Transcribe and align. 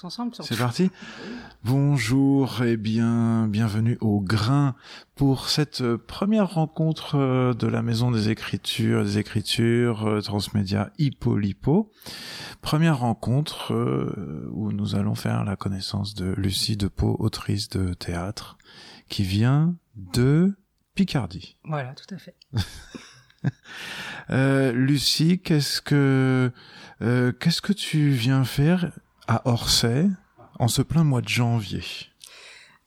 tous 0.00 0.06
ensemble. 0.06 0.34
C'est 0.40 0.56
parti. 0.56 0.90
Bonjour 1.64 2.62
et 2.62 2.76
bien 2.76 3.46
bienvenue 3.48 3.98
au 4.00 4.20
Grain 4.20 4.74
pour 5.14 5.48
cette 5.48 5.82
euh, 5.82 5.98
première 5.98 6.54
rencontre 6.54 7.16
euh, 7.16 7.52
de 7.54 7.66
la 7.66 7.82
Maison 7.82 8.10
des 8.10 8.30
Écritures, 8.30 9.04
des 9.04 9.18
Écritures 9.18 10.06
euh, 10.06 10.20
Transmédia 10.20 10.90
Hippolypo. 10.98 11.92
Première 12.62 12.98
rencontre 12.98 13.74
où 14.52 14.72
nous 14.72 14.94
allons 14.94 15.14
faire 15.14 15.44
la 15.44 15.56
connaissance 15.56 16.14
de 16.14 16.34
Lucie 16.36 16.76
Depot, 16.76 17.16
autrice 17.18 17.68
de 17.68 17.94
théâtre, 17.94 18.58
qui 19.08 19.22
vient 19.22 19.76
de 19.96 20.54
Picardie. 20.94 21.56
Voilà, 21.64 21.94
tout 21.94 22.14
à 22.14 22.18
fait. 22.18 22.36
euh, 24.30 24.72
Lucie, 24.72 25.40
qu'est-ce 25.40 25.80
que 25.80 26.52
euh, 27.02 27.32
qu'est-ce 27.32 27.62
que 27.62 27.72
tu 27.72 28.10
viens 28.10 28.44
faire 28.44 28.92
à 29.30 29.42
Orsay 29.44 30.08
en 30.58 30.66
ce 30.66 30.82
plein 30.82 31.04
mois 31.04 31.20
de 31.20 31.28
janvier 31.28 31.84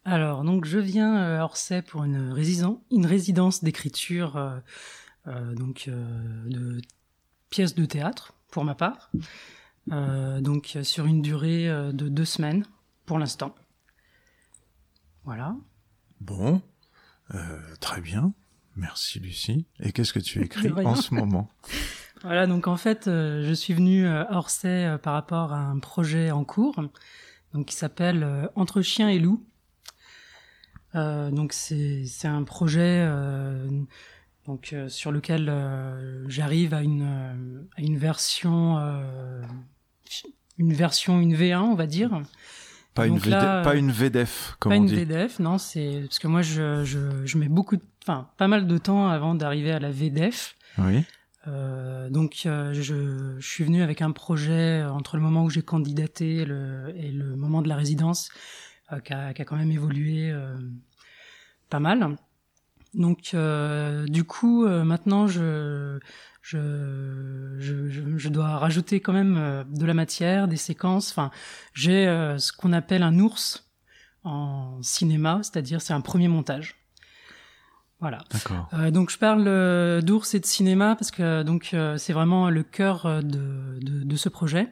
Alors, 0.04 0.44
donc 0.44 0.66
je 0.66 0.78
viens 0.78 1.16
à 1.16 1.44
Orsay 1.46 1.82
pour 1.82 2.04
une, 2.04 2.34
résidence, 2.34 2.80
une 2.92 3.06
résidence 3.06 3.64
d'écriture 3.64 4.36
euh, 4.36 4.60
euh, 5.28 5.56
donc 5.56 5.90
de 5.90 6.82
pièces 7.50 7.76
de 7.76 7.86
théâtre 7.86 8.34
pour 8.52 8.66
ma 8.66 8.76
part. 8.76 9.10
donc 9.88 10.78
sur 10.84 11.06
une 11.06 11.22
durée 11.22 11.68
de 11.94 12.10
deux 12.10 12.26
semaines 12.26 12.66
pour 13.06 13.20
l'instant. 13.20 13.56
Voilà. 15.24 15.56
Bon, 16.20 16.62
très 17.80 18.02
bien. 18.02 18.34
Merci 18.76 19.20
Lucie. 19.20 19.66
Et 19.80 19.94
qu'est-ce 19.94 20.12
que 20.12 20.20
tu 20.20 20.44
écris 20.44 20.72
en 20.72 20.96
ce 20.96 21.14
moment? 21.14 21.50
Voilà, 22.24 22.48
donc 22.48 22.68
en 22.68 22.78
fait, 22.78 23.08
euh, 23.08 23.44
je 23.46 23.54
suis 23.54 23.74
venue 23.74 24.08
à 24.08 24.32
Orsay 24.32 24.86
euh, 24.86 24.98
par 24.98 25.14
rapport 25.14 25.52
à 25.52 25.60
un 25.60 25.80
projet 25.80 26.32
en 26.32 26.46
cours, 26.46 26.82
donc 27.54 27.66
qui 27.68 27.76
s'appelle 27.76 28.24
euh, 28.24 28.48
Entre 28.56 28.82
chiens 28.82 29.10
et 29.10 29.20
loups. 29.20 29.46
donc 30.94 31.54
c'est 31.54 32.06
c'est 32.06 32.28
un 32.28 32.44
projet 32.44 33.04
donc 34.46 34.76
sur 34.88 35.12
lequel 35.12 35.52
j'arrive 36.28 36.74
à 36.74 36.82
une 36.82 37.68
à 37.76 37.82
une 37.82 37.98
version 37.98 38.78
une 40.60 40.74
version 40.74 41.20
une 41.20 41.36
V1 41.36 41.62
on 41.62 41.74
va 41.76 41.88
dire 41.88 42.22
pas, 42.94 43.08
une, 43.08 43.20
pas 43.20 43.76
une 43.76 43.92
VDF, 43.92 44.56
comme 44.60 44.72
pas 44.72 44.78
on 44.78 44.84
dit. 44.84 44.94
Pas 44.94 45.02
une 45.02 45.08
VDF, 45.08 45.40
non, 45.40 45.58
c'est 45.58 46.02
parce 46.04 46.20
que 46.20 46.28
moi 46.28 46.44
je, 46.44 46.84
je, 46.86 47.26
je 47.26 47.38
mets 47.40 47.48
beaucoup, 47.48 47.78
enfin 48.04 48.30
pas 48.38 48.48
mal 48.48 48.68
de 48.68 48.78
temps 48.78 49.08
avant 49.08 49.34
d'arriver 49.34 49.72
à 49.72 49.80
la 49.80 49.90
VDF. 49.90 50.56
Oui. 50.78 51.04
Euh, 51.48 52.10
donc 52.10 52.44
euh, 52.46 52.74
je, 52.74 53.36
je, 53.40 53.46
suis 53.46 53.64
venu 53.64 53.82
avec 53.82 54.02
un 54.02 54.12
projet 54.12 54.82
entre 54.84 55.18
le 55.18 55.24
moment 55.24 55.44
où 55.44 55.50
j'ai 55.50 55.62
candidaté 55.62 56.46
le, 56.46 56.94
et 56.96 57.12
le 57.12 57.36
moment 57.36 57.62
de 57.62 57.68
la 57.68 57.76
résidence 57.76 58.30
euh, 58.94 59.00
qui, 59.00 59.14
a, 59.14 59.34
qui, 59.34 59.42
a, 59.42 59.46
quand 59.46 59.58
même 59.58 59.72
évolué 59.72 60.32
euh, 60.32 60.56
pas 61.70 61.80
mal. 61.80 62.18
Donc 62.94 63.36
du 64.08 64.24
coup 64.24 64.68
maintenant 64.68 65.26
je 65.26 66.00
je, 66.44 67.56
je, 67.58 68.18
je, 68.18 68.30
dois 68.30 68.58
rajouter 68.60 69.00
quand 69.00 69.14
même 69.14 69.66
de 69.68 69.86
la 69.86 69.96
matière, 69.96 70.48
des 70.48 70.58
séquences. 70.58 71.10
Enfin, 71.10 71.32
j'ai 71.74 72.06
ce 72.38 72.54
qu'on 72.54 72.72
appelle 72.72 73.02
un 73.02 73.18
ours 73.18 73.72
en 74.24 74.80
cinéma, 74.84 75.40
c'est-à-dire 75.42 75.82
c'est 75.82 75.94
un 75.94 76.02
premier 76.02 76.28
montage. 76.28 76.83
Voilà. 78.04 78.24
Euh, 78.74 78.92
donc 78.92 79.10
je 79.10 79.18
parle 79.18 79.46
euh, 79.48 80.02
d'ours 80.02 80.34
et 80.34 80.40
de 80.40 80.46
cinéma 80.46 80.96
parce 80.96 81.10
que 81.10 81.44
donc 81.44 81.76
c'est 81.98 82.14
vraiment 82.14 82.50
le 82.50 82.64
cœur 82.64 83.24
de, 83.24 83.80
de, 83.80 84.04
de, 84.04 84.16
ce 84.16 84.30
projet. 84.30 84.68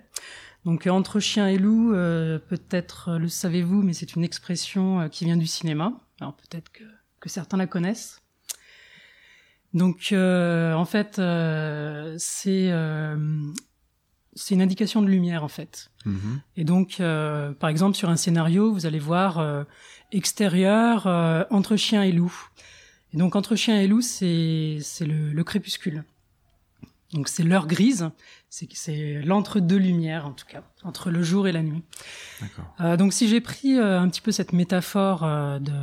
Donc 0.65 0.85
entre 0.85 1.19
chien 1.19 1.47
et 1.47 1.57
loup, 1.57 1.91
peut-être 1.91 3.17
le 3.17 3.29
savez-vous, 3.29 3.81
mais 3.81 3.93
c'est 3.93 4.15
une 4.15 4.23
expression 4.23 5.09
qui 5.09 5.25
vient 5.25 5.37
du 5.37 5.47
cinéma. 5.47 5.93
Alors 6.19 6.35
peut-être 6.35 6.71
que, 6.71 6.83
que 7.19 7.29
certains 7.29 7.57
la 7.57 7.67
connaissent. 7.67 8.21
Donc 9.73 10.09
euh, 10.11 10.73
en 10.73 10.85
fait, 10.85 11.19
euh, 11.19 12.15
c'est 12.17 12.71
euh, 12.71 13.15
c'est 14.33 14.53
une 14.53 14.61
indication 14.61 15.01
de 15.01 15.07
lumière 15.07 15.43
en 15.43 15.47
fait. 15.47 15.91
Mm-hmm. 16.05 16.39
Et 16.57 16.63
donc, 16.63 16.97
euh, 16.99 17.53
par 17.53 17.69
exemple, 17.69 17.95
sur 17.95 18.09
un 18.09 18.17
scénario, 18.17 18.73
vous 18.73 18.85
allez 18.85 18.99
voir 18.99 19.39
euh, 19.39 19.63
extérieur 20.11 21.07
entre 21.51 21.75
chien 21.77 22.03
et 22.03 22.11
loup. 22.11 22.33
Et 23.13 23.17
donc 23.17 23.35
entre 23.35 23.55
chien 23.55 23.79
et 23.79 23.87
loup, 23.87 24.01
c'est 24.01 24.79
le, 25.01 25.31
le 25.33 25.43
crépuscule. 25.43 26.03
Donc 27.13 27.27
c'est 27.27 27.43
l'heure 27.43 27.67
grise, 27.67 28.09
c'est 28.49 29.21
l'entre-deux 29.23 29.75
lumières 29.75 30.25
en 30.25 30.31
tout 30.31 30.45
cas, 30.45 30.63
entre 30.83 31.11
le 31.11 31.21
jour 31.21 31.45
et 31.45 31.51
la 31.51 31.61
nuit. 31.61 31.83
Euh, 32.79 32.95
donc 32.95 33.11
si 33.11 33.27
j'ai 33.27 33.41
pris 33.41 33.77
euh, 33.77 33.99
un 33.99 34.07
petit 34.07 34.21
peu 34.21 34.31
cette 34.31 34.53
métaphore 34.53 35.25
euh, 35.25 35.59
de 35.59 35.73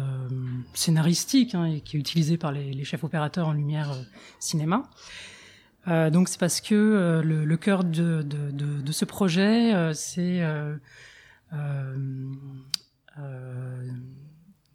scénaristique 0.73 1.55
hein, 1.55 1.81
qui 1.85 1.99
est 1.99 2.01
utilisée 2.01 2.39
par 2.39 2.51
les, 2.51 2.73
les 2.73 2.85
chefs 2.85 3.05
opérateurs 3.05 3.49
en 3.49 3.53
lumière 3.53 3.93
euh, 3.93 4.03
cinéma, 4.41 4.89
euh, 5.87 6.09
donc 6.09 6.31
c'est 6.31 6.41
parce 6.41 6.63
que 6.63 7.21
le, 7.23 7.45
le, 7.45 7.57
cœur 7.59 7.85
de, 7.85 8.23
de, 8.23 8.51
de, 8.51 8.81
de 8.81 8.93
ce 8.93 9.05
projet, 9.05 9.93
c'est 9.93 10.43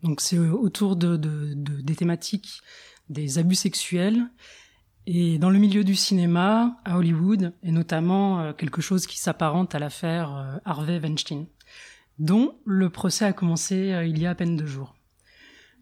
donc 0.03 0.21
c'est 0.21 0.37
autour 0.37 0.95
de, 0.95 1.15
des 1.15 1.95
thématiques 1.95 2.61
des 3.09 3.37
abus 3.39 3.55
sexuels 3.55 4.27
et 5.05 5.37
dans 5.37 5.49
le 5.49 5.59
milieu 5.59 5.83
du 5.83 5.95
cinéma, 5.95 6.77
à 6.85 6.97
Hollywood, 6.97 7.53
et 7.61 7.71
notamment 7.71 8.39
euh, 8.39 8.53
quelque 8.53 8.81
chose 8.81 9.05
qui 9.05 9.19
s'apparente 9.19 9.75
à 9.75 9.79
l'affaire 9.79 10.35
euh, 10.35 10.57
Harvey 10.63 10.97
Weinstein, 10.97 11.45
dont 12.19 12.57
le 12.65 12.89
procès 12.89 13.25
a 13.25 13.33
commencé 13.33 13.91
euh, 13.91 14.05
il 14.05 14.17
y 14.21 14.25
a 14.25 14.29
à 14.29 14.35
peine 14.35 14.55
deux 14.55 14.65
jours. 14.65 14.95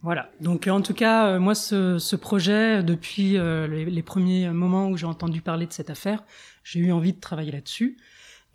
Voilà. 0.01 0.31
Donc 0.41 0.67
en 0.67 0.81
tout 0.81 0.95
cas, 0.95 1.37
moi, 1.37 1.53
ce, 1.53 1.99
ce 1.99 2.15
projet, 2.15 2.81
depuis 2.81 3.33
les, 3.33 3.85
les, 3.85 4.01
premiers 4.01 4.49
moments 4.49 4.87
où 4.89 4.97
j'ai 4.97 5.05
entendu 5.05 5.41
parler 5.41 5.67
de 5.67 5.73
cette 5.73 5.91
affaire, 5.91 6.23
j'ai 6.63 6.79
eu 6.79 6.91
envie 6.91 7.13
de 7.13 7.19
travailler 7.19 7.51
là-dessus. 7.51 7.97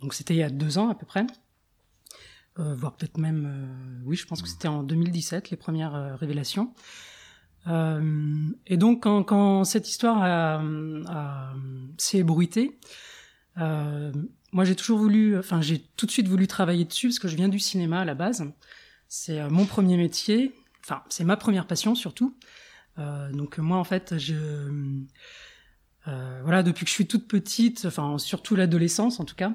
Donc 0.01 0.13
c'était 0.13 0.33
il 0.33 0.39
y 0.39 0.43
a 0.43 0.49
deux 0.49 0.77
ans 0.77 0.89
à 0.89 0.95
peu 0.95 1.05
près, 1.05 1.25
voire 2.57 2.95
peut-être 2.95 3.17
même, 3.17 4.01
oui, 4.05 4.15
je 4.15 4.25
pense 4.25 4.41
que 4.41 4.47
c'était 4.49 4.67
en 4.67 4.83
2017 4.83 5.49
les 5.49 5.57
premières 5.57 6.17
révélations. 6.19 6.73
Euh, 7.67 8.49
et 8.65 8.77
donc, 8.77 9.03
quand, 9.03 9.63
cette 9.63 9.89
histoire 9.89 10.61
s'est 11.97 12.19
ébruitée, 12.19 12.79
euh, 13.59 14.11
moi 14.51 14.65
j'ai 14.65 14.75
toujours 14.75 14.99
voulu, 14.99 15.37
enfin 15.37 15.61
j'ai 15.61 15.79
tout 15.97 16.05
de 16.05 16.11
suite 16.11 16.27
voulu 16.27 16.47
travailler 16.47 16.85
dessus 16.85 17.07
parce 17.07 17.19
que 17.19 17.27
je 17.27 17.35
viens 17.35 17.49
du 17.49 17.59
cinéma 17.59 18.01
à 18.01 18.05
la 18.05 18.15
base. 18.15 18.45
C'est 19.07 19.39
euh, 19.39 19.49
mon 19.49 19.65
premier 19.65 19.97
métier, 19.97 20.53
enfin 20.83 21.03
c'est 21.09 21.23
ma 21.23 21.37
première 21.37 21.67
passion 21.67 21.95
surtout. 21.95 22.37
Euh, 22.99 23.31
donc 23.31 23.57
moi 23.57 23.77
en 23.77 23.83
fait, 23.83 24.17
je, 24.17 24.35
euh, 26.07 26.41
voilà, 26.43 26.63
depuis 26.63 26.85
que 26.85 26.89
je 26.89 26.95
suis 26.95 27.07
toute 27.07 27.27
petite, 27.27 27.85
enfin 27.85 28.17
surtout 28.17 28.55
l'adolescence 28.55 29.19
en 29.19 29.25
tout 29.25 29.35
cas, 29.35 29.53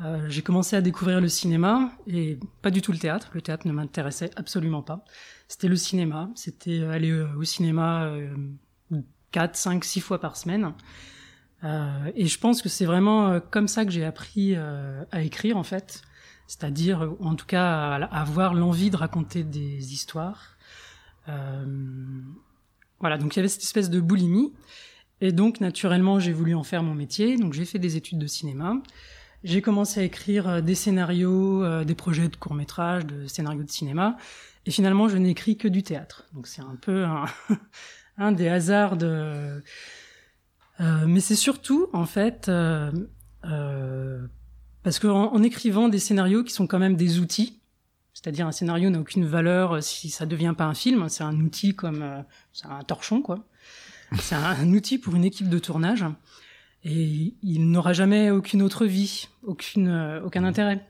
euh, 0.00 0.28
j'ai 0.28 0.42
commencé 0.42 0.74
à 0.74 0.80
découvrir 0.80 1.20
le 1.20 1.28
cinéma 1.28 1.92
et 2.06 2.38
pas 2.60 2.70
du 2.70 2.82
tout 2.82 2.92
le 2.92 2.98
théâtre. 2.98 3.30
Le 3.34 3.42
théâtre 3.42 3.66
ne 3.66 3.72
m'intéressait 3.72 4.30
absolument 4.36 4.82
pas. 4.82 5.04
C'était 5.52 5.68
le 5.68 5.76
cinéma. 5.76 6.30
C'était 6.34 6.80
euh, 6.80 6.90
aller 6.90 7.10
euh, 7.10 7.28
au 7.36 7.44
cinéma 7.44 8.06
euh, 8.06 8.34
4, 9.32 9.54
5, 9.54 9.84
6 9.84 10.00
fois 10.00 10.18
par 10.18 10.36
semaine. 10.36 10.72
Et 12.16 12.26
je 12.26 12.38
pense 12.40 12.60
que 12.60 12.68
c'est 12.68 12.86
vraiment 12.86 13.38
comme 13.38 13.68
ça 13.68 13.84
que 13.84 13.92
j'ai 13.92 14.04
appris 14.04 14.56
à 14.56 15.22
écrire 15.22 15.56
en 15.56 15.62
fait. 15.62 16.02
C'est-à-dire, 16.48 17.14
en 17.20 17.36
tout 17.36 17.46
cas, 17.46 17.98
à 18.00 18.20
avoir 18.20 18.52
l'envie 18.52 18.90
de 18.90 18.96
raconter 18.96 19.44
des 19.44 19.92
histoires. 19.94 20.56
voilà, 22.98 23.16
donc 23.16 23.36
il 23.36 23.38
y 23.38 23.40
avait 23.40 23.48
cette 23.48 23.62
espèce 23.62 23.90
de 23.90 24.00
boulimie. 24.00 24.52
Et 25.20 25.30
donc, 25.30 25.60
naturellement, 25.60 26.18
j'ai 26.18 26.32
voulu 26.32 26.56
en 26.56 26.64
faire 26.64 26.82
mon 26.82 26.96
métier. 26.96 27.36
Donc, 27.36 27.52
j'ai 27.52 27.64
fait 27.64 27.78
des 27.78 27.96
études 27.96 28.18
de 28.18 28.26
cinéma. 28.26 28.82
J'ai 29.44 29.62
commencé 29.62 30.00
à 30.00 30.02
écrire 30.04 30.48
euh, 30.48 30.60
des 30.60 30.74
scénarios, 30.74 31.64
euh, 31.64 31.84
des 31.84 31.94
projets 31.94 32.28
de 32.28 32.36
courts 32.36 32.54
métrages, 32.54 33.04
de 33.06 33.26
scénarios 33.26 33.64
de 33.64 33.70
cinéma, 33.70 34.16
et 34.66 34.70
finalement 34.70 35.08
je 35.08 35.16
n'écris 35.16 35.56
que 35.56 35.68
du 35.68 35.82
théâtre. 35.82 36.24
Donc 36.34 36.46
c'est 36.46 36.62
un 36.62 36.76
peu 36.80 37.04
un, 37.04 37.24
un, 38.18 38.32
des 38.32 38.48
hasards 38.48 38.96
de. 38.96 39.62
Euh, 40.80 41.06
mais 41.06 41.20
c'est 41.20 41.36
surtout 41.36 41.88
en 41.92 42.06
fait 42.06 42.48
euh, 42.48 42.90
euh, 43.44 44.26
parce 44.82 44.98
qu'en 44.98 45.32
en 45.32 45.42
écrivant 45.42 45.88
des 45.88 45.98
scénarios 45.98 46.44
qui 46.44 46.52
sont 46.52 46.66
quand 46.66 46.78
même 46.78 46.96
des 46.96 47.18
outils, 47.18 47.60
c'est-à-dire 48.14 48.46
un 48.46 48.52
scénario 48.52 48.90
n'a 48.90 49.00
aucune 49.00 49.26
valeur 49.26 49.82
si 49.82 50.10
ça 50.10 50.26
devient 50.26 50.54
pas 50.56 50.64
un 50.64 50.74
film, 50.74 51.08
c'est 51.08 51.24
un 51.24 51.38
outil 51.40 51.74
comme 51.74 52.24
c'est 52.52 52.66
un 52.66 52.82
torchon 52.82 53.22
quoi. 53.22 53.46
C'est 54.20 54.34
un, 54.34 54.68
outil 54.74 54.98
pour 54.98 55.14
une 55.14 55.24
équipe 55.24 55.48
de 55.48 55.58
tournage 55.58 56.04
et 56.84 57.34
il 57.42 57.70
n'aura 57.70 57.92
jamais 57.92 58.30
aucune 58.30 58.62
autre 58.62 58.86
vie, 58.86 59.28
aucune, 59.44 59.88
euh, 59.88 60.20
aucun 60.22 60.44
intérêt. 60.44 60.84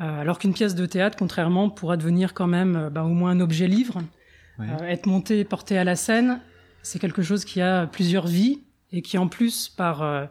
Euh, 0.00 0.20
alors 0.20 0.38
qu'une 0.38 0.52
pièce 0.52 0.74
de 0.74 0.84
théâtre, 0.84 1.16
contrairement, 1.16 1.70
pourra 1.70 1.96
devenir 1.96 2.34
quand 2.34 2.48
même 2.48 2.76
euh, 2.76 2.90
bah, 2.90 3.04
au 3.04 3.10
moins 3.10 3.30
un 3.30 3.40
objet 3.40 3.68
livre, 3.68 4.02
être 4.88 5.04
monté 5.06 5.40
et 5.40 5.44
porté 5.44 5.76
à 5.76 5.84
la 5.84 5.96
scène, 5.96 6.40
c'est 6.82 6.98
quelque 6.98 7.22
chose 7.22 7.44
qui 7.44 7.60
a 7.60 7.86
plusieurs 7.86 8.26
vies 8.26 8.62
et 8.90 9.02
qui 9.02 9.18
en 9.18 9.28
plus, 9.28 9.68
par, 9.68 10.30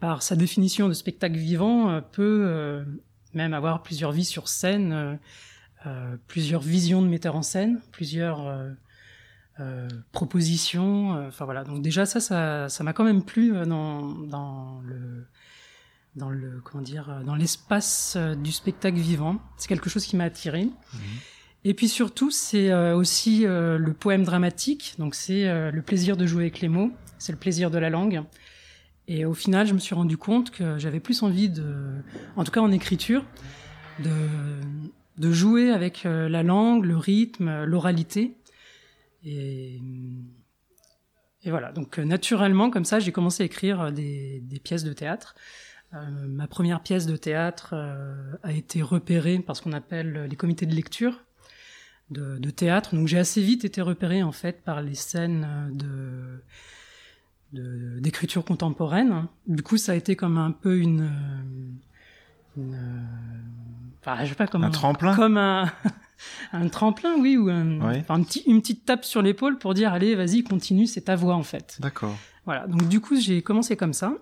par 0.00 0.22
sa 0.24 0.34
définition 0.34 0.88
de 0.88 0.92
spectacle 0.92 1.36
vivant, 1.36 2.00
peut 2.10 2.84
même 3.32 3.54
avoir 3.54 3.84
plusieurs 3.84 4.10
vies 4.10 4.24
sur 4.24 4.48
scène, 4.48 5.20
plusieurs 6.26 6.62
visions 6.62 7.00
de 7.00 7.06
metteur 7.06 7.36
en 7.36 7.42
scène, 7.42 7.80
plusieurs 7.92 8.74
propositions. 10.12 11.26
Enfin 11.28 11.44
voilà. 11.44 11.64
Donc 11.64 11.82
déjà 11.82 12.06
ça, 12.06 12.20
ça, 12.68 12.84
m'a 12.84 12.92
quand 12.92 13.04
même 13.04 13.22
plu 13.22 13.52
dans, 13.66 14.02
dans 14.08 14.80
le 14.84 15.26
dans 16.16 16.30
le 16.30 16.60
comment 16.64 16.82
dire 16.82 17.22
dans 17.24 17.34
l'espace 17.34 18.16
du 18.42 18.52
spectacle 18.52 18.98
vivant. 18.98 19.38
C'est 19.56 19.68
quelque 19.68 19.88
chose 19.88 20.04
qui 20.04 20.16
m'a 20.16 20.24
attiré. 20.24 20.64
Mmh. 20.64 20.98
Et 21.64 21.72
puis 21.72 21.88
surtout, 21.88 22.30
c'est 22.30 22.70
euh, 22.70 22.94
aussi 22.94 23.46
euh, 23.46 23.78
le 23.78 23.94
poème 23.94 24.24
dramatique. 24.24 24.94
Donc 24.98 25.14
c'est 25.14 25.48
euh, 25.48 25.70
le 25.70 25.82
plaisir 25.82 26.16
de 26.16 26.26
jouer 26.26 26.42
avec 26.44 26.60
les 26.60 26.68
mots, 26.68 26.92
c'est 27.18 27.32
le 27.32 27.38
plaisir 27.38 27.70
de 27.70 27.78
la 27.78 27.88
langue. 27.88 28.22
Et 29.08 29.24
au 29.24 29.34
final, 29.34 29.66
je 29.66 29.72
me 29.72 29.78
suis 29.78 29.94
rendu 29.94 30.16
compte 30.16 30.50
que 30.50 30.78
j'avais 30.78 31.00
plus 31.00 31.22
envie 31.22 31.48
de, 31.48 31.64
en 32.36 32.44
tout 32.44 32.52
cas 32.52 32.60
en 32.60 32.70
écriture, 32.70 33.24
de, 33.98 34.10
de 35.18 35.32
jouer 35.32 35.70
avec 35.70 36.04
la 36.04 36.42
langue, 36.42 36.86
le 36.86 36.96
rythme, 36.96 37.64
l'oralité. 37.64 38.34
Et, 39.24 39.80
et 41.42 41.50
voilà. 41.50 41.72
Donc 41.72 41.98
naturellement, 41.98 42.70
comme 42.70 42.84
ça, 42.84 43.00
j'ai 43.00 43.12
commencé 43.12 43.42
à 43.42 43.46
écrire 43.46 43.92
des, 43.92 44.40
des 44.40 44.58
pièces 44.58 44.84
de 44.84 44.92
théâtre. 44.92 45.34
ma 45.92 46.46
première 46.46 46.82
pièce 46.82 47.06
de 47.06 47.16
théâtre 47.16 47.74
a 48.42 48.52
été 48.52 48.82
repérée 48.82 49.38
par 49.38 49.56
ce 49.56 49.62
qu'on 49.62 49.72
appelle 49.72 50.26
les 50.28 50.36
comités 50.36 50.66
de 50.66 50.74
lecture, 50.74 51.24
de, 52.10 52.50
théâtre. 52.50 52.94
Donc 52.94 53.08
j'ai 53.08 53.18
assez 53.18 53.42
vite 53.42 53.64
été 53.64 53.80
repéré 53.80 54.22
en 54.22 54.32
fait 54.32 54.62
par 54.64 54.82
les 54.82 54.94
scènes 54.94 55.70
de 55.72 56.42
d'écriture 57.52 58.44
contemporaine. 58.44 59.28
Du 59.46 59.62
coup, 59.62 59.76
ça 59.76 59.92
a 59.92 59.94
été 59.94 60.16
comme 60.16 60.38
un 60.38 60.50
peu 60.50 60.76
une, 60.76 61.08
une 62.56 63.06
enfin, 64.00 64.24
je 64.24 64.30
sais 64.30 64.34
pas 64.34 64.48
comme 64.48 64.64
un, 64.64 64.70
tremplin, 64.70 65.14
comme 65.14 65.36
un, 65.36 65.70
un 66.52 66.68
tremplin, 66.68 67.14
oui, 67.18 67.36
ou 67.36 67.48
un, 67.48 67.80
enfin, 67.80 68.14
un 68.14 68.22
petit, 68.22 68.42
une 68.46 68.60
petite 68.60 68.84
tape 68.84 69.04
sur 69.04 69.22
l'épaule 69.22 69.58
pour 69.58 69.74
dire 69.74 69.92
allez, 69.92 70.14
vas-y, 70.14 70.42
continue, 70.42 70.86
c'est 70.86 71.02
ta 71.02 71.16
voix 71.16 71.34
en 71.34 71.42
fait. 71.42 71.78
D'accord. 71.80 72.16
Voilà. 72.44 72.66
Donc 72.66 72.88
du 72.88 73.00
coup, 73.00 73.16
j'ai 73.16 73.42
commencé 73.42 73.76
comme 73.76 73.92
ça, 73.92 74.12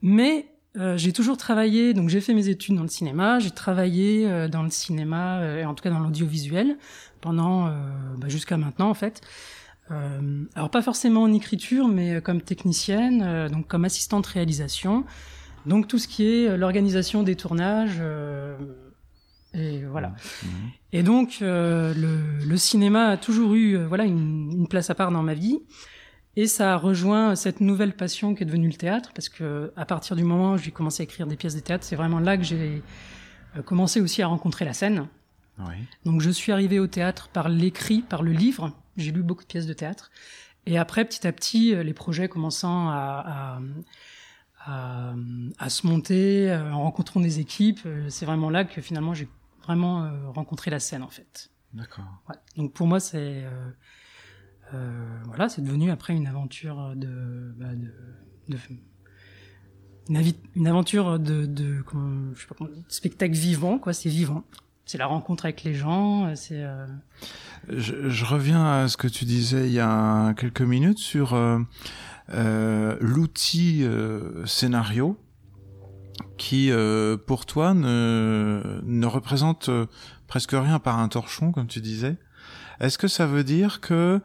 mais 0.00 0.52
euh, 0.78 0.96
j'ai 0.96 1.12
toujours 1.12 1.36
travaillé, 1.36 1.92
donc 1.92 2.08
j'ai 2.08 2.20
fait 2.20 2.32
mes 2.32 2.48
études 2.48 2.76
dans 2.76 2.82
le 2.82 2.88
cinéma, 2.88 3.38
j'ai 3.38 3.50
travaillé 3.50 4.26
euh, 4.26 4.48
dans 4.48 4.62
le 4.62 4.70
cinéma, 4.70 5.40
euh, 5.40 5.60
et 5.60 5.64
en 5.66 5.74
tout 5.74 5.82
cas 5.82 5.90
dans 5.90 5.98
l'audiovisuel, 5.98 6.78
pendant 7.20 7.66
bah, 8.16 8.28
jusqu'à 8.28 8.56
maintenant 8.56 8.90
en 8.90 8.94
fait. 8.94 9.20
alors 10.56 10.70
pas 10.70 10.82
forcément 10.82 11.22
en 11.22 11.32
écriture, 11.32 11.86
mais 11.86 12.20
comme 12.20 12.40
technicienne, 12.40 13.48
donc 13.48 13.68
comme 13.68 13.84
assistante 13.84 14.26
réalisation, 14.26 15.04
donc 15.66 15.86
tout 15.86 15.98
ce 15.98 16.08
qui 16.08 16.26
est 16.26 16.56
l'organisation 16.56 17.22
des 17.22 17.36
tournages. 17.36 18.02
Et 19.54 19.84
voilà. 19.84 20.08
Mmh. 20.08 20.48
Et 20.92 21.02
donc 21.02 21.38
le, 21.40 21.92
le, 21.94 22.56
cinéma 22.56 23.08
a 23.08 23.16
toujours 23.16 23.54
eu 23.54 23.76
voilà 23.84 24.04
une, 24.04 24.50
une, 24.52 24.68
place 24.68 24.90
à 24.90 24.94
part 24.94 25.10
dans 25.10 25.22
ma 25.22 25.34
vie. 25.34 25.58
Et 26.34 26.46
ça 26.46 26.72
a 26.72 26.76
rejoint 26.76 27.36
cette 27.36 27.60
nouvelle 27.60 27.94
passion 27.94 28.34
qui 28.34 28.42
est 28.42 28.46
devenue 28.46 28.68
le 28.68 28.74
théâtre, 28.74 29.10
parce 29.14 29.28
que 29.28 29.72
à 29.76 29.84
partir 29.84 30.16
du 30.16 30.24
moment 30.24 30.52
où 30.52 30.58
j'ai 30.58 30.70
commencé 30.70 31.02
à 31.02 31.04
écrire 31.04 31.26
des 31.26 31.36
pièces 31.36 31.54
de 31.54 31.60
théâtre, 31.60 31.84
c'est 31.84 31.96
vraiment 31.96 32.20
là 32.20 32.38
que 32.38 32.42
j'ai 32.42 32.82
euh, 33.56 33.62
commencé 33.62 34.00
aussi 34.00 34.22
à 34.22 34.26
rencontrer 34.26 34.64
la 34.64 34.72
scène. 34.72 35.08
Oui. 35.58 35.74
Donc 36.06 36.22
je 36.22 36.30
suis 36.30 36.50
arrivé 36.50 36.78
au 36.78 36.86
théâtre 36.86 37.28
par 37.28 37.50
l'écrit, 37.50 38.00
par 38.00 38.22
le 38.22 38.32
livre. 38.32 38.72
J'ai 38.96 39.12
lu 39.12 39.22
beaucoup 39.22 39.42
de 39.42 39.48
pièces 39.48 39.66
de 39.66 39.74
théâtre. 39.74 40.10
Et 40.64 40.78
après, 40.78 41.04
petit 41.04 41.26
à 41.26 41.32
petit, 41.32 41.74
euh, 41.74 41.82
les 41.82 41.92
projets 41.92 42.28
commençant 42.28 42.88
à, 42.88 43.60
à, 44.64 44.70
à, 44.72 45.14
à 45.58 45.68
se 45.68 45.86
monter, 45.86 46.50
euh, 46.50 46.72
en 46.72 46.84
rencontrant 46.84 47.20
des 47.20 47.40
équipes, 47.40 47.86
c'est 48.08 48.24
vraiment 48.24 48.48
là 48.48 48.64
que 48.64 48.80
finalement 48.80 49.12
j'ai 49.12 49.28
vraiment 49.62 50.10
rencontré 50.32 50.70
la 50.70 50.80
scène 50.80 51.02
en 51.02 51.08
fait. 51.08 51.50
D'accord. 51.72 52.04
Ouais. 52.28 52.36
Donc 52.56 52.72
pour 52.72 52.86
moi, 52.86 53.00
c'est 53.00 53.44
euh, 54.74 55.18
voilà, 55.26 55.48
c'est 55.48 55.62
devenu 55.62 55.90
après 55.90 56.14
une 56.14 56.26
aventure 56.26 56.92
de, 56.96 57.52
bah, 57.56 57.74
de, 58.48 58.56
une, 60.56 60.66
aventure 60.66 61.18
de, 61.18 61.46
de, 61.46 61.84
je 62.34 62.40
sais 62.40 62.46
pas 62.46 62.64
spectacle 62.88 63.34
vivant, 63.34 63.78
quoi. 63.78 63.92
C'est 63.92 64.08
vivant. 64.08 64.44
C'est 64.86 64.98
la 64.98 65.06
rencontre 65.06 65.44
avec 65.44 65.62
les 65.62 65.74
gens. 65.74 66.34
C'est. 66.34 66.62
Euh, 66.62 66.86
je, 67.68 68.08
je, 68.08 68.24
reviens 68.24 68.64
à 68.64 68.88
ce 68.88 68.96
que 68.96 69.08
tu 69.08 69.24
disais 69.24 69.66
il 69.66 69.72
y 69.72 69.80
a 69.80 70.34
quelques 70.34 70.62
minutes 70.62 70.98
sur 70.98 71.34
euh, 71.34 71.58
euh 72.30 72.96
l'outil 73.00 73.86
scénario 74.46 75.16
qui, 76.42 76.72
pour 77.26 77.46
toi, 77.46 77.72
ne, 77.72 78.80
ne 78.84 79.06
représente 79.06 79.70
presque 80.26 80.52
rien 80.52 80.80
par 80.80 80.98
un 80.98 81.08
torchon, 81.08 81.52
comme 81.52 81.68
tu 81.68 81.80
disais. 81.80 82.16
Est-ce 82.80 82.98
que 82.98 83.06
ça 83.06 83.26
veut 83.26 83.44
dire 83.44 83.80
que 83.80 84.20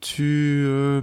tu 0.00 0.64
euh, 0.66 1.00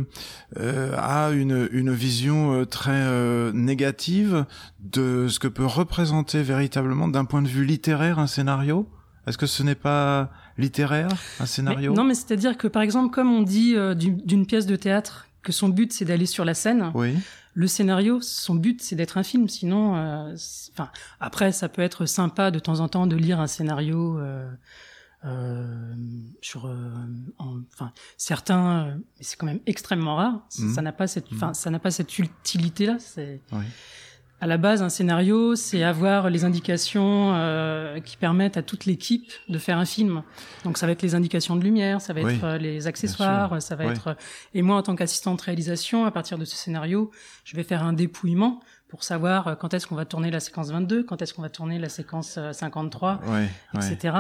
euh, 0.57 0.95
as 0.97 1.31
une, 1.31 1.67
une 1.71 1.91
vision 1.91 2.53
euh, 2.53 2.65
très 2.65 3.51
négative 3.51 4.45
de 4.79 5.27
ce 5.27 5.39
que 5.39 5.49
peut 5.49 5.65
représenter 5.65 6.43
véritablement 6.43 7.09
d'un 7.09 7.25
point 7.25 7.41
de 7.41 7.47
vue 7.49 7.65
littéraire 7.65 8.19
un 8.19 8.27
scénario? 8.27 8.87
Est-ce 9.27 9.37
que 9.37 9.47
ce 9.47 9.63
n'est 9.63 9.75
pas 9.75 10.31
littéraire 10.57 11.09
un 11.39 11.45
scénario? 11.45 11.93
Non, 11.93 12.05
mais 12.05 12.15
c'est-à-dire 12.15 12.57
que 12.57 12.67
par 12.67 12.83
exemple, 12.83 13.13
comme 13.13 13.33
on 13.33 13.41
dit 13.41 13.75
d'une 13.95 14.45
pièce 14.45 14.65
de 14.65 14.77
théâtre 14.77 15.27
que 15.41 15.51
son 15.51 15.67
but 15.67 15.91
c'est 15.91 16.05
d'aller 16.05 16.25
sur 16.25 16.45
la 16.45 16.53
scène. 16.53 16.91
Oui. 16.93 17.15
Le 17.53 17.67
scénario, 17.67 18.19
son 18.21 18.55
but, 18.55 18.81
c'est 18.81 18.95
d'être 18.95 19.17
un 19.17 19.23
film. 19.23 19.47
Sinon, 19.47 19.93
enfin, 20.73 20.89
après, 21.19 21.51
ça 21.51 21.69
peut 21.69 21.81
être 21.81 22.05
sympa 22.05 22.51
de 22.51 22.59
temps 22.59 22.79
en 22.79 22.87
temps 22.87 23.07
de 23.07 23.15
lire 23.15 23.39
un 23.39 23.47
scénario 23.47 24.19
euh, 25.25 25.93
sur, 26.41 26.65
euh, 26.65 26.89
enfin, 27.37 27.93
certains, 28.17 28.87
euh, 28.87 28.95
mais 28.95 29.23
c'est 29.23 29.37
quand 29.37 29.45
même 29.45 29.61
extrêmement 29.65 30.17
rare. 30.17 30.45
Ça 30.49 30.63
mhm. 30.63 30.81
n'a 30.81 30.91
pas 30.91 31.07
cette, 31.07 31.31
enfin, 31.31 31.53
ça 31.53 31.69
n'a 31.69 31.79
pas 31.79 31.91
cette 31.91 32.19
utilité 32.19 32.85
là. 32.85 32.97
C'est 32.99 33.39
oui. 33.53 33.63
À 34.43 34.45
la 34.45 34.57
base 34.57 34.81
un 34.81 34.89
scénario, 34.89 35.55
c'est 35.55 35.83
avoir 35.83 36.29
les 36.29 36.43
indications 36.43 37.31
euh, 37.33 38.01
qui 38.01 38.17
permettent 38.17 38.57
à 38.57 38.61
toute 38.61 38.83
l'équipe 38.83 39.31
de 39.47 39.57
faire 39.57 39.77
un 39.77 39.85
film. 39.85 40.21
Donc 40.65 40.77
ça 40.77 40.85
va 40.85 40.91
être 40.91 41.01
les 41.01 41.15
indications 41.15 41.55
de 41.55 41.63
lumière, 41.63 42.01
ça 42.01 42.11
va 42.11 42.29
être 42.29 42.57
les 42.57 42.85
accessoires, 42.85 43.61
ça 43.61 43.77
va 43.77 43.85
être. 43.85 44.17
Et 44.53 44.61
moi, 44.61 44.75
en 44.75 44.81
tant 44.81 44.97
qu'assistante 44.97 45.39
réalisation, 45.39 46.03
à 46.03 46.11
partir 46.11 46.37
de 46.37 46.43
ce 46.43 46.57
scénario, 46.57 47.09
je 47.45 47.55
vais 47.55 47.63
faire 47.63 47.83
un 47.83 47.93
dépouillement 47.93 48.59
pour 48.89 49.05
savoir 49.05 49.57
quand 49.57 49.73
est-ce 49.73 49.87
qu'on 49.87 49.95
va 49.95 50.03
tourner 50.03 50.29
la 50.29 50.41
séquence 50.41 50.71
22, 50.71 51.03
quand 51.03 51.21
est-ce 51.21 51.33
qu'on 51.33 51.41
va 51.41 51.49
tourner 51.49 51.79
la 51.79 51.87
séquence 51.87 52.37
53, 52.51 53.21
etc. 53.75 54.17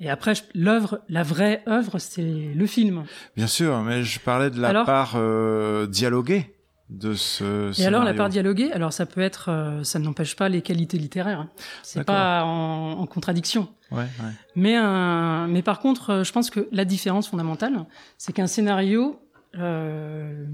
Et 0.00 0.10
après, 0.10 0.32
l'œuvre, 0.56 1.02
la 1.08 1.22
vraie 1.22 1.62
œuvre, 1.68 2.00
c'est 2.00 2.52
le 2.52 2.66
film. 2.66 3.04
Bien 3.36 3.46
sûr, 3.46 3.80
mais 3.82 4.02
je 4.02 4.18
parlais 4.18 4.50
de 4.50 4.60
la 4.60 4.82
part 4.84 5.12
euh, 5.14 5.86
dialoguée 5.86 6.52
de 6.92 7.14
ce. 7.14 7.78
Et 7.80 7.86
alors 7.86 8.04
la 8.04 8.14
part 8.14 8.28
dialoguée, 8.28 8.70
alors 8.72 8.92
ça 8.92 9.06
peut 9.06 9.20
être, 9.20 9.50
euh, 9.50 9.82
ça 9.82 9.98
n'empêche 9.98 10.36
pas 10.36 10.48
les 10.48 10.62
qualités 10.62 10.98
littéraires. 10.98 11.40
Hein. 11.40 11.50
C'est 11.82 12.04
pas 12.04 12.44
en, 12.44 12.92
en 12.98 13.06
contradiction. 13.06 13.68
Ouais, 13.90 13.98
ouais. 13.98 14.32
Mais 14.56 14.76
un, 14.76 15.48
mais 15.48 15.62
par 15.62 15.80
contre, 15.80 16.10
euh, 16.10 16.24
je 16.24 16.32
pense 16.32 16.50
que 16.50 16.68
la 16.70 16.84
différence 16.84 17.28
fondamentale, 17.28 17.86
c'est 18.18 18.32
qu'un 18.32 18.46
scénario. 18.46 19.20
Euh, 19.56 20.46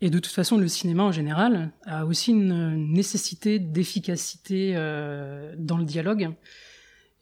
et 0.00 0.10
de 0.10 0.18
toute 0.18 0.32
façon, 0.32 0.58
le 0.58 0.68
cinéma 0.68 1.02
en 1.02 1.12
général 1.12 1.70
a 1.86 2.04
aussi 2.04 2.32
une 2.32 2.92
nécessité 2.92 3.58
d'efficacité 3.58 4.74
euh, 4.74 5.54
dans 5.56 5.78
le 5.78 5.84
dialogue 5.84 6.34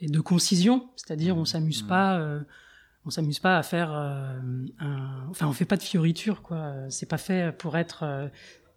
et 0.01 0.09
de 0.09 0.21
concision, 0.21 0.89
c'est-à-dire 0.97 1.37
on 1.37 1.45
s'amuse 1.45 1.85
mmh. 1.85 1.87
pas, 1.87 2.21
on 3.05 3.11
s'amuse 3.11 3.39
pas 3.39 3.59
à 3.59 3.63
faire, 3.63 3.93
euh, 3.93 4.39
un, 4.79 5.27
enfin 5.31 5.47
on 5.47 5.53
fait 5.53 5.65
pas 5.65 5.77
de 5.77 5.83
fioriture 5.83 6.43
quoi. 6.43 6.73
C'est 6.89 7.09
pas 7.09 7.19
fait 7.19 7.57
pour 7.57 7.77
être, 7.77 8.05
euh, 8.05 8.29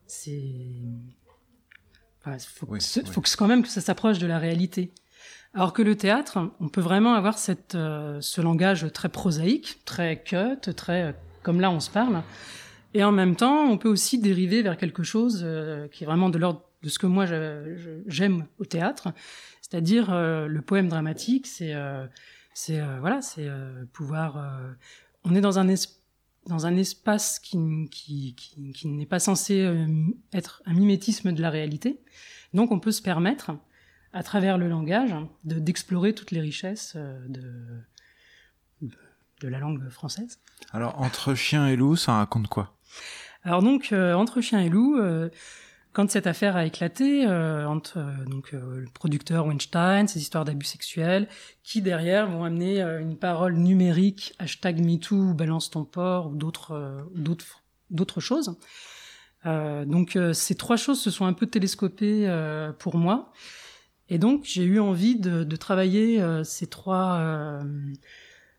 c'est, 0.08 0.56
enfin, 2.22 2.38
faut, 2.40 2.68
faut 3.06 3.22
que 3.22 3.38
quand 3.38 3.48
même 3.48 3.64
que 3.64 3.70
ça 3.70 3.82
s'approche 3.82 4.20
de 4.20 4.28
la 4.28 4.40
réalité. 4.40 4.92
Alors 5.54 5.72
que 5.72 5.82
le 5.82 5.96
théâtre, 5.96 6.52
on 6.60 6.68
peut 6.68 6.82
vraiment 6.82 7.14
avoir 7.14 7.38
cette, 7.38 7.74
ce 7.74 8.42
langage 8.42 8.92
très 8.92 9.08
prosaïque, 9.08 9.80
très 9.86 10.22
cut, 10.22 10.60
très 10.76 11.16
comme 11.44 11.62
là 11.62 11.72
on 11.72 11.80
se 11.80 11.90
parle, 11.90 12.24
et 12.94 13.06
en 13.06 13.14
même 13.14 13.38
temps 13.38 13.64
on 13.64 13.78
peut 13.78 13.88
aussi 13.88 14.20
dériver 14.20 14.64
vers 14.64 14.76
quelque 14.76 15.04
chose 15.04 15.48
qui 15.94 16.04
est 16.04 16.06
vraiment 16.06 16.30
de 16.30 16.38
l'ordre 16.38 16.62
de 16.84 16.90
ce 16.90 17.00
que 17.00 17.08
moi 17.08 17.26
j'aime 18.06 18.48
au 18.60 18.66
théâtre, 18.66 19.14
c'est-à-dire 19.68 20.14
euh, 20.14 20.48
le 20.48 20.62
poème 20.62 20.88
dramatique, 20.88 21.48
c'est 21.48 21.74
euh, 21.74 22.06
c'est 22.56 22.80
euh, 22.80 23.00
voilà, 23.02 23.22
c'est 23.22 23.48
pouvoir. 23.94 24.44
on 25.24 25.36
est 25.36 25.42
dans 25.42 25.60
un 25.60 25.68
dans 26.48 26.68
un 26.68 26.78
espace 26.78 27.40
qui, 27.40 27.58
qui, 27.92 28.36
qui, 28.36 28.72
qui 28.72 28.88
n'est 28.88 29.06
pas 29.08 29.20
censé 29.20 29.68
être 30.32 30.64
un 30.66 30.74
mimétisme 30.74 31.32
de 31.32 31.42
la 31.42 31.50
réalité. 31.50 32.00
Donc 32.54 32.72
on 32.72 32.80
peut 32.80 32.92
se 32.92 33.02
permettre, 33.02 33.52
à 34.14 34.24
travers 34.24 34.58
le 34.58 34.70
langage, 34.70 35.14
de, 35.44 35.60
d'explorer 35.60 36.14
toutes 36.14 36.32
les 36.32 36.40
richesses 36.40 36.96
de, 36.96 37.82
de, 38.82 39.48
la 39.48 39.60
langue 39.60 39.90
française. 39.90 40.40
Alors, 40.72 41.02
entre 41.02 41.34
chien 41.34 41.68
et 41.68 41.76
loup, 41.76 41.96
ça 41.96 42.14
raconte 42.14 42.48
quoi? 42.48 42.78
Alors 43.44 43.64
donc, 43.64 43.92
entre 43.92 44.40
chien 44.42 44.62
et 44.62 44.70
loup, 44.70 45.00
quand 45.96 46.12
cette 46.12 46.28
affaire 46.28 46.58
a 46.58 46.66
éclaté 46.66 47.26
euh, 47.26 47.66
entre 47.66 48.00
euh, 48.00 48.26
donc 48.26 48.54
euh, 48.54 48.82
le 48.82 48.88
producteur 48.94 49.48
Weinstein, 49.48 50.08
ces 50.08 50.20
histoires 50.20 50.44
d'abus 50.44 50.66
sexuels, 50.66 51.30
qui 51.64 51.82
derrière 51.82 52.30
vont 52.30 52.44
amener 52.44 52.82
une 52.82 53.18
parole 53.18 53.56
numérique 53.56 54.36
hashtag 54.38 54.86
#MeToo 54.86 55.34
balance 55.34 55.72
ton 55.72 55.86
port 55.86 56.28
ou 56.28 56.36
d'autres 56.36 57.08
d'autres 57.16 57.64
d'autres 57.90 58.20
choses. 58.20 58.58
donc 59.46 60.18
ces 60.34 60.56
trois 60.56 60.76
choses 60.76 61.00
se 61.00 61.10
sont 61.10 61.26
un 61.26 61.34
peu 61.34 61.46
télescopées 61.46 62.28
pour 62.78 62.98
moi, 62.98 63.32
et 64.10 64.18
donc 64.18 64.44
j'ai 64.44 64.64
eu 64.64 64.80
envie 64.80 65.18
de, 65.18 65.44
de 65.44 65.56
travailler 65.56 66.22
ces 66.44 66.68
trois, 66.68 67.62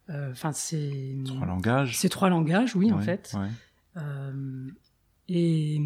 enfin 0.08 0.52
ces 0.52 1.18
trois 1.24 1.46
langages. 1.46 1.98
Ces 1.98 2.08
trois 2.08 2.30
langages, 2.30 2.74
oui 2.74 2.92
en 2.92 3.00
fait. 3.00 3.36
et 5.28 5.80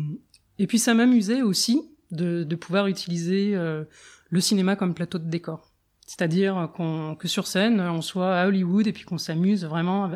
et 0.61 0.67
puis 0.67 0.79
ça 0.79 0.93
m'amusait 0.93 1.40
aussi 1.40 1.81
de, 2.11 2.45
de, 2.45 2.55
pouvoir 2.55 2.87
utiliser 2.87 3.57
euh, 3.57 3.85
le 4.29 4.40
cinéma 4.43 4.76
comme 4.76 4.93
plateau 4.93 5.17
de 5.17 5.25
décor. 5.25 5.73
C'est-à-dire 6.07 6.69
qu'on, 6.76 7.17
que 7.19 7.29
sur 7.29 7.47
scène, 7.47 7.81
on 7.81 8.02
soit 8.02 8.37
à 8.37 8.47
Hollywood 8.47 8.87
et 8.87 8.93
puis 8.93 9.05
qu'on 9.05 9.17
s'amuse 9.17 9.64
vraiment 9.64 10.11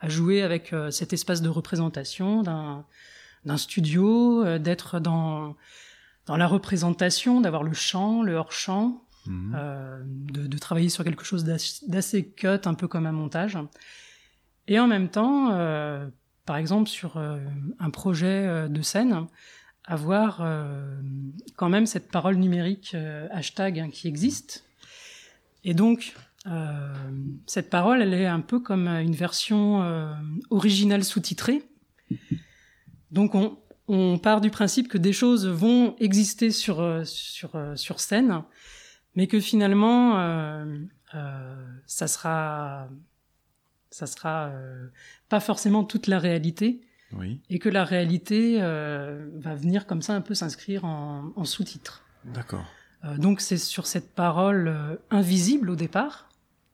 à 0.00 0.08
jouer 0.08 0.42
avec 0.42 0.72
euh, 0.72 0.90
cet 0.90 1.12
espace 1.12 1.42
de 1.42 1.48
représentation 1.48 2.42
d'un, 2.42 2.84
d'un 3.44 3.56
studio, 3.56 4.44
euh, 4.44 4.58
d'être 4.58 4.98
dans, 4.98 5.54
dans 6.26 6.36
la 6.36 6.48
représentation, 6.48 7.40
d'avoir 7.40 7.62
le 7.62 7.72
chant, 7.72 8.24
le 8.24 8.34
hors-champ, 8.34 9.04
mmh. 9.26 9.56
de, 10.32 10.46
de, 10.48 10.58
travailler 10.58 10.88
sur 10.88 11.04
quelque 11.04 11.24
chose 11.24 11.44
d'assez, 11.44 12.32
cut, 12.32 12.48
un 12.64 12.74
peu 12.74 12.88
comme 12.88 13.06
un 13.06 13.12
montage. 13.12 13.56
Et 14.66 14.80
en 14.80 14.88
même 14.88 15.08
temps, 15.08 15.50
par 16.46 16.56
exemple, 16.56 16.88
sur 16.88 17.16
un 17.18 17.90
projet 17.90 18.68
de 18.68 18.82
scène, 18.82 19.28
avoir 19.86 20.40
euh, 20.40 20.96
quand 21.56 21.68
même 21.68 21.86
cette 21.86 22.10
parole 22.10 22.36
numérique 22.36 22.92
euh, 22.94 23.28
hashtag 23.30 23.78
hein, 23.78 23.90
qui 23.90 24.08
existe. 24.08 24.64
Et 25.62 25.74
donc, 25.74 26.14
euh, 26.46 26.94
cette 27.46 27.70
parole, 27.70 28.02
elle 28.02 28.14
est 28.14 28.26
un 28.26 28.40
peu 28.40 28.60
comme 28.60 28.88
une 28.88 29.14
version 29.14 29.82
originale 30.50 31.04
sous-titrée. 31.04 31.62
Donc, 33.10 33.34
on, 33.34 33.58
on, 33.88 34.18
part 34.18 34.40
du 34.40 34.50
principe 34.50 34.88
que 34.88 34.98
des 34.98 35.12
choses 35.12 35.46
vont 35.46 35.96
exister 36.00 36.50
sur, 36.50 37.06
sur, 37.06 37.52
sur 37.76 38.00
scène, 38.00 38.42
mais 39.14 39.26
que 39.26 39.40
finalement, 39.40 40.18
ça 41.86 42.08
sera, 42.08 42.88
ça 43.90 44.06
sera 44.06 44.52
pas 45.30 45.40
forcément 45.40 45.82
toute 45.82 46.08
la 46.08 46.18
réalité 46.18 46.82
et 47.50 47.58
que 47.58 47.68
la 47.68 47.84
réalité 47.84 48.58
euh, 48.60 49.28
va 49.34 49.54
venir 49.54 49.86
comme 49.86 50.02
ça 50.02 50.14
un 50.14 50.20
peu 50.20 50.34
s'inscrire 50.34 50.84
en, 50.84 51.44
sous-titre. 51.44 52.04
D'accord. 52.24 52.64
Euh, 53.04 53.16
donc 53.16 53.40
c'est 53.40 53.58
sur 53.58 53.86
cette 53.86 54.14
parole 54.14 54.68
euh, 54.68 54.96
invisible 55.10 55.70
au 55.70 55.76
départ. 55.76 56.28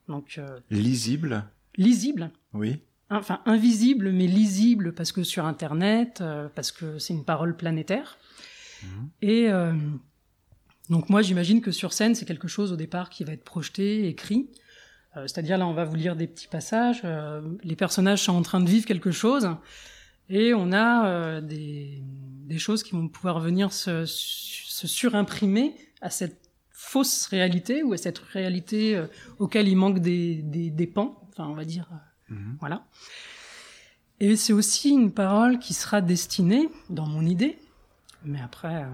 Donc 0.08 0.40
lisible. 0.70 1.44
Lisible. 1.76 2.30
Oui. 2.52 2.80
Enfin 3.10 3.40
invisible 3.46 4.10
mais 4.10 4.26
lisible 4.26 4.92
parce 4.92 5.12
que 5.12 5.22
sur 5.22 5.44
Internet, 5.44 6.22
parce 6.54 6.72
que 6.72 6.98
c'est 6.98 7.12
une 7.12 7.24
parole 7.24 7.56
planétaire. 7.56 8.18
Mhm. 8.82 9.08
Et 9.22 9.48
donc 10.88 11.10
moi 11.10 11.22
j'imagine 11.22 11.60
que 11.60 11.70
sur 11.70 11.92
scène 11.92 12.16
c'est 12.16 12.24
quelque 12.24 12.48
chose 12.48 12.72
au 12.72 12.76
départ 12.76 13.08
qui 13.08 13.22
va 13.22 13.32
être 13.32 13.44
projeté, 13.44 14.08
écrit. 14.08 14.50
C'est-à-dire 15.14 15.58
là 15.58 15.66
on 15.68 15.74
va 15.74 15.84
vous 15.84 15.94
lire 15.94 16.16
des 16.16 16.26
petits 16.26 16.48
passages. 16.48 17.04
les 17.62 17.76
personnages 17.76 18.22
sont 18.22 18.34
en 18.34 18.42
train 18.42 18.58
de 18.58 18.68
vivre 18.68 18.86
quelque 18.86 19.12
chose. 19.12 19.48
Et 20.30 20.54
on 20.54 20.70
a 20.70 21.08
euh, 21.08 21.40
des, 21.40 22.02
des, 22.46 22.58
choses 22.58 22.84
qui 22.84 22.92
vont 22.92 23.08
pouvoir 23.08 23.40
venir 23.40 23.72
se, 23.72 24.06
se, 24.06 24.86
surimprimer 24.86 25.74
à 26.00 26.08
cette 26.08 26.48
fausse 26.70 27.26
réalité 27.26 27.82
ou 27.82 27.92
à 27.92 27.96
cette 27.96 28.18
réalité 28.18 28.96
euh, 28.96 29.06
auquel 29.40 29.66
il 29.66 29.74
manque 29.74 29.98
des, 29.98 30.36
des, 30.36 30.70
des, 30.70 30.86
pans, 30.86 31.20
enfin 31.28 31.48
on 31.48 31.54
va 31.54 31.64
dire, 31.64 31.88
euh, 32.30 32.34
mhm. 32.34 32.56
voilà. 32.60 32.86
Et 34.20 34.36
c'est 34.36 34.52
aussi 34.52 34.90
une 34.90 35.12
parole 35.12 35.58
qui 35.58 35.74
sera 35.74 36.00
destinée, 36.00 36.68
dans 36.90 37.06
mon 37.06 37.26
idée, 37.26 37.58
mais 38.24 38.40
après, 38.40 38.84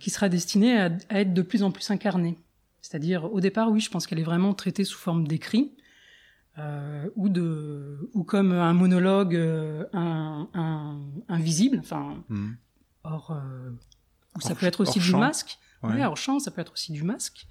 qui 0.00 0.08
sera 0.08 0.30
destinée 0.30 0.80
à, 0.80 0.90
à, 1.10 1.20
être 1.20 1.34
de 1.34 1.42
plus 1.42 1.62
en 1.62 1.70
plus 1.70 1.90
incarnée. 1.90 2.38
C'est-à-dire, 2.80 3.30
au 3.30 3.40
départ, 3.40 3.70
oui, 3.70 3.80
je 3.80 3.90
pense 3.90 4.06
qu'elle 4.06 4.18
est 4.18 4.24
vraiment 4.24 4.54
traitée 4.54 4.84
sous 4.84 4.96
forme 4.96 5.28
d'écrit, 5.28 5.72
euh, 6.58 7.08
ou 7.16 7.28
de 7.28 8.10
ou 8.14 8.22
comme 8.22 8.52
un 8.52 8.74
monologue 8.74 9.34
euh, 9.34 9.84
un, 9.92 10.48
un, 10.54 11.00
invisible 11.28 11.78
enfin 11.80 12.22
hmm. 12.28 12.52
or 13.02 13.32
euh, 13.32 13.70
ou 14.36 14.40
ça 14.40 14.54
peut 14.54 14.66
être 14.66 14.80
aussi 14.80 15.00
du 15.00 15.16
masque. 15.16 15.58
Ouais. 15.82 16.04
hors 16.04 16.16
champ 16.16 16.38
ça 16.38 16.50
peut 16.50 16.60
être 16.60 16.72
aussi 16.72 16.92
du 16.92 17.02
masque. 17.02 17.46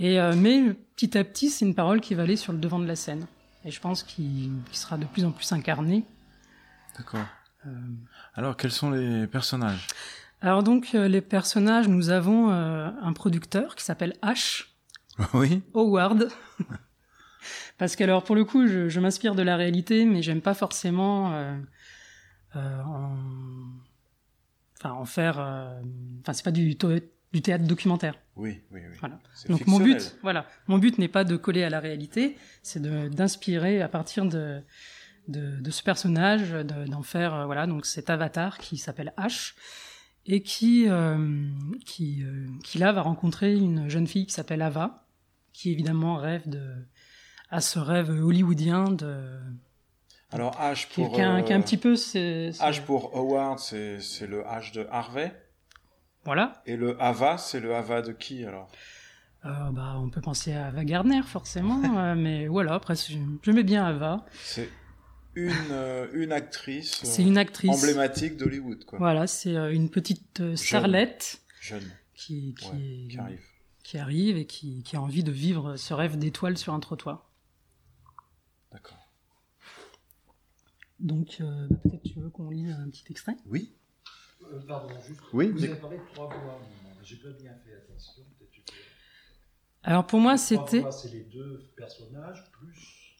Et 0.00 0.20
euh, 0.20 0.34
mais 0.36 0.74
petit 0.96 1.16
à 1.16 1.22
petit 1.22 1.50
c'est 1.50 1.64
une 1.64 1.74
parole 1.74 2.00
qui 2.00 2.14
va 2.14 2.24
aller 2.24 2.36
sur 2.36 2.52
le 2.52 2.58
devant 2.58 2.80
de 2.80 2.86
la 2.86 2.96
scène. 2.96 3.26
Et 3.64 3.70
je 3.70 3.80
pense 3.80 4.02
qu'il 4.02 4.50
sera 4.72 4.96
de 4.96 5.04
plus 5.04 5.24
en 5.24 5.30
plus 5.30 5.52
incarné. 5.52 6.04
D'accord. 6.98 7.26
Alors 8.34 8.56
quels 8.56 8.72
sont 8.72 8.90
les 8.90 9.26
personnages? 9.28 9.86
Alors 10.40 10.64
donc 10.64 10.92
les 10.92 11.20
personnages 11.20 11.86
nous 11.86 12.10
avons 12.10 12.50
un 12.50 13.12
producteur 13.12 13.76
qui 13.76 13.84
s'appelle 13.84 14.16
H. 14.22 14.64
Oui. 15.34 15.62
Howard 15.74 16.28
Parce 17.78 17.96
que 17.96 18.04
alors 18.04 18.24
pour 18.24 18.36
le 18.36 18.44
coup, 18.44 18.66
je, 18.66 18.88
je 18.88 19.00
m'inspire 19.00 19.34
de 19.34 19.42
la 19.42 19.56
réalité, 19.56 20.04
mais 20.04 20.22
j'aime 20.22 20.40
pas 20.40 20.54
forcément 20.54 21.32
euh, 21.32 21.56
euh, 22.56 22.82
en... 22.82 23.16
enfin 24.78 24.92
en 24.92 25.04
faire. 25.04 25.38
Euh... 25.38 25.80
Enfin, 26.20 26.32
c'est 26.32 26.44
pas 26.44 26.50
du, 26.50 26.76
du 27.32 27.42
théâtre 27.42 27.64
documentaire. 27.64 28.14
Oui, 28.36 28.60
oui, 28.70 28.80
oui. 28.88 28.96
Voilà. 29.00 29.18
Donc 29.48 29.66
mon 29.66 29.78
but, 29.78 30.16
voilà, 30.22 30.46
mon 30.66 30.78
but 30.78 30.98
n'est 30.98 31.08
pas 31.08 31.24
de 31.24 31.36
coller 31.36 31.62
à 31.62 31.70
la 31.70 31.80
réalité, 31.80 32.36
c'est 32.62 32.82
d'inspirer 32.82 33.82
à 33.82 33.88
partir 33.88 34.24
de, 34.26 34.60
de, 35.28 35.60
de 35.60 35.70
ce 35.70 35.82
personnage, 35.82 36.52
d'en 36.52 37.02
faire 37.02 37.34
euh, 37.34 37.46
voilà 37.46 37.66
donc 37.66 37.86
cet 37.86 38.10
avatar 38.10 38.58
qui 38.58 38.78
s'appelle 38.78 39.12
H 39.18 39.54
et 40.26 40.42
qui 40.42 40.86
qui 41.86 42.24
qui 42.62 42.78
là 42.78 42.92
va 42.92 43.02
rencontrer 43.02 43.54
une 43.56 43.88
jeune 43.88 44.06
fille 44.06 44.26
qui 44.26 44.34
s'appelle 44.34 44.60
Ava, 44.60 45.06
qui 45.52 45.72
évidemment 45.72 46.16
rêve 46.16 46.48
de 46.48 46.60
à 47.50 47.60
ce 47.60 47.78
rêve 47.78 48.10
hollywoodien 48.10 48.90
de. 48.90 49.38
Alors 50.32 50.56
H 50.60 50.88
pour. 50.94 51.12
Qui, 51.12 51.22
un, 51.22 51.60
petit 51.60 51.76
peu. 51.76 51.96
C'est, 51.96 52.50
H 52.50 52.82
pour 52.82 53.16
Howard, 53.16 53.58
c'est, 53.58 54.00
c'est 54.00 54.26
le 54.26 54.42
H 54.42 54.72
de 54.72 54.86
Harvey. 54.90 55.32
Voilà. 56.24 56.62
Et 56.66 56.76
le 56.76 57.00
Ava, 57.02 57.38
c'est 57.38 57.60
le 57.60 57.74
Ava 57.74 58.02
de 58.02 58.12
qui 58.12 58.44
alors? 58.44 58.70
Euh, 59.46 59.48
bah, 59.70 59.94
on 59.96 60.10
peut 60.10 60.20
penser 60.20 60.52
à 60.52 60.66
Ava 60.66 60.84
Gardner 60.84 61.22
forcément, 61.22 61.82
euh, 61.98 62.14
mais 62.16 62.46
voilà, 62.46 62.74
après 62.74 62.94
je, 62.94 63.50
mets 63.50 63.62
bien 63.62 63.86
Ava. 63.86 64.26
C'est 64.42 64.68
une, 65.34 65.54
euh, 65.70 66.08
une 66.12 66.32
actrice, 66.32 67.00
c'est 67.04 67.22
une 67.22 67.38
actrice 67.38 67.70
emblématique 67.70 68.36
d'Hollywood. 68.36 68.84
Quoi. 68.84 68.98
Voilà, 68.98 69.26
c'est 69.26 69.54
une 69.72 69.88
petite 69.88 70.56
starlette 70.56 71.40
Jeune. 71.60 71.90
Qui, 72.14 72.54
qui, 72.54 73.08
qui, 73.08 73.18
arrive. 73.18 73.40
qui 73.82 73.96
arrive 73.96 74.36
et 74.36 74.44
qui, 74.44 74.82
qui 74.82 74.96
a 74.96 75.00
envie 75.00 75.24
de 75.24 75.32
vivre 75.32 75.76
ce 75.76 75.94
rêve 75.94 76.18
d'étoile 76.18 76.58
sur 76.58 76.74
un 76.74 76.80
trottoir. 76.80 77.30
D'accord. 78.70 78.98
Donc, 81.00 81.38
euh, 81.40 81.66
bah, 81.68 81.76
peut-être 81.82 82.02
tu 82.02 82.18
veux 82.18 82.30
qu'on 82.30 82.50
lise 82.50 82.70
un 82.72 82.88
petit 82.90 83.04
extrait 83.10 83.36
Oui. 83.46 83.72
Euh, 84.42 84.60
pardon, 84.66 84.88
juste. 85.06 85.20
Oui. 85.32 85.48
Vous 85.48 85.64
avez 85.64 85.74
parlé 85.76 85.98
de 85.98 86.02
trois 86.12 86.26
voix. 86.26 86.60
J'ai 87.02 87.16
pas 87.16 87.30
bien 87.30 87.52
fait 87.64 87.74
attention. 87.74 88.22
Tu 88.50 88.60
peux... 88.60 88.72
Alors 89.82 90.06
pour 90.06 90.20
moi, 90.20 90.36
c'était. 90.36 90.84
C'est 90.90 91.12
les 91.12 91.22
deux 91.22 91.70
personnages 91.76 92.50
plus. 92.52 93.16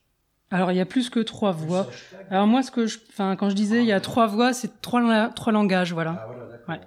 Alors 0.51 0.73
il 0.73 0.77
y 0.77 0.81
a 0.81 0.87
plus 0.87 1.11
que 1.11 1.21
trois 1.21 1.53
voix. 1.53 1.89
Alors 2.29 2.47
moi, 2.47 2.63
ce 2.63 2.71
que 2.71 2.87
je, 2.87 2.99
enfin, 3.09 3.37
quand 3.37 3.51
je 3.51 3.55
disais 3.55 3.79
ah, 3.79 3.83
il 3.83 3.87
y 3.87 3.93
a 3.93 4.01
trois 4.01 4.27
voix, 4.27 4.53
c'est 4.53 4.81
trois, 4.83 5.29
trois 5.31 5.53
langages, 5.53 5.93
voilà. 5.93 6.19
Ah 6.21 6.27
voilà, 6.27 6.47
d'accord. 6.47 6.69
Ouais. 6.69 6.81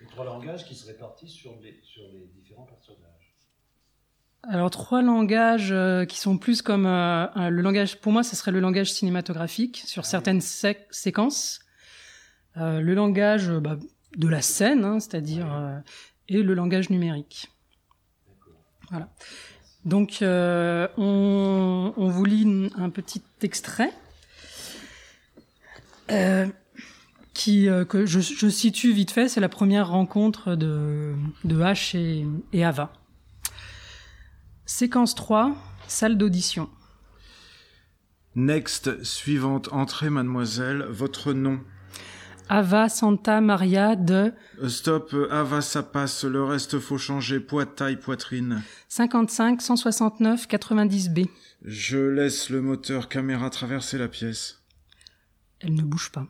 Les 0.00 0.06
trois 0.06 0.24
langages 0.24 0.64
qui 0.64 0.74
se 0.74 0.86
répartissent 0.86 1.32
sur 1.32 1.60
les, 1.60 1.80
sur 1.82 2.02
les 2.12 2.26
différents 2.34 2.64
personnages. 2.64 3.31
Alors 4.44 4.70
trois 4.70 5.02
langages 5.02 5.70
euh, 5.70 6.04
qui 6.04 6.18
sont 6.18 6.36
plus 6.36 6.62
comme 6.62 6.84
euh, 6.86 7.26
le 7.48 7.62
langage, 7.62 8.00
pour 8.00 8.12
moi, 8.12 8.24
ce 8.24 8.34
serait 8.34 8.50
le 8.50 8.58
langage 8.58 8.92
cinématographique 8.92 9.82
sur 9.86 10.02
ah 10.02 10.06
certaines 10.06 10.40
séquences, 10.40 11.60
euh, 12.56 12.80
le 12.80 12.94
langage 12.94 13.50
bah, 13.50 13.76
de 14.16 14.28
la 14.28 14.42
scène, 14.42 14.84
hein, 14.84 14.98
c'est-à-dire, 14.98 15.46
et 16.28 16.42
le 16.42 16.54
langage 16.54 16.90
numérique. 16.90 17.50
Voilà. 18.90 19.08
Donc, 19.84 20.18
on, 20.22 20.88
on, 21.96 22.08
vous 22.08 22.24
lit 22.24 22.70
un 22.76 22.90
petit 22.90 23.22
extrait 23.42 23.92
qui 27.32 27.68
que 27.88 28.04
je, 28.04 28.20
je, 28.20 28.48
situe 28.48 28.92
vite 28.92 29.12
fait. 29.12 29.28
C'est 29.28 29.40
la 29.40 29.48
première 29.48 29.88
rencontre 29.88 30.56
de, 30.56 31.14
de 31.44 31.56
H 31.56 31.96
et, 31.96 32.26
et 32.52 32.64
Ava. 32.64 32.92
Séquence 34.66 35.14
3, 35.14 35.54
salle 35.88 36.16
d'audition. 36.16 36.70
Next, 38.34 39.02
suivante 39.04 39.68
entrée, 39.72 40.08
mademoiselle, 40.08 40.86
votre 40.88 41.32
nom 41.32 41.60
Ava 42.48 42.88
Santa 42.88 43.40
Maria 43.40 43.96
de 43.96 44.32
Euh, 44.62 44.68
Stop, 44.68 45.12
euh, 45.14 45.32
Ava, 45.32 45.60
ça 45.60 45.82
passe, 45.82 46.24
le 46.24 46.42
reste 46.44 46.78
faut 46.78 46.98
changer, 46.98 47.40
poids, 47.40 47.66
taille, 47.66 47.96
poitrine. 47.98 48.62
55 48.88 49.60
169 49.62 50.46
90 50.48 51.10
B. 51.10 51.20
Je 51.64 51.98
laisse 51.98 52.50
le 52.50 52.60
moteur 52.60 53.08
caméra 53.08 53.48
traverser 53.50 53.98
la 53.98 54.08
pièce. 54.08 54.62
Elle 55.60 55.74
ne 55.74 55.82
bouge 55.82 56.10
pas. 56.10 56.26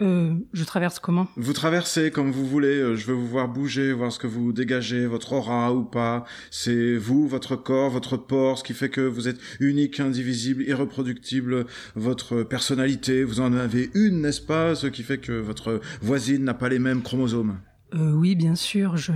Euh, 0.00 0.34
je 0.54 0.64
traverse 0.64 0.98
comment? 0.98 1.28
Vous 1.36 1.52
traversez 1.52 2.10
comme 2.10 2.30
vous 2.30 2.46
voulez, 2.46 2.68
euh, 2.68 2.96
je 2.96 3.06
veux 3.06 3.12
vous 3.12 3.26
voir 3.26 3.48
bouger, 3.48 3.92
voir 3.92 4.10
ce 4.10 4.18
que 4.18 4.26
vous 4.26 4.52
dégagez, 4.52 5.06
votre 5.06 5.34
aura 5.34 5.74
ou 5.74 5.84
pas. 5.84 6.24
C'est 6.50 6.96
vous, 6.96 7.28
votre 7.28 7.54
corps, 7.54 7.90
votre 7.90 8.16
port, 8.16 8.56
ce 8.58 8.64
qui 8.64 8.72
fait 8.72 8.88
que 8.88 9.02
vous 9.02 9.28
êtes 9.28 9.38
unique, 9.60 10.00
indivisible, 10.00 10.62
irreproductible, 10.62 11.66
votre 11.96 12.42
personnalité, 12.42 13.24
vous 13.24 13.40
en 13.40 13.52
avez 13.52 13.90
une, 13.94 14.22
n'est-ce 14.22 14.40
pas? 14.40 14.74
Ce 14.74 14.86
qui 14.86 15.02
fait 15.02 15.18
que 15.18 15.32
votre 15.32 15.80
voisine 16.00 16.44
n'a 16.44 16.54
pas 16.54 16.70
les 16.70 16.78
mêmes 16.78 17.02
chromosomes. 17.02 17.58
euh, 17.94 18.12
Oui, 18.12 18.34
bien 18.36 18.54
sûr, 18.54 18.96
je... 18.96 19.12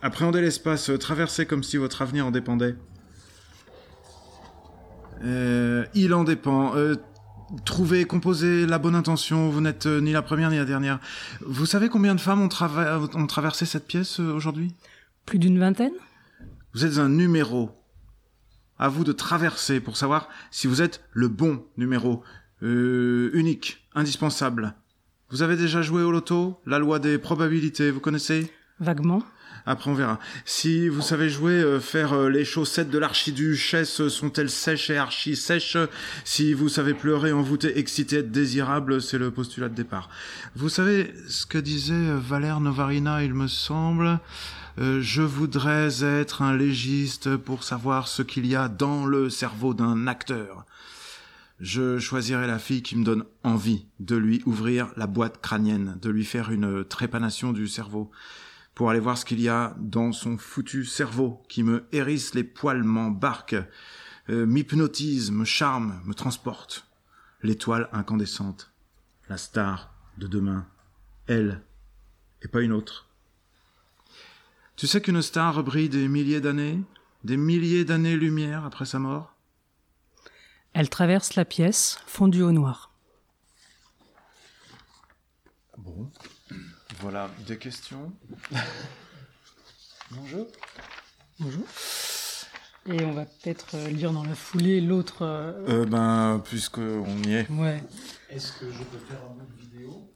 Appréhendez 0.00 0.40
l'espace, 0.40 0.90
euh, 0.90 0.98
traversez 0.98 1.46
comme 1.46 1.64
si 1.64 1.76
votre 1.76 2.02
avenir 2.02 2.26
en 2.26 2.30
dépendait. 2.30 2.76
Euh, 5.24 5.84
il 5.94 6.12
en 6.14 6.22
dépend. 6.24 6.74
Trouvez, 7.64 8.04
composez 8.04 8.66
la 8.66 8.78
bonne 8.78 8.94
intention. 8.94 9.48
Vous 9.50 9.60
n'êtes 9.60 9.86
euh, 9.86 10.00
ni 10.00 10.12
la 10.12 10.22
première 10.22 10.50
ni 10.50 10.56
la 10.56 10.64
dernière. 10.64 10.98
Vous 11.40 11.66
savez 11.66 11.88
combien 11.88 12.14
de 12.14 12.20
femmes 12.20 12.40
ont 12.42 13.26
traversé 13.26 13.66
cette 13.66 13.86
pièce 13.86 14.20
euh, 14.20 14.32
aujourd'hui? 14.32 14.74
Plus 15.26 15.38
d'une 15.38 15.58
vingtaine 15.58 15.92
Vous 16.74 16.84
êtes 16.84 16.98
un 16.98 17.08
numéro. 17.08 17.70
À 18.78 18.88
vous 18.88 19.04
de 19.04 19.12
traverser 19.12 19.80
pour 19.80 19.96
savoir 19.96 20.28
si 20.50 20.66
vous 20.66 20.82
êtes 20.82 21.04
le 21.12 21.28
bon 21.28 21.64
numéro. 21.76 22.22
Euh, 22.62 23.30
unique, 23.34 23.86
indispensable. 23.94 24.74
Vous 25.30 25.42
avez 25.42 25.56
déjà 25.56 25.82
joué 25.82 26.02
au 26.02 26.10
loto? 26.10 26.60
La 26.66 26.78
loi 26.78 26.98
des 26.98 27.18
probabilités, 27.18 27.90
vous 27.90 28.00
connaissez? 28.00 28.52
Vaguement. 28.80 29.22
Après, 29.66 29.90
on 29.90 29.94
verra. 29.94 30.18
Si 30.44 30.88
vous 30.88 31.00
savez 31.00 31.30
jouer, 31.30 31.52
euh, 31.52 31.80
faire 31.80 32.12
euh, 32.12 32.28
les 32.28 32.44
chaussettes 32.44 32.90
de 32.90 32.98
l'archiduchesse 32.98 34.08
sont-elles 34.08 34.50
sèches 34.50 34.90
et 34.90 34.98
archi 34.98 35.36
sèches? 35.36 35.78
Si 36.24 36.52
vous 36.52 36.68
savez 36.68 36.92
pleurer, 36.92 37.32
envoûter, 37.32 37.78
exciter, 37.78 38.18
être 38.18 38.30
désirable, 38.30 39.00
c'est 39.00 39.16
le 39.16 39.30
postulat 39.30 39.70
de 39.70 39.74
départ. 39.74 40.10
Vous 40.54 40.68
savez 40.68 41.14
ce 41.28 41.46
que 41.46 41.56
disait 41.56 41.94
euh, 41.94 42.18
Valère 42.18 42.60
Novarina, 42.60 43.24
il 43.24 43.32
me 43.32 43.48
semble? 43.48 44.20
Euh, 44.78 45.00
Je 45.00 45.22
voudrais 45.22 46.04
être 46.04 46.42
un 46.42 46.54
légiste 46.54 47.36
pour 47.36 47.64
savoir 47.64 48.08
ce 48.08 48.22
qu'il 48.22 48.46
y 48.46 48.56
a 48.56 48.68
dans 48.68 49.06
le 49.06 49.30
cerveau 49.30 49.72
d'un 49.72 50.06
acteur. 50.06 50.66
Je 51.60 51.98
choisirai 51.98 52.46
la 52.46 52.58
fille 52.58 52.82
qui 52.82 52.96
me 52.96 53.04
donne 53.04 53.24
envie 53.44 53.86
de 54.00 54.16
lui 54.16 54.42
ouvrir 54.44 54.88
la 54.96 55.06
boîte 55.06 55.40
crânienne, 55.40 55.96
de 56.02 56.10
lui 56.10 56.24
faire 56.24 56.50
une 56.50 56.84
trépanation 56.84 57.52
du 57.52 57.68
cerveau 57.68 58.10
pour 58.74 58.90
aller 58.90 59.00
voir 59.00 59.16
ce 59.16 59.24
qu'il 59.24 59.40
y 59.40 59.48
a 59.48 59.74
dans 59.78 60.12
son 60.12 60.36
foutu 60.36 60.84
cerveau 60.84 61.42
qui 61.48 61.62
me 61.62 61.86
hérisse 61.92 62.34
les 62.34 62.44
poils, 62.44 62.82
m'embarque, 62.82 63.56
euh, 64.30 64.46
m'hypnotise, 64.46 65.30
me 65.30 65.44
charme, 65.44 66.00
me 66.04 66.14
transporte. 66.14 66.86
L'étoile 67.42 67.88
incandescente, 67.92 68.72
la 69.28 69.36
star 69.36 69.94
de 70.18 70.26
demain, 70.26 70.66
elle, 71.26 71.62
et 72.42 72.48
pas 72.48 72.62
une 72.62 72.72
autre. 72.72 73.08
Tu 74.76 74.86
sais 74.86 75.00
qu'une 75.00 75.22
star 75.22 75.62
brille 75.62 75.88
des 75.88 76.08
milliers 76.08 76.40
d'années, 76.40 76.80
des 77.22 77.36
milliers 77.36 77.84
d'années-lumière 77.84 78.64
après 78.64 78.86
sa 78.86 78.98
mort? 78.98 79.34
Elle 80.72 80.90
traverse 80.90 81.36
la 81.36 81.44
pièce, 81.44 81.98
fondue 82.06 82.42
au 82.42 82.50
noir. 82.50 82.90
Bon, 85.78 86.10
voilà, 87.04 87.28
des 87.46 87.58
questions 87.58 88.12
Bonjour. 90.10 90.46
Bonjour. 91.38 91.64
Et 92.86 93.04
on 93.04 93.12
va 93.12 93.26
peut-être 93.26 93.74
euh, 93.74 93.88
lire 93.88 94.10
dans 94.10 94.24
la 94.24 94.34
foulée 94.34 94.80
l'autre... 94.80 95.22
euh, 95.22 95.82
Euh, 95.82 95.84
ben, 95.84 96.40
puisqu'on 96.44 97.22
y 97.26 97.34
est. 97.34 97.50
Ouais. 97.50 97.82
Est-ce 98.30 98.52
que 98.52 98.70
je 98.72 98.82
peux 98.84 98.96
faire 98.98 99.18
un 99.30 99.34
bout 99.34 99.44
de 99.46 99.60
vidéo? 99.60 100.10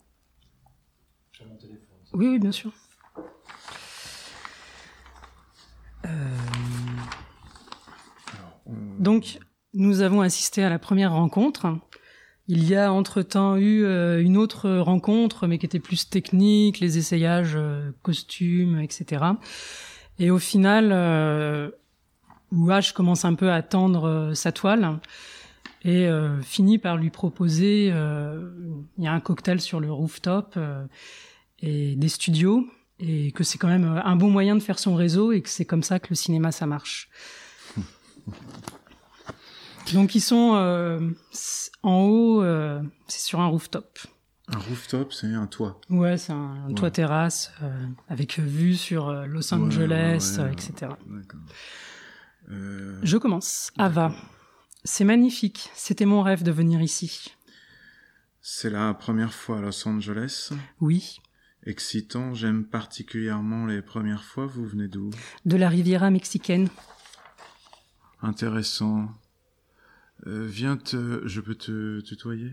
Sur 1.33 1.45
mon 1.47 1.57
téléphone 1.57 1.99
Oui, 2.15 2.29
oui, 2.29 2.39
bien 2.39 2.53
sûr. 2.53 2.73
Euh, 6.07 6.11
Donc, 8.99 9.39
nous 9.75 10.01
avons 10.01 10.23
assisté 10.23 10.65
à 10.65 10.71
la 10.71 10.79
première 10.79 11.13
rencontre. 11.13 11.67
Il 12.51 12.67
y 12.67 12.75
a 12.75 12.91
entre-temps 12.91 13.59
eu 13.59 13.85
euh, 13.85 14.23
une 14.23 14.39
autre 14.39 14.71
rencontre, 14.71 15.47
mais 15.47 15.59
qui 15.59 15.67
était 15.67 15.79
plus 15.79 16.09
technique, 16.09 16.81
les 16.81 16.97
essayages 16.97 17.57
euh, 17.57 17.91
costumes, 18.03 18.81
etc. 18.81 19.25
Et 20.19 20.31
au 20.31 20.39
final, 20.39 20.89
euh, 20.93 21.71
commence 22.95 23.27
un 23.27 23.35
peu 23.35 23.53
à 23.53 23.61
tendre 23.61 24.09
euh, 24.09 24.35
sa 24.35 24.51
toile 24.51 24.99
et 25.85 26.09
finit 26.43 26.79
par 26.79 26.97
lui 26.97 27.09
proposer, 27.09 27.87
il 27.87 29.05
y 29.05 29.07
a 29.07 29.13
un 29.13 29.21
cocktail 29.21 29.61
sur 29.61 29.79
le 29.79 29.93
rooftop 29.93 30.59
et 31.61 31.95
des 31.95 32.09
studios, 32.09 32.67
et 32.99 33.31
que 33.31 33.45
c'est 33.45 33.59
quand 33.59 33.69
même 33.69 34.03
un 34.05 34.17
bon 34.17 34.29
moyen 34.29 34.57
de 34.57 34.61
faire 34.61 34.81
son 34.81 34.97
réseau 34.97 35.31
et 35.31 35.41
que 35.41 35.49
c'est 35.49 35.65
comme 35.65 35.85
ça 35.85 36.01
que 36.01 36.09
le 36.11 36.17
cinéma 36.17 36.51
ça 36.51 36.67
marche. 36.67 37.09
Donc 39.95 40.15
ils 40.15 40.21
sont 40.21 40.55
euh, 40.55 41.01
en 41.83 42.03
haut, 42.03 42.43
euh, 42.43 42.83
c'est 43.07 43.21
sur 43.21 43.41
un 43.41 43.47
rooftop. 43.47 43.99
Un 44.49 44.59
rooftop, 44.59 45.13
c'est 45.13 45.33
un 45.33 45.47
toit. 45.47 45.81
Ouais, 45.91 46.17
c'est 46.17 46.33
un, 46.33 46.67
un 46.69 46.73
toit 46.73 46.91
terrasse 46.91 47.53
euh, 47.63 47.87
avec 48.09 48.39
vue 48.39 48.77
sur 48.77 49.13
Los 49.27 49.53
Angeles, 49.53 50.37
ouais, 50.39 50.45
ouais, 50.45 50.53
etc. 50.53 50.93
Je 53.03 53.17
commence. 53.19 53.71
Ava. 53.77 54.13
C'est 54.85 55.05
magnifique. 55.05 55.71
C'était 55.75 56.07
mon 56.07 56.23
rêve 56.23 56.43
de 56.43 56.51
venir 56.51 56.81
ici. 56.81 57.35
C'est 58.41 58.71
la 58.71 58.95
première 58.95 59.35
fois 59.35 59.59
à 59.59 59.61
Los 59.61 59.87
Angeles. 59.87 60.51
Oui. 60.81 61.19
Excitant, 61.65 62.33
j'aime 62.33 62.65
particulièrement 62.65 63.67
les 63.67 63.83
premières 63.83 64.25
fois. 64.25 64.47
Vous 64.47 64.65
venez 64.65 64.89
d'où? 64.89 65.11
De 65.45 65.57
la 65.57 65.69
Riviera 65.69 66.09
mexicaine. 66.09 66.71
Intéressant. 68.23 69.09
Euh, 70.27 70.47
viens 70.49 70.77
te... 70.77 71.23
Je 71.27 71.41
peux 71.41 71.55
te 71.55 72.01
tutoyer 72.01 72.53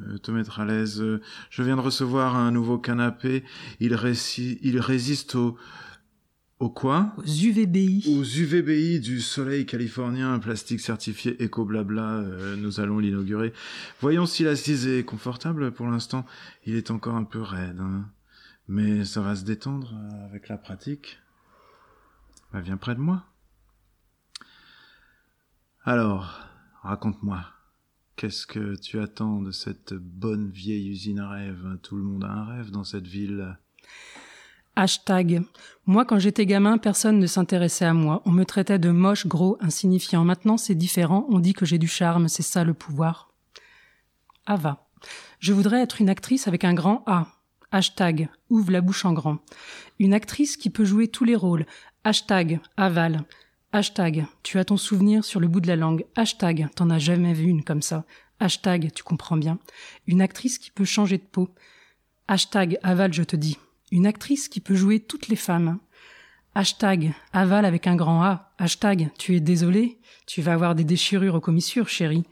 Euh, 0.00 0.18
Te 0.18 0.30
mettre 0.30 0.60
à 0.60 0.64
l'aise. 0.64 1.02
Je 1.50 1.62
viens 1.62 1.76
de 1.76 1.80
recevoir 1.80 2.36
un 2.36 2.50
nouveau 2.50 2.78
canapé. 2.78 3.44
Il, 3.80 3.94
réci... 3.94 4.58
Il 4.62 4.78
résiste 4.80 5.34
au... 5.34 5.56
Au 6.58 6.68
quoi? 6.68 7.14
Aux 7.16 7.22
UVBI. 7.24 8.04
Aux 8.18 8.22
UVBI 8.22 9.00
du 9.00 9.22
soleil 9.22 9.64
californien, 9.64 10.38
plastique 10.38 10.80
certifié 10.80 11.42
éco-blabla, 11.42 12.16
euh, 12.18 12.54
nous 12.56 12.80
allons 12.80 12.98
l'inaugurer. 12.98 13.54
Voyons 14.02 14.26
si 14.26 14.44
l'assise 14.44 14.86
est 14.86 15.02
confortable. 15.04 15.72
Pour 15.72 15.86
l'instant, 15.88 16.26
il 16.66 16.74
est 16.76 16.90
encore 16.90 17.14
un 17.16 17.24
peu 17.24 17.40
raide. 17.40 17.80
hein. 17.80 18.10
Mais 18.68 19.06
ça 19.06 19.22
va 19.22 19.34
se 19.36 19.44
détendre 19.44 19.94
euh, 19.94 20.26
avec 20.26 20.48
la 20.50 20.58
pratique. 20.58 21.18
Bah, 22.52 22.60
viens 22.60 22.76
près 22.76 22.94
de 22.94 23.00
moi. 23.00 23.24
Alors, 25.84 26.40
raconte-moi. 26.82 27.44
Qu'est-ce 28.16 28.46
que 28.46 28.76
tu 28.76 29.00
attends 29.00 29.40
de 29.40 29.50
cette 29.50 29.94
bonne 29.94 30.50
vieille 30.50 30.88
usine 30.88 31.20
à 31.20 31.30
rêve? 31.30 31.78
Tout 31.82 31.96
le 31.96 32.02
monde 32.02 32.24
a 32.24 32.30
un 32.30 32.44
rêve 32.44 32.70
dans 32.70 32.84
cette 32.84 33.06
ville. 33.06 33.56
Hashtag. 34.76 35.42
Moi, 35.86 36.04
quand 36.04 36.18
j'étais 36.18 36.46
gamin, 36.46 36.78
personne 36.78 37.18
ne 37.18 37.26
s'intéressait 37.26 37.84
à 37.84 37.94
moi. 37.94 38.22
On 38.24 38.30
me 38.30 38.44
traitait 38.44 38.78
de 38.78 38.90
moche, 38.90 39.26
gros, 39.26 39.56
insignifiant. 39.60 40.24
Maintenant, 40.24 40.56
c'est 40.56 40.74
différent. 40.74 41.26
On 41.28 41.38
dit 41.38 41.54
que 41.54 41.66
j'ai 41.66 41.78
du 41.78 41.88
charme. 41.88 42.28
C'est 42.28 42.42
ça 42.42 42.62
le 42.62 42.74
pouvoir. 42.74 43.32
Ava. 44.46 44.86
Je 45.38 45.52
voudrais 45.52 45.80
être 45.80 46.00
une 46.00 46.08
actrice 46.08 46.46
avec 46.46 46.64
un 46.64 46.74
grand 46.74 47.02
A. 47.06 47.26
Hashtag. 47.72 48.28
Ouvre 48.48 48.70
la 48.70 48.80
bouche 48.80 49.04
en 49.04 49.12
grand. 49.12 49.38
Une 49.98 50.14
actrice 50.14 50.56
qui 50.56 50.70
peut 50.70 50.84
jouer 50.84 51.08
tous 51.08 51.24
les 51.24 51.36
rôles. 51.36 51.66
Hashtag. 52.04 52.60
Aval. 52.76 53.24
Hashtag. 53.72 54.26
Tu 54.42 54.58
as 54.58 54.64
ton 54.64 54.76
souvenir 54.76 55.24
sur 55.24 55.40
le 55.40 55.48
bout 55.48 55.60
de 55.60 55.68
la 55.68 55.76
langue. 55.76 56.04
Hashtag. 56.16 56.68
T'en 56.74 56.90
as 56.90 56.98
jamais 56.98 57.32
vu 57.34 57.44
une 57.44 57.64
comme 57.64 57.82
ça. 57.82 58.04
Hashtag. 58.40 58.90
Tu 58.94 59.02
comprends 59.02 59.36
bien. 59.36 59.58
Une 60.06 60.22
actrice 60.22 60.58
qui 60.58 60.70
peut 60.70 60.84
changer 60.84 61.18
de 61.18 61.22
peau. 61.22 61.48
Hashtag. 62.28 62.78
Aval, 62.82 63.12
je 63.12 63.22
te 63.22 63.36
dis. 63.36 63.58
Une 63.92 64.06
actrice 64.06 64.48
qui 64.48 64.60
peut 64.60 64.74
jouer 64.74 65.00
toutes 65.00 65.28
les 65.28 65.36
femmes. 65.36 65.78
Hashtag 66.54 67.12
aval 67.32 67.64
avec 67.64 67.86
un 67.86 67.94
grand 67.94 68.22
A. 68.22 68.52
Hashtag 68.58 69.10
tu 69.16 69.36
es 69.36 69.40
désolé, 69.40 70.00
tu 70.26 70.42
vas 70.42 70.54
avoir 70.54 70.74
des 70.74 70.82
déchirures 70.82 71.36
aux 71.36 71.40
commissures, 71.40 71.88
chérie. 71.88 72.24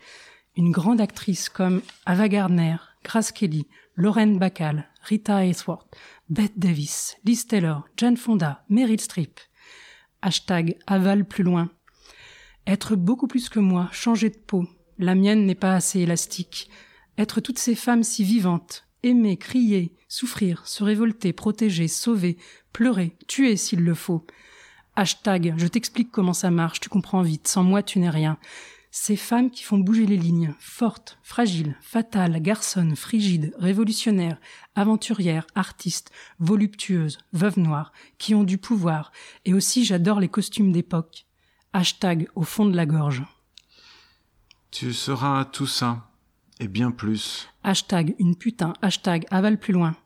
Une 0.56 0.72
grande 0.72 1.00
actrice 1.00 1.48
comme 1.48 1.82
Ava 2.04 2.28
Gardner, 2.28 2.76
Grace 3.04 3.30
Kelly, 3.30 3.68
Lauren 3.94 4.38
Bacall, 4.38 4.88
Rita 5.04 5.44
Hayworth, 5.44 5.86
Bette 6.28 6.58
Davis, 6.58 7.16
Liz 7.24 7.46
Taylor, 7.46 7.84
Jane 7.96 8.16
Fonda, 8.16 8.64
Meryl 8.68 9.00
Streep. 9.00 9.38
Hashtag 10.22 10.76
aval 10.86 11.24
plus 11.24 11.44
loin. 11.44 11.70
Être 12.66 12.96
beaucoup 12.96 13.26
plus 13.26 13.48
que 13.48 13.60
moi, 13.60 13.88
changer 13.92 14.30
de 14.30 14.36
peau. 14.36 14.66
La 14.98 15.14
mienne 15.14 15.46
n'est 15.46 15.54
pas 15.54 15.74
assez 15.74 16.00
élastique. 16.00 16.68
Être 17.16 17.40
toutes 17.40 17.58
ces 17.58 17.74
femmes 17.74 18.02
si 18.02 18.24
vivantes. 18.24 18.84
aimer, 19.04 19.36
crier, 19.36 19.94
souffrir, 20.08 20.66
se 20.66 20.82
révolter, 20.82 21.32
protéger, 21.32 21.86
sauver, 21.86 22.36
pleurer, 22.72 23.16
tuer 23.28 23.56
s'il 23.56 23.80
le 23.80 23.94
faut. 23.94 24.26
Hashtag, 24.96 25.54
je 25.56 25.68
t'explique 25.68 26.10
comment 26.10 26.32
ça 26.32 26.50
marche, 26.50 26.80
tu 26.80 26.88
comprends 26.88 27.22
vite, 27.22 27.46
sans 27.46 27.62
moi 27.62 27.84
tu 27.84 28.00
n'es 28.00 28.10
rien. 28.10 28.38
Ces 28.90 29.16
femmes 29.16 29.50
qui 29.50 29.64
font 29.64 29.78
bouger 29.78 30.06
les 30.06 30.16
lignes, 30.16 30.54
fortes, 30.58 31.18
fragiles, 31.22 31.76
fatales, 31.82 32.40
garçonnes, 32.40 32.96
frigides, 32.96 33.54
révolutionnaires, 33.58 34.38
aventurières, 34.74 35.46
artistes, 35.54 36.10
voluptueuses, 36.38 37.18
veuves 37.32 37.58
noires, 37.58 37.92
qui 38.16 38.34
ont 38.34 38.44
du 38.44 38.56
pouvoir, 38.56 39.12
et 39.44 39.52
aussi 39.52 39.84
j'adore 39.84 40.20
les 40.20 40.28
costumes 40.28 40.72
d'époque. 40.72 41.26
Hashtag 41.74 42.28
au 42.34 42.42
fond 42.42 42.64
de 42.64 42.76
la 42.76 42.86
gorge. 42.86 43.22
Tu 44.70 44.94
seras 44.94 45.44
tout 45.44 45.66
ça, 45.66 46.10
et 46.58 46.68
bien 46.68 46.90
plus. 46.90 47.48
Hashtag 47.62 48.14
une 48.18 48.36
putain, 48.36 48.72
hashtag 48.80 49.26
avale 49.30 49.58
plus 49.58 49.74
loin. 49.74 49.96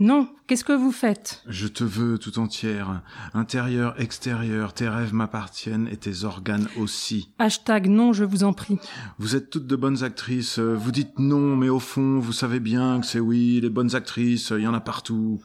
Non, 0.00 0.28
qu'est-ce 0.48 0.64
que 0.64 0.72
vous 0.72 0.90
faites? 0.90 1.42
Je 1.46 1.68
te 1.68 1.84
veux 1.84 2.18
tout 2.18 2.40
entière, 2.40 3.02
intérieur, 3.32 3.94
extérieur, 4.00 4.74
tes 4.74 4.88
rêves 4.88 5.14
m'appartiennent 5.14 5.88
et 5.90 5.96
tes 5.96 6.24
organes 6.24 6.66
aussi. 6.76 7.32
Hashtag 7.38 7.86
non, 7.86 8.12
je 8.12 8.24
vous 8.24 8.42
en 8.42 8.52
prie. 8.52 8.78
Vous 9.18 9.36
êtes 9.36 9.50
toutes 9.50 9.68
de 9.68 9.76
bonnes 9.76 10.02
actrices, 10.02 10.58
vous 10.58 10.90
dites 10.90 11.16
non, 11.20 11.54
mais 11.54 11.68
au 11.68 11.78
fond, 11.78 12.18
vous 12.18 12.32
savez 12.32 12.58
bien 12.58 13.00
que 13.00 13.06
c'est 13.06 13.20
oui, 13.20 13.60
les 13.62 13.70
bonnes 13.70 13.94
actrices, 13.94 14.50
il 14.50 14.62
y 14.62 14.66
en 14.66 14.74
a 14.74 14.80
partout. 14.80 15.40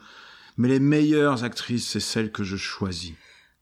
Mais 0.56 0.66
les 0.66 0.80
meilleures 0.80 1.44
actrices, 1.44 1.86
c'est 1.86 2.00
celles 2.00 2.32
que 2.32 2.42
je 2.42 2.56
choisis. 2.56 3.14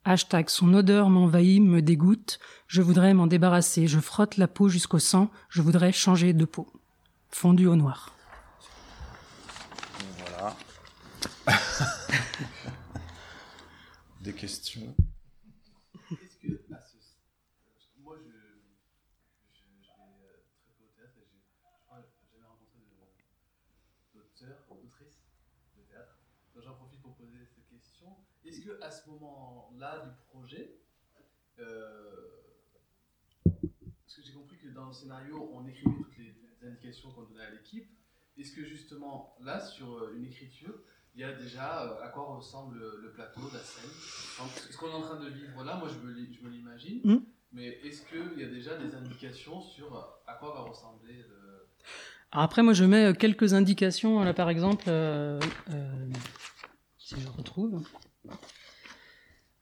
Hashtag 0.07 0.48
son 0.48 0.72
odeur 0.72 1.11
m'envahit, 1.11 1.61
me 1.61 1.83
dégoûte, 1.83 2.38
je 2.66 2.81
voudrais 2.81 3.12
m'en 3.12 3.27
débarrasser, 3.27 3.87
je 3.88 4.01
frotte 4.01 4.38
la 4.38 4.48
peau 4.48 4.70
jusqu'au 4.70 4.98
sang, 4.98 5.31
je 5.51 5.61
voudrais 5.61 5.92
changer 5.92 6.33
de 6.33 6.46
peau. 6.46 6.66
Fondu 7.29 7.66
au 7.66 7.77
noir. 7.77 8.14
Voilà. 10.31 10.57
Des 14.20 14.34
questions 14.34 14.94
Est-ce 16.11 16.37
que, 16.37 16.61
à 16.74 16.80
ce, 16.80 16.96
moi, 17.98 18.18
je, 18.18 18.24
vais 18.24 18.28
euh, 18.28 18.61
très 20.62 20.72
peu 20.76 20.84
au 20.84 20.88
théâtre 20.94 21.14
et 21.16 21.24
je 21.24 21.32
crois, 21.58 21.80
jamais 22.30 22.44
rencontré 22.44 22.80
d'auteurs, 24.12 24.66
d'autrices 24.82 25.22
de 25.76 25.82
théâtre. 25.82 26.18
Donc 26.54 26.64
j'en 26.64 26.74
profite 26.74 27.00
pour 27.00 27.16
poser 27.16 27.46
cette 27.46 27.66
question. 27.68 28.14
Est-ce 28.44 28.61
que 28.61 28.78
à 28.82 28.90
ce 28.90 29.08
moment-là 29.08 30.00
du 30.00 30.11
projet, 30.26 30.82
euh, 31.61 32.28
parce 33.44 34.16
que 34.16 34.22
j'ai 34.22 34.34
compris 34.34 34.58
que 34.58 34.68
dans 34.68 34.88
le 34.88 34.92
scénario, 34.92 35.50
on 35.54 35.66
écrivait 35.66 35.96
toutes 35.96 36.18
les 36.18 36.37
indications 36.62 37.11
qu'on 37.12 37.22
donnait 37.22 37.44
à 37.44 37.50
l'équipe, 37.50 37.90
est-ce 38.37 38.52
que 38.52 38.64
justement 38.64 39.34
là, 39.40 39.61
sur 39.61 39.94
euh, 39.94 40.14
une 40.14 40.26
écriture, 40.26 40.78
il 41.18 41.22
y 41.22 41.24
a 41.24 41.33
déjà 41.33 41.83
euh, 41.83 42.04
à 42.04 42.09
quoi 42.11 42.37
ressemble 42.37 42.78
le, 42.78 43.11
plateau, 43.12 43.40
la 43.52 43.59
scène 43.59 43.90
Ce 44.70 44.76
qu'on 44.76 44.87
est 44.88 44.92
en 44.92 45.00
train 45.02 45.18
de 45.18 45.28
vivre 45.31 45.64
là, 45.64 45.74
moi 45.74 45.88
je 45.88 46.07
me, 46.07 46.12
l'i- 46.14 46.33
je 46.33 46.46
me 46.46 46.52
l'imagine, 46.52 47.00
Mm. 47.02 47.16
mais 47.52 47.66
est-ce 47.83 48.02
qu'il 48.09 48.38
y 48.40 48.44
a 48.44 48.48
déjà 48.48 48.76
des 48.76 48.94
indications 48.94 49.61
sur 49.61 49.96
euh, 49.96 50.00
à 50.28 50.35
quoi 50.35 50.52
va 50.54 50.61
ressembler 50.70 51.14
le... 51.28 51.66
Alors 52.31 52.44
après, 52.44 52.62
moi, 52.62 52.72
je 52.72 52.85
mets 52.85 53.07
euh, 53.07 53.12
quelques 53.14 53.54
indications. 53.54 54.22
Là, 54.22 54.33
par 54.33 54.48
exemple, 54.48 54.85
euh, 54.88 55.40
euh, 55.70 56.07
si 56.98 57.16
je 57.20 57.28
retrouve, 57.37 57.83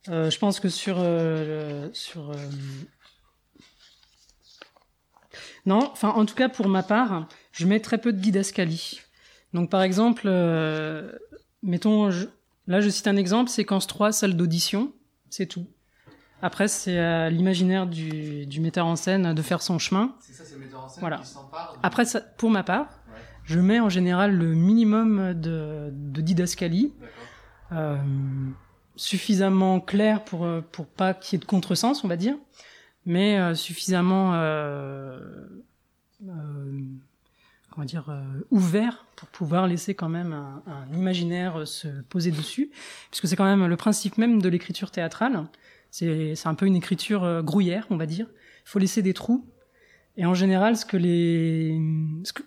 Euh, 0.08 0.30
je 0.30 0.38
pense 0.38 0.60
que 0.60 0.68
sur 0.68 0.98
le- 1.00 1.90
sur 1.92 2.32
non, 5.64 5.90
enfin, 5.90 6.10
en 6.10 6.24
tout 6.26 6.34
cas 6.34 6.48
pour 6.48 6.68
ma 6.68 6.82
part, 6.82 7.28
je 7.52 7.66
mets 7.66 7.80
très 7.80 7.98
peu 7.98 8.12
de 8.12 8.18
didascalie. 8.20 9.00
Donc, 9.52 9.70
par 9.70 9.82
exemple, 9.82 10.22
euh, 10.26 11.12
mettons, 11.66 12.10
je- 12.10 12.26
là, 12.66 12.80
je 12.80 12.88
cite 12.88 13.06
un 13.08 13.16
exemple, 13.16 13.50
séquence 13.50 13.86
3, 13.86 14.12
salle 14.12 14.36
d'audition, 14.36 14.92
c'est 15.28 15.46
tout. 15.46 15.66
Après, 16.42 16.68
c'est 16.68 16.98
à 16.98 17.28
l'imaginaire 17.30 17.86
du, 17.86 18.46
du 18.46 18.60
metteur 18.60 18.86
en 18.86 18.96
scène 18.96 19.34
de 19.34 19.42
faire 19.42 19.60
son 19.62 19.78
chemin. 19.78 20.14
C'est 20.20 20.32
ça, 20.32 20.44
c'est 20.44 20.54
le 20.54 20.60
metteur 20.60 20.84
en 20.84 20.88
scène 20.88 21.00
Voilà. 21.00 21.16
qui 21.18 21.26
s'empare 21.26 21.74
Après, 21.82 22.04
ça, 22.04 22.20
pour 22.20 22.50
ma 22.50 22.62
part, 22.62 22.84
Ouais. 23.08 23.20
je 23.44 23.58
mets 23.60 23.80
en 23.80 23.88
général 23.88 24.34
le 24.36 24.54
minimum 24.54 25.34
de, 25.34 25.90
de 25.92 26.20
didascalie, 26.20 26.92
euh, 27.72 27.96
suffisamment 28.96 29.80
clair 29.80 30.24
pour, 30.24 30.44
euh, 30.44 30.60
pour 30.72 30.86
pas 30.86 31.14
qu'il 31.14 31.36
y 31.36 31.40
ait 31.40 31.40
de 31.40 31.46
contresens, 31.46 32.04
on 32.04 32.08
va 32.08 32.16
dire, 32.16 32.36
mais 33.06 33.38
euh, 33.38 33.54
suffisamment 33.54 34.32
euh, 34.34 35.18
euh, 36.28 36.80
comment 37.76 37.84
dire, 37.84 38.08
euh, 38.08 38.22
ouvert 38.50 39.04
pour 39.16 39.28
pouvoir 39.28 39.66
laisser 39.66 39.94
quand 39.94 40.08
même 40.08 40.32
un, 40.32 40.86
imaginaire 40.94 41.60
euh, 41.60 41.64
se 41.66 41.88
poser 42.08 42.30
dessus, 42.30 42.70
puisque 43.10 43.28
c'est 43.28 43.36
quand 43.36 43.44
même 43.44 43.66
le 43.66 43.76
principe 43.76 44.16
même 44.16 44.40
de 44.40 44.48
l'écriture 44.48 44.90
théâtrale. 44.90 45.46
C'est 45.90 46.46
un 46.46 46.54
peu 46.54 46.66
une 46.66 46.74
écriture 46.74 47.22
euh, 47.22 47.42
grouillère, 47.42 47.86
on 47.90 47.98
va 47.98 48.06
dire. 48.06 48.26
Il 48.64 48.68
faut 48.70 48.78
laisser 48.78 49.02
des 49.02 49.12
trous. 49.12 49.46
Et 50.16 50.24
en 50.24 50.32
général, 50.32 50.78
ce 50.78 50.86
que 50.86 50.96
les, 50.96 51.78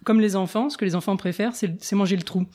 comme 0.03 0.19
les 0.19 0.35
enfants, 0.35 0.71
ce 0.71 0.77
que 0.77 0.85
les 0.85 0.95
enfants 0.95 1.15
préfèrent, 1.15 1.53
c'est 1.55 1.93
manger 1.93 2.15
le 2.15 2.23
trou. 2.23 2.47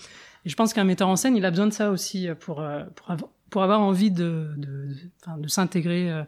Et 0.44 0.48
je 0.48 0.56
pense 0.56 0.74
qu'un 0.74 0.82
metteur 0.82 1.08
en 1.08 1.14
scène, 1.14 1.36
il 1.36 1.44
a 1.44 1.50
besoin 1.50 1.68
de 1.68 1.72
ça 1.72 1.92
aussi 1.92 2.26
pour 2.40 2.56
pour 2.96 3.10
avoir, 3.10 3.30
pour 3.48 3.62
avoir 3.62 3.80
envie 3.80 4.10
de 4.10 4.50
de, 4.56 5.48
s'intégrer 5.48 6.24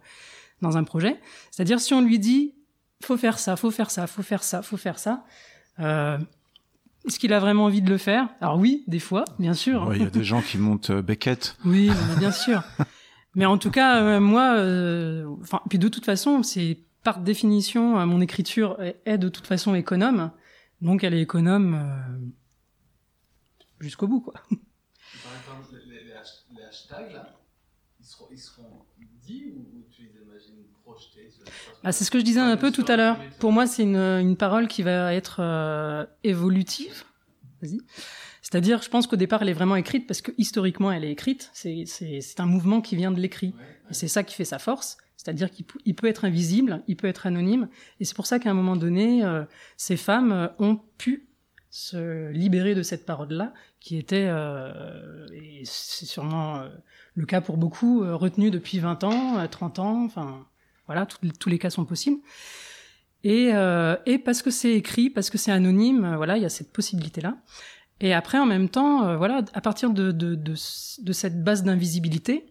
dans 0.63 0.77
un 0.77 0.85
projet. 0.85 1.19
C'est-à-dire 1.51 1.81
si 1.81 1.95
on 1.95 2.01
lui 2.01 2.21
dit 2.21 2.55
faut 3.03 3.17
faire 3.17 3.41
ça, 3.41 3.57
faut 3.57 3.73
faire 3.73 3.91
ça, 3.91 4.07
faut 4.07 4.23
faire 4.23 4.45
ça, 4.45 4.63
faut 4.63 4.77
faire 4.77 5.01
ça. 5.01 5.25
Est-ce 7.07 7.19
qu'il 7.19 7.33
a 7.33 7.41
vraiment 7.41 7.65
envie 7.65 7.83
de 7.83 7.91
le 7.91 7.99
faire? 7.99 8.29
Alors 8.41 8.59
oui, 8.59 8.85
des 8.87 8.99
fois, 8.99 9.25
bien 9.39 9.55
sûr. 9.55 9.87
Ouais, 9.87 9.97
Il 9.97 10.03
y 10.03 10.07
a 10.07 10.11
des 10.11 10.25
gens 10.25 10.43
qui 10.43 10.59
montent 10.59 10.91
euh, 10.91 11.03
Beckett. 11.03 11.57
Oui, 11.65 11.91
mais 12.09 12.17
bien 12.17 12.31
sûr. 12.33 12.63
Mais 13.35 13.45
en 13.47 13.59
tout 13.59 13.71
cas, 13.71 14.03
euh, 14.03 14.21
moi, 14.21 14.57
euh, 14.57 15.27
puis 15.69 15.79
de 15.79 15.89
toute 15.89 16.05
façon, 16.05 16.43
c'est 16.43 16.79
par 17.03 17.21
définition, 17.21 17.99
euh, 18.01 18.07
mon 18.07 18.21
écriture 18.21 18.77
est, 19.05 19.19
de 19.19 19.29
toute 19.29 19.47
façon 19.47 19.75
économe, 19.75 20.31
donc 20.81 21.05
elle 21.05 21.15
est 21.15 21.23
économe 21.23 21.75
euh, 21.75 22.19
jusqu'au 23.81 24.09
bout, 24.09 24.21
quoi. 24.21 24.35
Par 24.35 24.49
exemple, 24.49 25.83
les, 25.87 26.05
les 26.05 26.13
hash- 26.13 26.45
les 26.57 26.63
hashtags, 26.65 27.13
là, 27.13 27.39
ils 28.01 28.07
seront, 28.07 28.27
ils 28.33 28.39
seront 28.39 28.87
dits 29.23 29.53
ou, 29.55 29.61
ou 29.79 29.85
tu 29.91 30.03
les 30.03 30.23
imagines 30.23 30.65
projetés 30.83 31.31
sur 31.31 31.36
l'espace 31.36 31.36
Ah, 31.85 31.93
c'est 31.93 32.05
ce 32.05 32.11
que 32.11 32.19
je 32.19 32.25
disais 32.25 32.41
un 32.41 32.57
peu 32.57 32.71
tout 32.71 32.85
à 32.89 32.97
l'heure. 32.97 33.19
Pour 33.39 33.53
moi, 33.53 33.67
c'est 33.67 33.83
une, 33.83 34.37
parole 34.37 34.69
qui 34.69 34.83
va 34.83 35.15
être 35.15 35.39
euh, 35.41 36.05
évolutive. 36.25 37.05
C'est-à-dire, 38.43 38.83
je 38.83 38.89
pense 38.89 39.07
qu'au 39.07 39.17
départ, 39.17 39.43
elle 39.43 39.49
est 39.49 39.55
vraiment 39.55 39.77
écrite 39.77 40.07
parce 40.07 40.21
que 40.21 40.33
historiquement, 40.39 40.93
elle 40.93 41.05
est 41.05 41.11
écrite. 41.11 41.51
C'est, 41.53 41.85
un 42.39 42.47
mouvement 42.47 42.81
qui 42.81 42.97
vient 42.97 43.11
de 43.11 43.21
l'écrit. 43.21 43.55
Et 43.91 43.95
c'est 43.95 44.09
ça 44.09 44.23
qui 44.23 44.35
fait 44.35 44.45
sa 44.45 44.59
force. 44.59 44.99
C'est-à-dire 45.17 45.51
qu'il 45.51 45.95
peut 45.95 46.07
être 46.07 46.25
invisible, 46.25 46.83
il 46.87 46.97
peut 46.97 47.09
être 47.09 47.27
anonyme. 47.27 47.69
Et 47.99 48.05
c'est 48.05 48.15
pour 48.15 48.27
ça 48.27 48.39
qu'à 48.39 48.51
un 48.51 48.55
moment 48.55 48.77
donné, 48.77 49.25
euh, 49.25 49.45
ces 49.77 49.97
femmes 49.97 50.33
euh, 50.33 50.49
ont 50.59 50.81
pu 50.99 51.29
se 51.71 52.31
libérer 52.31 52.75
de 52.75 52.83
cette 52.83 53.05
parole-là, 53.05 53.53
qui 53.81 53.99
était, 53.99 54.31
et 55.35 55.63
c'est 55.65 56.07
sûrement 56.07 56.63
le 57.17 57.27
cas 57.27 57.41
pour 57.41 57.57
beaucoup, 57.57 58.01
retenue 58.17 58.51
depuis 58.51 58.79
20 58.79 59.05
ans, 59.05 59.39
euh, 59.39 59.47
30 59.49 59.79
ans, 59.81 60.05
enfin, 60.05 60.47
voilà, 60.87 61.07
tous- 61.07 61.49
les 61.49 61.59
cas 61.59 61.71
sont 61.71 61.85
possibles. 61.85 62.19
Et, 63.25 63.51
euh, 63.55 63.97
et 64.07 64.19
parce 64.19 64.43
que 64.43 64.51
c'est 64.51 64.73
écrit, 64.75 65.11
parce 65.11 65.31
que 65.31 65.39
c'est 65.39 65.51
anonyme, 65.51 66.05
euh, 66.05 66.17
voilà, 66.17 66.37
il 66.37 66.43
y 66.43 66.47
a 66.47 66.49
cette 66.49 66.73
possibilité-là. 66.73 67.37
Et 68.01 68.15
après, 68.15 68.39
en 68.39 68.47
même 68.47 68.69
temps, 68.69 69.05
euh, 69.05 69.17
voilà, 69.17 69.43
à 69.53 69.61
partir 69.61 69.91
de, 69.91 70.13
de, 70.13 70.35
de, 70.35 70.55
de 71.03 71.13
cette 71.13 71.43
base 71.43 71.65
d'invisibilité, 71.65 72.47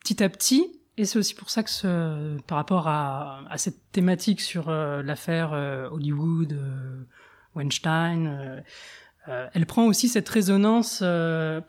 petit 0.00 0.22
à 0.24 0.28
petit, 0.28 0.80
et 0.96 1.04
c'est 1.04 1.18
aussi 1.18 1.34
pour 1.34 1.50
ça 1.50 1.62
que 1.62 1.70
ce, 1.70 2.40
par 2.42 2.56
rapport 2.56 2.88
à, 2.88 3.42
à 3.50 3.58
cette 3.58 3.92
thématique 3.92 4.40
sur 4.40 4.68
euh, 4.68 5.02
l'affaire 5.02 5.52
Hollywood, 5.92 6.58
Weinstein, 7.54 8.62
elle 9.26 9.66
prend 9.66 9.84
aussi 9.86 10.08
cette 10.08 10.28
résonance 10.28 11.02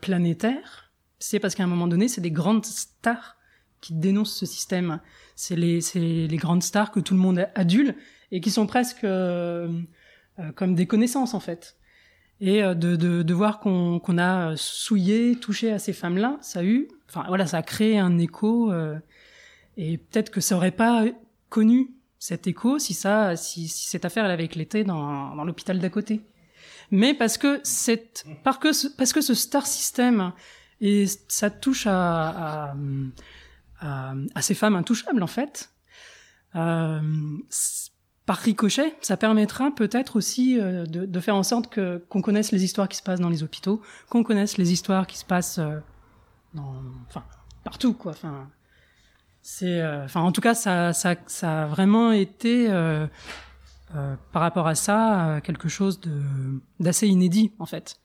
planétaire. 0.00 0.92
C'est 1.18 1.40
parce 1.40 1.54
qu'à 1.54 1.64
un 1.64 1.66
moment 1.66 1.88
donné, 1.88 2.08
c'est 2.08 2.20
des 2.20 2.30
grandes 2.30 2.64
stars 2.64 3.36
qui 3.80 3.94
dénoncent 3.94 4.36
ce 4.36 4.46
système. 4.46 5.00
C'est 5.36 5.56
les, 5.56 5.80
les 5.94 6.36
grandes 6.36 6.62
stars 6.62 6.90
que 6.90 7.00
tout 7.00 7.14
le 7.14 7.20
monde 7.20 7.46
adule 7.54 7.94
et 8.30 8.40
qui 8.40 8.50
sont 8.50 8.66
presque 8.66 9.04
euh, 9.04 9.68
euh, 10.38 10.52
comme 10.52 10.74
des 10.74 10.86
connaissances 10.86 11.34
en 11.34 11.40
fait. 11.40 11.76
Et 12.40 12.62
euh, 12.62 12.74
de, 12.74 12.96
de, 12.96 13.34
voir 13.34 13.60
qu'on 13.60 13.98
qu'on 13.98 14.18
a 14.18 14.56
souillé, 14.56 15.36
touché 15.36 15.72
à 15.72 15.78
ces 15.78 15.92
femmes-là, 15.92 16.38
ça 16.40 16.60
a 16.60 16.64
eu, 16.64 16.88
enfin 17.08 17.24
voilà, 17.28 17.46
ça 17.46 17.58
a 17.58 17.62
créé 17.62 17.98
un 17.98 18.18
écho. 18.18 18.72
et 19.76 19.98
peut-être 19.98 20.30
que 20.30 20.40
ça 20.40 20.56
aurait 20.56 20.70
pas 20.70 21.04
connu 21.48 21.90
cet 22.18 22.46
écho 22.46 22.78
si 22.78 22.94
ça, 22.94 23.36
si, 23.36 23.68
si 23.68 23.88
cette 23.88 24.04
affaire 24.04 24.24
elle 24.24 24.30
avait 24.32 24.44
éclaté 24.44 24.84
dans, 24.84 25.34
dans 25.34 25.44
l'hôpital 25.44 25.78
d'à 25.78 25.90
côté. 25.90 26.20
Mais 26.90 27.14
parce 27.14 27.38
que 27.38 27.60
cette, 27.64 28.24
parce 28.44 28.58
que 28.58 28.72
ce, 28.72 28.88
parce 28.88 29.12
que 29.12 29.20
ce 29.20 29.34
star 29.34 29.66
system 29.66 30.32
et 30.80 31.06
ça 31.28 31.50
touche 31.50 31.86
à, 31.86 32.74
à, 33.80 34.14
à 34.34 34.42
ces 34.42 34.54
femmes 34.54 34.76
intouchables 34.76 35.22
en 35.22 35.28
fait. 35.28 35.70
Euh, 36.56 37.00
par 38.28 38.36
ricochet, 38.36 38.94
ça 39.00 39.16
permettra 39.16 39.70
peut-être 39.70 40.16
aussi 40.16 40.60
euh, 40.60 40.84
de, 40.84 41.06
de, 41.06 41.20
faire 41.20 41.34
en 41.34 41.42
sorte 41.42 41.68
que 41.70 42.04
qu'on 42.10 42.20
connaisse 42.20 42.52
les 42.52 42.62
histoires 42.62 42.86
qui 42.86 42.98
se 42.98 43.02
passent 43.02 43.20
dans 43.20 43.30
les 43.30 43.42
hôpitaux, 43.42 43.80
qu'on 44.10 44.22
connaisse 44.22 44.58
les 44.58 44.70
histoires 44.70 45.06
qui 45.06 45.16
se 45.16 45.24
passent 45.24 45.58
euh, 45.58 45.78
dans, 46.52 46.74
enfin, 47.08 47.24
partout, 47.64 47.94
quoi. 47.94 48.12
Enfin, 48.12 48.50
c'est, 49.40 49.80
euh, 49.80 50.04
enfin, 50.04 50.20
en 50.20 50.30
tout 50.30 50.42
cas, 50.42 50.54
ça, 50.54 50.92
ça, 50.92 51.14
ça 51.26 51.62
a 51.62 51.66
vraiment 51.68 52.12
été 52.12 52.68
par 54.32 54.42
rapport 54.42 54.66
à 54.66 54.74
ça 54.74 55.40
quelque 55.42 55.70
chose 55.70 55.98
de 55.98 56.20
d'assez 56.80 57.08
inédit, 57.08 57.54
en 57.58 57.64
fait. 57.64 57.98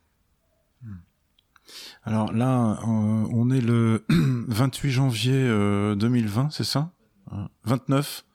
Alors 2.03 2.33
là, 2.33 2.79
on 2.85 3.49
est 3.49 3.61
le 3.61 4.05
28 4.09 4.91
janvier 4.91 5.47
2020, 5.95 6.49
c'est 6.51 6.63
ça? 6.63 6.91
29 7.65 8.25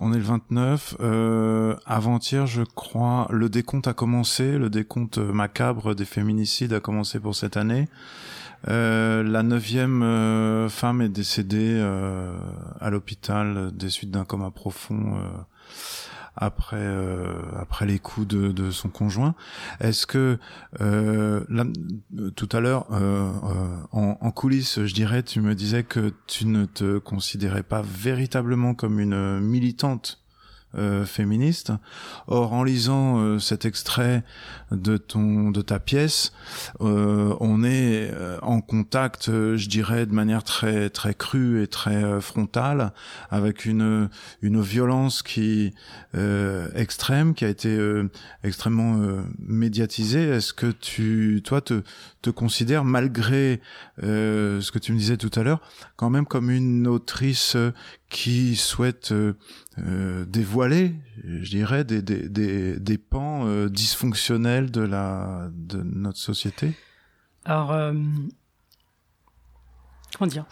on 0.00 0.12
est 0.12 0.18
le 0.18 0.24
29. 0.24 0.96
Euh, 1.00 1.76
avant-hier, 1.86 2.46
je 2.46 2.62
crois, 2.62 3.28
le 3.30 3.48
décompte 3.48 3.86
a 3.86 3.94
commencé. 3.94 4.58
Le 4.58 4.70
décompte 4.70 5.18
macabre 5.18 5.94
des 5.94 6.04
féminicides 6.04 6.72
a 6.72 6.80
commencé 6.80 7.20
pour 7.20 7.34
cette 7.34 7.56
année. 7.56 7.88
Euh, 8.68 9.22
la 9.22 9.42
neuvième 9.42 10.02
euh, 10.02 10.68
femme 10.68 11.02
est 11.02 11.08
décédée 11.08 11.76
euh, 11.78 12.36
à 12.80 12.90
l'hôpital 12.90 13.70
des 13.72 13.90
suites 13.90 14.10
d'un 14.10 14.24
coma 14.24 14.50
profond 14.50 15.18
après 16.36 16.76
euh, 16.76 17.40
après 17.58 17.86
les 17.86 17.98
coups 17.98 18.26
de, 18.26 18.52
de 18.52 18.70
son 18.70 18.88
conjoint. 18.88 19.34
Est-ce 19.80 20.06
que 20.06 20.38
euh, 20.80 21.44
tout 22.34 22.48
à 22.52 22.60
l'heure 22.60 22.86
euh, 22.92 23.30
en, 23.92 24.18
en, 24.20 24.30
coulisses, 24.30 24.84
je 24.84 24.94
dirais, 24.94 25.22
tu 25.22 25.40
me 25.40 25.54
disais 25.54 25.82
que 25.82 26.12
tu 26.26 26.46
ne 26.46 26.64
te 26.66 26.98
considérais 26.98 27.62
pas 27.62 27.82
véritablement 27.82 28.74
comme 28.74 29.00
une 29.00 29.40
militante 29.40 30.25
féministe. 31.04 31.72
Or, 32.26 32.52
en 32.52 32.64
lisant 32.64 33.18
euh, 33.18 33.38
cet 33.38 33.64
extrait 33.64 34.24
de 34.70 34.96
ton 34.96 35.50
de 35.50 35.62
ta 35.62 35.78
pièce, 35.78 36.32
euh, 36.80 37.34
on 37.40 37.64
est 37.64 38.10
en 38.42 38.60
contact, 38.60 39.26
je 39.26 39.68
dirais, 39.68 40.06
de 40.06 40.12
manière 40.12 40.44
très 40.44 40.90
très 40.90 41.14
crue 41.14 41.62
et 41.62 41.66
très 41.66 42.20
frontale 42.20 42.92
avec 43.30 43.64
une 43.64 44.08
une 44.42 44.60
violence 44.60 45.22
qui 45.22 45.72
extrême, 46.74 47.34
qui 47.34 47.44
a 47.44 47.48
été 47.48 47.78
extrêmement 48.42 48.98
médiatisée. 49.38 50.28
Est-ce 50.28 50.52
que 50.52 50.70
tu, 50.70 51.42
toi, 51.44 51.60
te 51.60 51.82
te 52.22 52.30
considères 52.30 52.84
malgré 52.84 53.60
ce 54.02 54.70
que 54.70 54.78
tu 54.78 54.92
me 54.92 54.98
disais 54.98 55.16
tout 55.16 55.30
à 55.34 55.42
l'heure, 55.42 55.60
quand 55.96 56.10
même 56.10 56.26
comme 56.26 56.50
une 56.50 56.86
autrice 56.86 57.56
qui 58.08 58.56
souhaite 58.56 59.12
euh, 59.12 59.34
dévoiler, 59.78 60.94
je 61.24 61.50
dirais, 61.50 61.84
des, 61.84 62.02
des, 62.02 62.28
des, 62.28 62.78
des 62.78 62.98
pans 62.98 63.46
euh, 63.46 63.68
dysfonctionnels 63.68 64.70
de, 64.70 64.80
la, 64.80 65.50
de 65.52 65.82
notre 65.82 66.18
société 66.18 66.72
Alors, 67.44 67.72
euh, 67.72 67.92
comment 70.16 70.28
dire 70.28 70.46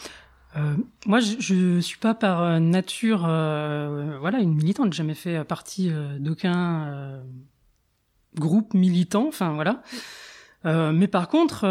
moi, 1.06 1.18
je, 1.18 1.54
ne 1.54 1.80
suis 1.80 1.98
pas 1.98 2.14
par 2.14 2.60
nature, 2.60 3.22
voilà, 3.22 4.38
une 4.38 4.54
militante. 4.54 4.92
J'ai 4.92 4.98
jamais 4.98 5.16
fait 5.16 5.42
partie 5.42 5.90
d'aucun 6.20 7.24
groupe 8.36 8.72
militant. 8.72 9.26
Enfin, 9.26 9.54
voilà. 9.54 9.82
mais 10.92 11.08
par 11.08 11.26
contre, 11.26 11.64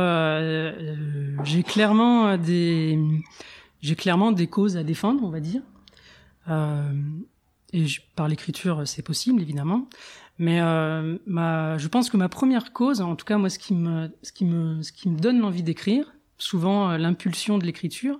j'ai 1.45 1.63
clairement 1.63 2.37
des, 2.37 2.99
clairement 3.97 4.33
des 4.33 4.47
causes 4.47 4.75
à 4.75 4.83
défendre, 4.83 5.23
on 5.23 5.29
va 5.29 5.39
dire. 5.39 5.61
Euh, 6.49 6.91
et 7.73 7.85
par 8.15 8.27
l'écriture, 8.27 8.87
c'est 8.87 9.01
possible, 9.01 9.41
évidemment. 9.41 9.89
Mais 10.37 10.61
euh, 10.61 11.17
ma, 11.25 11.77
je 11.77 11.87
pense 11.87 12.09
que 12.09 12.17
ma 12.17 12.29
première 12.29 12.73
cause, 12.73 13.01
en 13.01 13.15
tout 13.15 13.25
cas 13.25 13.37
moi, 13.37 13.49
ce 13.49 13.59
qui 13.59 13.73
me, 13.73 14.09
ce 14.23 14.31
qui 14.31 14.45
me, 14.45 14.81
ce 14.81 14.91
qui 14.91 15.09
me 15.09 15.17
donne 15.17 15.39
l'envie 15.39 15.63
d'écrire, 15.63 16.13
souvent 16.37 16.91
euh, 16.91 16.97
l'impulsion 16.97 17.57
de 17.57 17.65
l'écriture, 17.65 18.19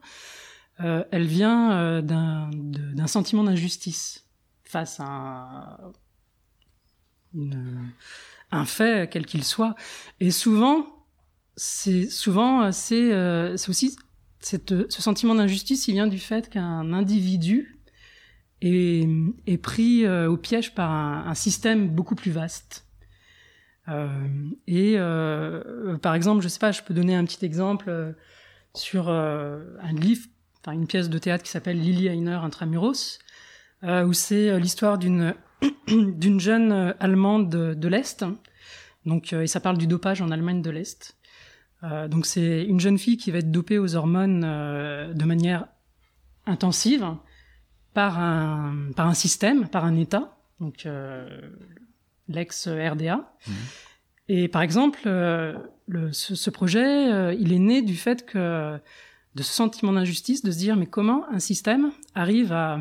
euh, 0.80 1.04
elle 1.12 1.26
vient 1.26 1.72
euh, 1.74 2.02
d'un, 2.02 3.08
sentiment 3.08 3.44
d'injustice 3.44 4.26
face 4.64 5.00
à 5.00 5.80
une, 7.34 7.92
un 8.52 8.66
fait 8.66 9.10
quel 9.10 9.26
qu'il 9.26 9.44
soit. 9.44 9.76
Et 10.20 10.32
souvent, 10.32 11.06
c'est 11.56 12.10
souvent 12.10 12.64
euh, 12.64 12.72
c'est 12.72 13.70
aussi 13.70 13.96
cette, 14.40 14.92
ce 14.92 15.02
sentiment 15.02 15.36
d'injustice, 15.36 15.88
il 15.88 15.94
vient 15.94 16.08
du 16.08 16.20
fait 16.20 16.50
qu'un 16.50 16.92
individu 16.92 17.80
est, 18.64 19.58
pris 19.58 20.06
euh, 20.06 20.30
au 20.30 20.38
piège 20.38 20.74
par 20.74 20.92
un, 20.92 21.34
système 21.36 21.90
beaucoup 21.90 22.16
plus 22.16 22.32
vaste. 22.32 22.86
Euh, 23.90 24.08
et 24.68 24.96
euh, 24.98 25.98
par 25.98 26.16
exemple, 26.16 26.42
je 26.42 26.48
sais 26.48 26.60
pas, 26.60 26.72
je 26.72 26.82
peux 26.82 26.94
donner 26.94 27.16
un 27.16 27.26
petit 27.26 27.46
exemple 27.46 28.16
sur 28.74 29.10
un 29.10 29.94
livre, 29.94 30.28
enfin 30.62 30.72
une 30.72 30.88
pièce 30.88 31.10
de 31.10 31.18
théâtre 31.18 31.44
qui 31.44 31.52
s'appelle 31.52 31.80
Lily 31.80 32.08
Heiner 32.08 32.40
Intramuros, 32.42 33.20
où 33.84 34.14
c'est 34.14 34.60
l'histoire 34.60 34.98
d'une 34.98 35.36
d'une 35.88 36.40
jeune 36.40 36.96
allemande 37.00 37.50
de, 37.50 37.88
l'est. 37.88 38.26
Donc, 39.06 39.34
et 39.34 39.48
ça 39.48 39.60
parle 39.60 39.78
du 39.78 39.88
dopage 39.88 40.22
en 40.22 40.32
Allemagne 40.32 40.62
de 40.62 40.70
l'est. 40.70 41.18
donc, 42.08 42.26
c'est 42.26 42.64
une 42.64 42.80
jeune 42.80 42.98
fille 42.98 43.18
qui 43.18 43.32
va 43.32 43.40
être 43.40 43.52
dopée 43.52 43.78
aux 43.78 43.96
hormones 43.96 44.42
de 44.42 45.26
manière 45.26 45.68
intensive 46.46 47.06
par 47.94 48.20
un, 48.20 48.92
par 48.96 49.08
un 49.08 49.14
système, 49.14 49.68
par 49.68 49.86
un 49.86 49.96
État, 49.96 50.38
donc 50.60 50.86
euh, 50.86 51.28
l'ex-RDA. 52.28 53.34
Mhm. 53.48 53.54
Et 54.30 54.48
par 54.48 54.62
exemple, 54.62 55.02
euh, 55.06 55.58
le, 55.88 56.12
ce, 56.12 56.36
ce, 56.36 56.50
projet, 56.50 57.12
euh, 57.12 57.34
il 57.34 57.52
est 57.54 57.60
né 57.60 57.82
du 57.82 57.96
fait 57.96 58.26
que 58.26 58.80
de 59.36 59.44
ce 59.44 59.52
sentiment 59.52 59.94
d'injustice, 59.94 60.44
de 60.44 60.52
se 60.52 60.58
dire 60.58 60.76
mais 60.76 60.86
comment 60.86 61.26
un 61.32 61.40
système 61.40 61.92
arrive 62.16 62.54
à, 62.54 62.80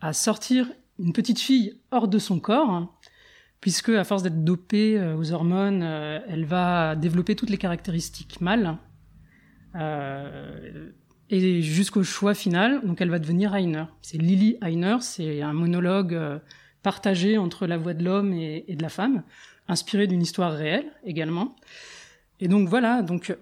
à 0.00 0.12
sortir 0.12 0.70
une 0.98 1.12
petite 1.12 1.40
fille 1.40 1.80
hors 1.90 2.08
de 2.08 2.18
son 2.18 2.40
corps, 2.40 2.94
puisque 3.60 3.88
à 3.90 4.04
force 4.04 4.22
d'être 4.22 4.44
dopée 4.44 5.00
aux 5.16 5.32
hormones, 5.32 5.82
elle 5.82 6.44
va 6.44 6.96
développer 6.96 7.36
toutes 7.36 7.50
les 7.50 7.58
caractéristiques 7.58 8.40
mâles. 8.40 8.78
Euh, 9.76 10.90
et 11.30 11.62
jusqu'au 11.62 12.02
choix 12.02 12.34
final, 12.34 12.80
donc 12.84 13.00
elle 13.00 13.10
va 13.10 13.18
devenir 13.18 13.54
Heiner. 13.54 13.84
C'est 14.02 14.18
Lily 14.18 14.58
Heiner, 14.62 14.98
c'est 15.00 15.42
un 15.42 15.52
monologue 15.52 16.14
euh, 16.14 16.38
partagé 16.82 17.36
entre 17.36 17.66
la 17.66 17.76
voix 17.76 17.94
de 17.94 18.04
l'homme 18.04 18.32
et, 18.32 18.64
de 18.68 18.82
la 18.82 18.88
femme, 18.88 19.24
inspiré 19.68 20.06
d'une 20.06 20.22
histoire 20.22 20.52
réelle 20.52 20.86
également. 21.04 21.56
Et 22.38 22.48
donc 22.48 22.68
voilà, 22.68 23.02
donc 23.02 23.36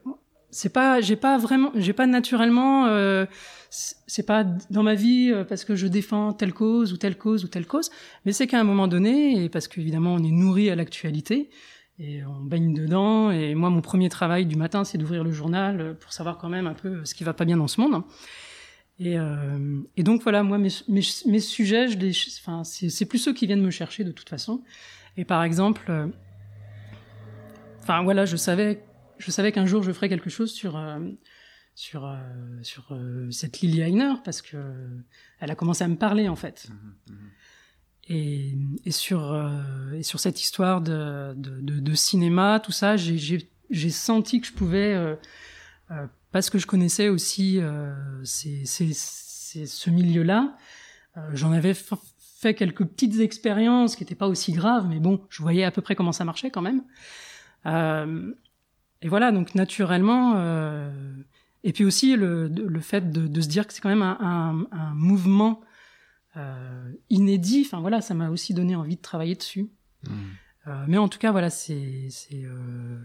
c'est 0.50 0.72
pas, 0.72 1.00
j'ai 1.00 1.16
pas 1.16 1.36
vraiment, 1.36 1.72
j'ai 1.74 1.92
pas 1.92 2.06
naturellement, 2.06 2.86
euh, 2.86 3.26
c'est 3.68 4.24
pas 4.24 4.44
dans 4.70 4.82
ma 4.82 4.94
vie 4.94 5.30
euh, 5.30 5.44
parce 5.44 5.64
que 5.64 5.74
je 5.74 5.86
défends 5.86 6.32
telle 6.32 6.54
cause 6.54 6.92
ou 6.92 6.96
telle 6.96 7.18
cause 7.18 7.44
ou 7.44 7.48
telle 7.48 7.66
cause, 7.66 7.90
mais 8.24 8.32
c'est 8.32 8.46
qu'à 8.46 8.60
un 8.60 8.64
moment 8.64 8.88
donné, 8.88 9.44
et 9.44 9.48
parce 9.48 9.68
qu'évidemment 9.68 10.14
on 10.14 10.22
est 10.22 10.30
nourri 10.30 10.70
à 10.70 10.76
l'actualité, 10.76 11.50
et 11.98 12.24
on 12.24 12.40
baigne 12.40 12.74
dedans. 12.74 13.30
Et 13.30 13.54
moi, 13.54 13.70
mon 13.70 13.80
premier 13.80 14.08
travail 14.08 14.46
du 14.46 14.56
matin, 14.56 14.84
c'est 14.84 14.98
d'ouvrir 14.98 15.24
le 15.24 15.32
journal 15.32 15.96
pour 16.00 16.12
savoir 16.12 16.38
quand 16.38 16.48
même 16.48 16.66
un 16.66 16.74
peu 16.74 17.04
ce 17.04 17.14
qui 17.14 17.24
va 17.24 17.34
pas 17.34 17.44
bien 17.44 17.56
dans 17.56 17.68
ce 17.68 17.80
monde. 17.80 18.02
Et, 19.00 19.18
euh, 19.18 19.80
et 19.96 20.02
donc 20.02 20.22
voilà, 20.22 20.42
moi, 20.42 20.58
mes, 20.58 20.70
mes, 20.88 21.40
sujets, 21.40 21.88
je 21.88 21.98
les, 21.98 22.12
enfin, 22.40 22.62
c'est 22.64 23.06
plus 23.06 23.18
ceux 23.18 23.32
qui 23.32 23.46
viennent 23.46 23.62
me 23.62 23.70
chercher 23.70 24.04
de 24.04 24.12
toute 24.12 24.28
façon. 24.28 24.62
Et 25.16 25.24
par 25.24 25.42
exemple, 25.42 25.86
euh, 25.88 26.06
enfin 27.82 28.02
voilà, 28.02 28.24
je 28.24 28.36
savais, 28.36 28.84
je 29.18 29.30
savais 29.30 29.52
qu'un 29.52 29.66
jour 29.66 29.82
je 29.82 29.92
ferais 29.92 30.08
quelque 30.08 30.30
chose 30.30 30.52
sur 30.52 30.76
euh, 30.76 30.98
sur 31.74 32.06
euh, 32.06 32.16
sur 32.62 32.92
euh, 32.92 33.30
cette 33.30 33.60
Lily 33.60 33.80
Heiner 33.80 34.14
parce 34.24 34.42
que 34.42 34.56
elle 35.40 35.50
a 35.50 35.54
commencé 35.54 35.84
à 35.84 35.88
me 35.88 35.96
parler 35.96 36.28
en 36.28 36.36
fait. 36.36 36.68
Mmh, 36.68 37.12
mmh. 37.12 37.16
Et, 38.08 38.54
et, 38.84 38.90
sur, 38.90 39.32
euh, 39.32 39.92
et 39.94 40.02
sur 40.02 40.20
cette 40.20 40.40
histoire 40.40 40.80
de, 40.80 41.32
de, 41.36 41.60
de, 41.60 41.80
de 41.80 41.94
cinéma, 41.94 42.60
tout 42.60 42.72
ça, 42.72 42.96
j'ai 42.96 43.90
senti 43.90 44.40
que 44.40 44.46
je 44.46 44.52
pouvais, 44.52 44.94
euh, 44.94 45.14
euh, 45.90 46.06
parce 46.30 46.50
que 46.50 46.58
je 46.58 46.66
connaissais 46.66 47.08
aussi 47.08 47.58
euh, 47.60 47.94
ces, 48.24 48.66
ces, 48.66 48.90
ces, 48.92 49.66
ce 49.66 49.90
milieu-là, 49.90 50.54
euh, 51.16 51.20
j'en 51.32 51.52
avais 51.52 51.74
fait 51.74 52.54
quelques 52.54 52.84
petites 52.84 53.20
expériences 53.20 53.96
qui 53.96 54.02
n'étaient 54.02 54.14
pas 54.14 54.28
aussi 54.28 54.52
graves, 54.52 54.86
mais 54.86 54.98
bon, 54.98 55.22
je 55.30 55.40
voyais 55.40 55.64
à 55.64 55.70
peu 55.70 55.80
près 55.80 55.94
comment 55.94 56.12
ça 56.12 56.26
marchait 56.26 56.50
quand 56.50 56.62
même. 56.62 56.82
et 59.00 59.08
voilà, 59.08 59.32
donc 59.32 59.54
naturellement, 59.54 60.38
et 61.62 61.72
puis 61.72 61.84
aussi 61.84 62.16
le, 62.16 62.48
le 62.48 62.80
fait 62.80 63.10
de, 63.10 63.40
se 63.40 63.48
dire 63.48 63.66
que 63.66 63.72
c'est 63.72 63.80
quand 63.80 63.88
même 63.88 64.02
un, 64.02 64.66
un 64.72 64.92
mouvement 64.92 65.62
euh, 66.36 66.92
inédit. 67.10 67.62
Enfin 67.66 67.80
voilà, 67.80 68.00
ça 68.00 68.14
m'a 68.14 68.30
aussi 68.30 68.54
donné 68.54 68.74
envie 68.74 68.96
de 68.96 69.00
travailler 69.00 69.34
dessus. 69.34 69.70
Mmh. 70.02 70.12
Euh, 70.66 70.84
mais 70.88 70.98
en 70.98 71.08
tout 71.08 71.18
cas, 71.18 71.30
voilà, 71.32 71.50
c'est 71.50 72.08
c'est 72.10 72.44
euh, 72.44 72.98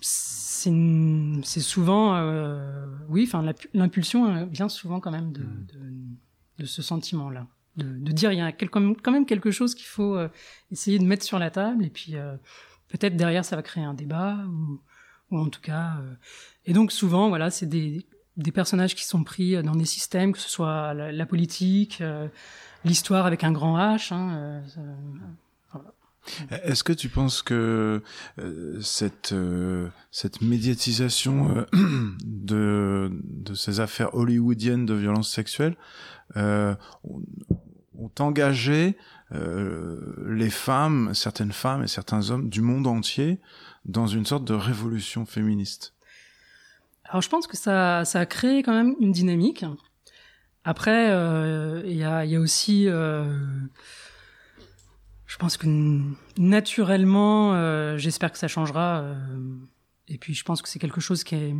c'est 0.00 1.60
souvent 1.60 2.20
oui, 3.08 3.24
enfin 3.26 3.44
l'impulsion 3.72 4.46
vient 4.46 4.68
souvent 4.68 5.00
quand 5.00 5.10
même 5.10 5.32
de, 5.32 5.42
mmh. 5.42 5.66
de, 5.72 6.62
de 6.62 6.66
ce 6.66 6.82
sentiment-là. 6.82 7.46
de, 7.76 8.12
dire 8.12 8.32
il 8.32 8.38
y 8.38 8.42
a 8.42 8.52
quand 8.52 9.10
même 9.10 9.26
quelque 9.26 9.50
chose 9.50 9.74
qu'il 9.74 9.86
faut 9.86 10.18
essayer 10.70 10.98
de 10.98 11.04
mettre 11.04 11.24
sur 11.24 11.38
la 11.38 11.50
table 11.50 11.84
et 11.84 11.90
puis 11.90 12.14
peut-être 12.88 13.16
derrière 13.16 13.44
ça 13.44 13.56
va 13.56 13.62
créer 13.62 13.84
un 13.84 13.94
débat 13.94 14.44
ou, 14.48 14.80
ou 15.30 15.38
en 15.38 15.48
tout 15.48 15.60
cas 15.60 15.98
et 16.64 16.72
donc 16.72 16.90
souvent 16.92 17.28
voilà 17.28 17.50
c'est 17.50 17.66
des 17.66 18.06
des 18.36 18.52
personnages 18.52 18.94
qui 18.94 19.04
sont 19.04 19.24
pris 19.24 19.62
dans 19.62 19.74
des 19.74 19.84
systèmes 19.84 20.32
que 20.32 20.38
ce 20.38 20.48
soit 20.48 20.94
la, 20.94 21.26
politique 21.26 22.02
l'histoire 22.84 23.26
avec 23.26 23.44
un 23.44 23.52
grand 23.52 23.78
H 23.78 24.12
hein, 24.12 24.62
est-ce 26.50 26.84
que 26.84 26.92
tu 26.92 27.08
penses 27.08 27.42
que 27.42 28.02
euh, 28.38 28.80
cette 28.80 29.32
euh, 29.32 29.88
cette 30.10 30.40
médiatisation 30.40 31.56
euh, 31.56 31.64
de 32.24 33.10
de 33.22 33.54
ces 33.54 33.80
affaires 33.80 34.14
hollywoodiennes 34.14 34.86
de 34.86 34.94
violence 34.94 35.30
sexuelle 35.30 35.76
ont, 36.34 36.76
ont, 37.98 38.10
engagé 38.18 38.96
les 39.30 40.50
femmes, 40.50 41.14
certaines 41.14 41.52
femmes 41.52 41.84
et 41.84 41.88
certains 41.88 42.30
hommes 42.30 42.48
du 42.48 42.60
monde 42.60 42.86
entier 42.86 43.40
dans 43.84 44.06
une 44.06 44.26
sorte 44.26 44.44
de 44.44 44.54
révolution 44.54 45.24
féministe? 45.24 45.95
Alors 47.08 47.22
je 47.22 47.28
pense 47.28 47.46
que 47.46 47.56
ça 47.56 48.04
ça 48.04 48.20
a 48.20 48.26
créé 48.26 48.62
quand 48.62 48.74
même 48.74 48.94
une 49.00 49.12
dynamique. 49.12 49.64
Après 50.64 51.06
il 51.84 51.96
y 51.96 52.04
a 52.04 52.24
il 52.24 52.30
y 52.30 52.36
a 52.36 52.40
aussi 52.40 52.88
je 55.26 55.38
pense 55.38 55.56
que 55.56 55.66
naturellement, 56.38 57.54
euh, 57.54 57.98
j'espère 57.98 58.32
que 58.32 58.38
ça 58.38 58.48
changera. 58.48 59.00
Euh, 59.00 59.14
et 60.08 60.18
puis 60.18 60.34
je 60.34 60.44
pense 60.44 60.62
que 60.62 60.68
c'est 60.68 60.78
quelque 60.78 61.00
chose 61.00 61.24
qui 61.24 61.34
est, 61.34 61.54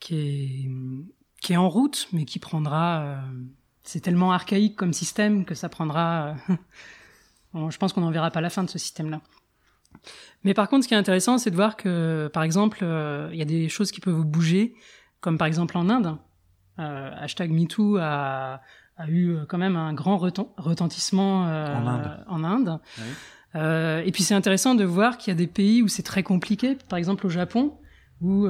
qui 0.00 0.14
est, 0.16 0.70
qui 1.40 1.52
est 1.52 1.56
en 1.56 1.68
route, 1.68 2.08
mais 2.12 2.24
qui 2.24 2.38
prendra. 2.38 3.02
Euh, 3.02 3.20
c'est 3.84 4.00
tellement 4.00 4.32
archaïque 4.32 4.76
comme 4.76 4.92
système 4.92 5.44
que 5.44 5.54
ça 5.54 5.68
prendra. 5.68 6.36
je 7.54 7.76
pense 7.78 7.92
qu'on 7.92 8.00
n'en 8.00 8.10
verra 8.10 8.30
pas 8.30 8.40
la 8.40 8.50
fin 8.50 8.64
de 8.64 8.70
ce 8.70 8.78
système-là. 8.78 9.22
Mais 10.44 10.54
par 10.54 10.68
contre, 10.68 10.84
ce 10.84 10.88
qui 10.88 10.94
est 10.94 10.98
intéressant, 10.98 11.38
c'est 11.38 11.50
de 11.50 11.56
voir 11.56 11.76
que, 11.76 12.28
par 12.32 12.42
exemple, 12.42 12.84
il 13.32 13.38
y 13.38 13.42
a 13.42 13.46
des 13.46 13.68
choses 13.68 13.92
qui 13.92 14.00
peuvent 14.00 14.24
bouger, 14.24 14.74
comme 15.20 15.38
par 15.38 15.46
exemple 15.46 15.78
en 15.78 15.88
Inde. 15.88 16.16
hashtag 16.76 17.50
MeToo 17.50 17.98
a 17.98 18.60
a 18.96 19.08
eu 19.08 19.30
euh, 19.30 19.44
quand 19.46 19.58
même 19.58 19.76
un 19.76 19.94
grand 19.94 20.16
retentissement 20.18 21.48
euh, 21.48 21.74
en 22.28 22.44
Inde. 22.44 22.78
Euh, 23.54 24.02
et 24.04 24.12
puis 24.12 24.22
c'est 24.22 24.34
intéressant 24.34 24.74
de 24.74 24.84
voir 24.84 25.18
qu'il 25.18 25.30
y 25.30 25.36
a 25.36 25.38
des 25.38 25.46
pays 25.46 25.82
où 25.82 25.88
c'est 25.88 26.02
très 26.02 26.22
compliqué, 26.22 26.76
par 26.88 26.98
exemple 26.98 27.26
au 27.26 27.30
Japon, 27.30 27.74
où 28.20 28.46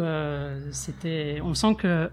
c'était, 0.70 1.40
on 1.42 1.54
sent 1.54 1.74
que 1.76 2.10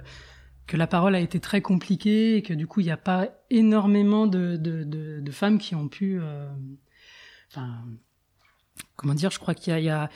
que 0.66 0.78
la 0.78 0.86
parole 0.86 1.16
a 1.16 1.20
été 1.20 1.40
très 1.40 1.62
compliquée 1.62 2.36
et 2.36 2.44
que 2.44 2.54
du 2.54 2.68
coup 2.68 2.80
il 2.80 2.84
n'y 2.84 2.92
a 2.92 2.98
pas 2.98 3.30
énormément 3.50 4.28
de, 4.28 4.56
de, 4.56 4.84
de, 4.84 5.20
de, 5.20 5.32
femmes 5.32 5.58
qui 5.58 5.74
ont 5.74 5.88
pu, 5.88 6.22
enfin 7.50 7.70
comment 8.96 9.14
dire, 9.14 9.32
je 9.32 9.40
crois 9.40 9.54
qu'il 9.54 9.74
y, 9.78 9.82
y, 9.82 9.86
y 9.86 9.90
a, 9.90 10.10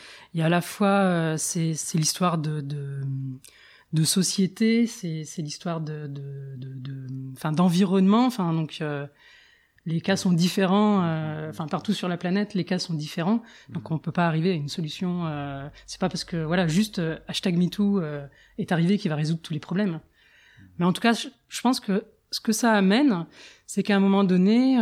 à 0.46 0.50
la 0.50 0.62
fois 0.62 1.36
c'est, 1.38 1.74
c'est 1.74 1.98
l'histoire 1.98 2.38
de, 2.38 2.62
de 2.62 3.02
de 3.94 4.04
société, 4.04 4.88
c'est 4.88 5.24
l'histoire 5.38 5.80
de, 5.80 6.08
de, 6.08 6.56
de, 6.58 7.08
enfin 7.34 7.52
d'environnement, 7.52 8.30
donc 8.30 8.80
euh, 8.82 9.06
les 9.86 10.02
cas 10.02 10.16
sont 10.16 10.32
différents, 10.32 11.04
euh, 11.04 11.50
enfin 11.50 11.68
partout 11.68 11.94
sur 11.94 12.08
la 12.08 12.18
planète 12.18 12.56
les 12.56 12.64
cas 12.64 12.80
sont 12.80 12.96
différents, 12.96 13.44
donc 13.70 13.92
on 13.92 14.00
peut 14.00 14.12
pas 14.12 14.28
arriver 14.28 14.52
à 14.52 14.54
une 14.54 14.68
solution. 14.68 15.28
Euh, 15.28 15.68
c'est 15.86 16.00
pas 16.00 16.10
parce 16.10 16.24
que 16.24 16.38
voilà 16.38 16.68
juste 16.68 16.98
euh, 17.00 17.20
hashtag 17.28 17.56
#MeToo 17.56 18.02
est 18.58 18.72
arrivé 18.72 18.98
qui 18.98 19.10
va 19.10 19.16
résoudre 19.16 19.42
tous 19.42 19.54
les 19.54 19.60
problèmes. 19.60 20.00
Mais 20.80 20.86
en 20.86 20.94
tout 20.94 21.02
cas, 21.02 21.14
je, 21.14 21.62
pense 21.62 21.80
que 21.80 22.06
ce 22.32 22.40
que 22.40 22.52
ça 22.52 22.72
amène, 22.74 23.28
c'est 23.68 23.84
qu'à 23.84 23.96
un 23.96 24.00
moment 24.00 24.24
donné, 24.24 24.78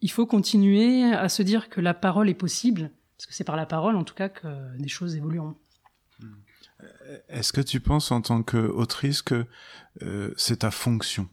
il 0.00 0.10
faut 0.10 0.26
continuer 0.26 1.04
à 1.04 1.28
se 1.28 1.42
dire 1.42 1.68
que 1.68 1.80
la 1.80 1.94
parole 1.94 2.28
est 2.28 2.34
possible, 2.34 2.90
parce 3.16 3.26
que 3.26 3.34
c'est 3.34 3.44
par 3.44 3.56
la 3.56 3.66
parole 3.66 3.96
en 3.96 4.04
tout 4.04 4.14
cas 4.14 4.28
que 4.28 4.76
des 4.78 4.88
choses 4.88 5.16
évolueront. 5.16 5.56
Est-ce 7.28 7.52
que 7.52 7.60
tu 7.60 7.80
penses 7.80 8.12
en 8.12 8.20
tant 8.20 8.42
qu'autrice 8.42 9.22
que 9.22 9.46
euh, 10.02 10.32
c'est 10.36 10.58
ta 10.58 10.70
fonction 10.70 11.28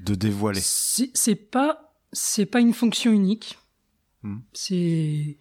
de 0.00 0.14
dévoiler? 0.14 0.60
C'est 0.60 1.36
pas 1.36 1.94
c'est 2.12 2.46
pas 2.46 2.60
une 2.60 2.74
fonction 2.74 3.12
unique. 3.12 3.58
Hmm. 4.22 4.40
C'est 4.52 5.38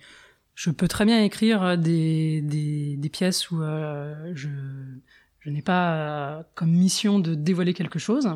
je 0.55 0.71
peux 0.71 0.87
très 0.87 1.05
bien 1.05 1.23
écrire 1.23 1.77
des, 1.77 2.41
des, 2.41 2.97
des 2.97 3.09
pièces 3.09 3.51
où 3.51 3.61
euh, 3.61 4.31
je, 4.33 4.49
je 5.39 5.49
n'ai 5.49 5.61
pas 5.61 6.45
comme 6.55 6.71
mission 6.71 7.19
de 7.19 7.35
dévoiler 7.35 7.73
quelque 7.73 7.99
chose. 7.99 8.29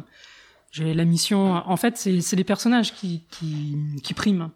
J'ai 0.72 0.94
la 0.94 1.06
mission. 1.06 1.54
En 1.54 1.78
fait, 1.78 1.98
c'est 1.98 2.36
les 2.36 2.44
personnages 2.44 2.94
qui, 2.94 3.26
qui, 3.30 3.78
qui 4.04 4.14
priment. 4.14 4.52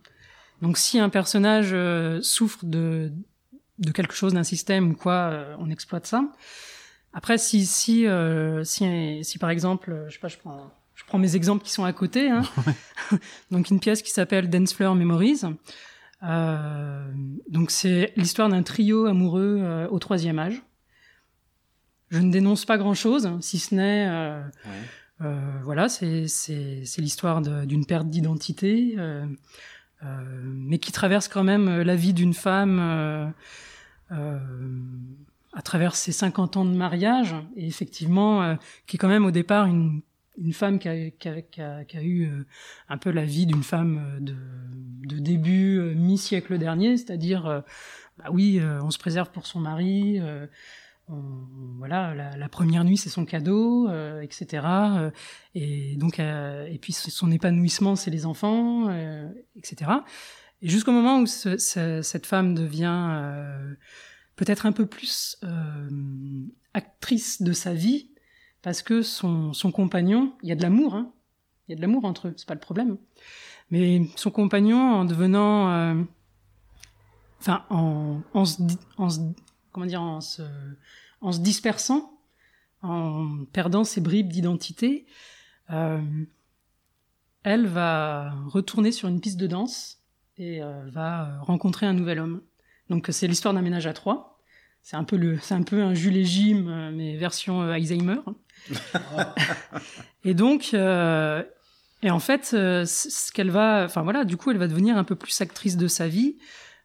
Donc, 0.61 0.77
si 0.77 0.99
un 0.99 1.09
personnage 1.09 1.71
euh, 1.73 2.21
souffre 2.21 2.65
de 2.65 3.11
de 3.79 3.91
quelque 3.91 4.13
chose, 4.13 4.33
d'un 4.33 4.43
système 4.43 4.91
ou 4.91 4.95
quoi, 4.95 5.13
euh, 5.13 5.55
on 5.59 5.69
exploite 5.69 6.05
ça. 6.05 6.23
Après, 7.13 7.37
si 7.37 7.65
si 7.65 8.07
euh, 8.07 8.63
si, 8.63 9.23
si 9.23 9.37
par 9.37 9.49
exemple, 9.49 10.05
je 10.07 10.13
sais 10.13 10.19
pas, 10.19 10.27
je 10.27 10.37
prends 10.37 10.71
je 10.95 11.03
prends 11.05 11.17
mes 11.17 11.35
exemples 11.35 11.63
qui 11.63 11.71
sont 11.71 11.83
à 11.83 11.93
côté. 11.93 12.29
Hein. 12.29 12.43
donc 13.51 13.69
une 13.69 13.79
pièce 13.79 14.01
qui 14.01 14.11
s'appelle 14.11 14.49
Dance 14.49 14.73
Floor 14.73 14.95
Memories. 14.95 15.41
Euh, 16.23 17.11
donc 17.49 17.71
c'est 17.71 18.13
l'histoire 18.15 18.49
d'un 18.49 18.63
trio 18.63 19.05
amoureux 19.05 19.87
au 19.91 19.99
troisième 19.99 20.39
âge. 20.39 20.61
Je 22.09 22.19
ne 22.19 22.31
dénonce 22.31 22.65
pas 22.65 22.77
grand-chose, 22.77 23.29
si 23.41 23.59
ce 23.59 23.75
n'est, 23.75 24.07
euh, 25.21 25.39
voilà, 25.63 25.89
c'est 25.89 26.25
l'histoire 26.97 27.41
d'une 27.41 27.85
perte 27.85 28.07
d'identité, 28.07 28.95
mais 30.01 30.79
qui 30.79 30.91
traverse 30.91 31.27
quand 31.27 31.43
même 31.43 31.81
la 31.81 31.95
vie 31.95 32.13
d'une 32.13 32.33
femme 32.33 33.33
euh, 34.11 34.77
à 35.53 35.61
travers 35.61 35.95
ses 35.95 36.11
50 36.11 36.57
ans 36.57 36.65
de 36.65 36.75
mariage, 36.75 37.33
et 37.55 37.65
effectivement, 37.65 38.43
euh, 38.43 38.55
qui 38.87 38.97
est 38.97 38.99
quand 38.99 39.07
même 39.07 39.25
au 39.25 39.31
départ 39.31 39.67
une, 39.67 40.01
une 40.37 40.51
femme 40.51 40.79
qui 40.79 40.89
a, 40.89 41.09
qui 41.11 41.29
a, 41.29 41.41
qui 41.85 41.97
a, 41.97 42.01
eu 42.03 42.25
euh, 42.25 42.45
un 42.89 42.97
peu 42.97 43.09
la 43.09 43.23
vie 43.23 43.45
d'une 43.45 43.63
femme 43.63 44.17
de, 44.19 44.35
de 45.07 45.17
début 45.17 45.79
mi-siècle 45.95 46.57
dernier, 46.57 46.97
c'est-à-dire, 46.97 47.63
bah 48.17 48.25
oui, 48.31 48.59
on 48.81 48.91
se 48.91 48.97
préserve 48.97 49.31
pour 49.31 49.47
son 49.47 49.61
mari, 49.61 50.19
voilà, 51.07 52.35
la, 52.35 52.49
première 52.49 52.83
nuit 52.83 52.97
c'est 52.97 53.09
son 53.09 53.25
cadeau, 53.25 53.87
euh, 53.89 54.21
etc. 54.21 54.65
et 55.53 55.95
donc, 55.97 56.19
euh, 56.19 56.65
et 56.65 56.79
puis 56.79 56.93
son 56.93 57.31
épanouissement 57.31 57.95
c'est 57.95 58.11
les 58.11 58.25
enfants, 58.25 58.89
euh, 58.89 59.29
etc. 59.55 59.91
Et 60.61 60.69
jusqu'au 60.69 60.91
moment 60.91 61.19
où 61.19 61.27
ce, 61.27 61.57
ce, 61.57 62.01
cette 62.01 62.25
femme 62.25 62.55
devient 62.55 63.09
euh, 63.11 63.75
peut-être 64.35 64.65
un 64.65 64.71
peu 64.71 64.85
plus 64.85 65.37
euh, 65.43 65.89
actrice 66.73 67.41
de 67.41 67.53
sa 67.53 67.73
vie, 67.73 68.09
parce 68.61 68.81
que 68.81 69.01
son, 69.01 69.53
son 69.53 69.71
compagnon, 69.71 70.33
il 70.41 70.49
y 70.49 70.51
a 70.51 70.55
de 70.55 70.61
l'amour, 70.61 70.95
hein, 70.95 71.11
il 71.67 71.71
y 71.71 71.73
a 71.73 71.77
de 71.77 71.81
l'amour 71.81 72.05
entre 72.05 72.29
eux, 72.29 72.33
c'est 72.37 72.47
pas 72.47 72.55
le 72.55 72.59
problème. 72.59 72.97
Mais 73.69 74.01
son 74.15 74.31
compagnon, 74.31 74.79
en 74.79 75.05
devenant, 75.05 75.71
euh, 75.71 76.03
enfin, 77.39 77.63
en, 77.69 78.21
en, 78.33 78.43
en 78.97 79.09
se, 79.09 79.19
comment 79.75 79.87
dire, 79.87 80.01
en 80.01 80.21
se, 80.21 80.41
en 81.19 81.33
se 81.33 81.39
dispersant, 81.39 82.17
en 82.81 83.43
perdant 83.51 83.83
ses 83.83 83.99
bribes 83.99 84.29
d'identité, 84.29 85.05
euh, 85.69 85.99
elle 87.43 87.67
va 87.67 88.31
retourner 88.47 88.93
sur 88.93 89.09
une 89.09 89.19
piste 89.19 89.35
de 89.35 89.47
danse 89.47 89.99
et 90.37 90.63
euh, 90.63 90.85
va 90.91 91.39
rencontrer 91.41 91.85
un 91.85 91.91
nouvel 91.91 92.19
homme. 92.19 92.41
Donc 92.89 93.07
c'est 93.11 93.27
l'histoire 93.27 93.53
d'un 93.53 93.61
ménage 93.61 93.85
à 93.85 93.91
trois. 93.91 94.39
C'est 94.81 94.95
un 94.95 95.03
peu 95.03 95.17
le, 95.17 95.39
c'est 95.39 95.55
un 95.55 95.63
peu 95.63 95.83
un 95.83 95.93
Jules 95.93 96.15
et 96.15 96.23
Jim, 96.23 96.67
euh, 96.69 96.91
mais 96.93 97.17
version 97.17 97.59
Alzheimer. 97.59 98.21
et 100.23 100.33
donc, 100.33 100.73
et 100.73 102.11
en 102.11 102.19
fait, 102.19 102.45
ce 102.45 103.31
qu'elle 103.33 103.51
va, 103.51 103.83
enfin 103.83 104.03
voilà, 104.03 104.23
du 104.23 104.37
coup, 104.37 104.51
elle 104.51 104.57
va 104.57 104.69
devenir 104.69 104.95
un 104.95 105.03
peu 105.03 105.17
plus 105.17 105.41
actrice 105.41 105.75
de 105.75 105.89
sa 105.89 106.07
vie, 106.07 106.37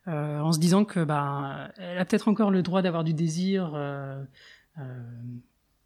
euh, 0.08 0.40
en 0.40 0.52
se 0.52 0.58
disant 0.58 0.85
que, 0.85 1.04
bah, 1.04 1.70
elle 1.79 1.98
a 1.98 2.04
peut-être 2.04 2.29
encore 2.29 2.50
le 2.50 2.62
droit 2.62 2.83
d'avoir 2.83 3.04
du 3.04 3.14
désir, 3.14 3.72
euh, 3.75 4.22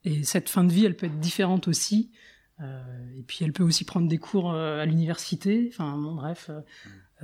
et 0.05 0.23
cette 0.23 0.49
fin 0.49 0.65
de 0.65 0.73
vie, 0.73 0.85
elle 0.85 0.97
peut 0.97 1.07
être 1.07 1.19
différente 1.19 1.69
aussi. 1.69 2.13
et 2.61 3.23
puis, 3.27 3.39
elle 3.43 3.53
peut 3.53 3.65
aussi 3.65 3.85
prendre 3.85 4.09
des 4.09 4.19
cours 4.19 4.53
à 4.55 4.85
l'université. 4.85 5.71
Enfin, 5.73 5.97
bon, 5.97 6.15
bref. 6.15 6.51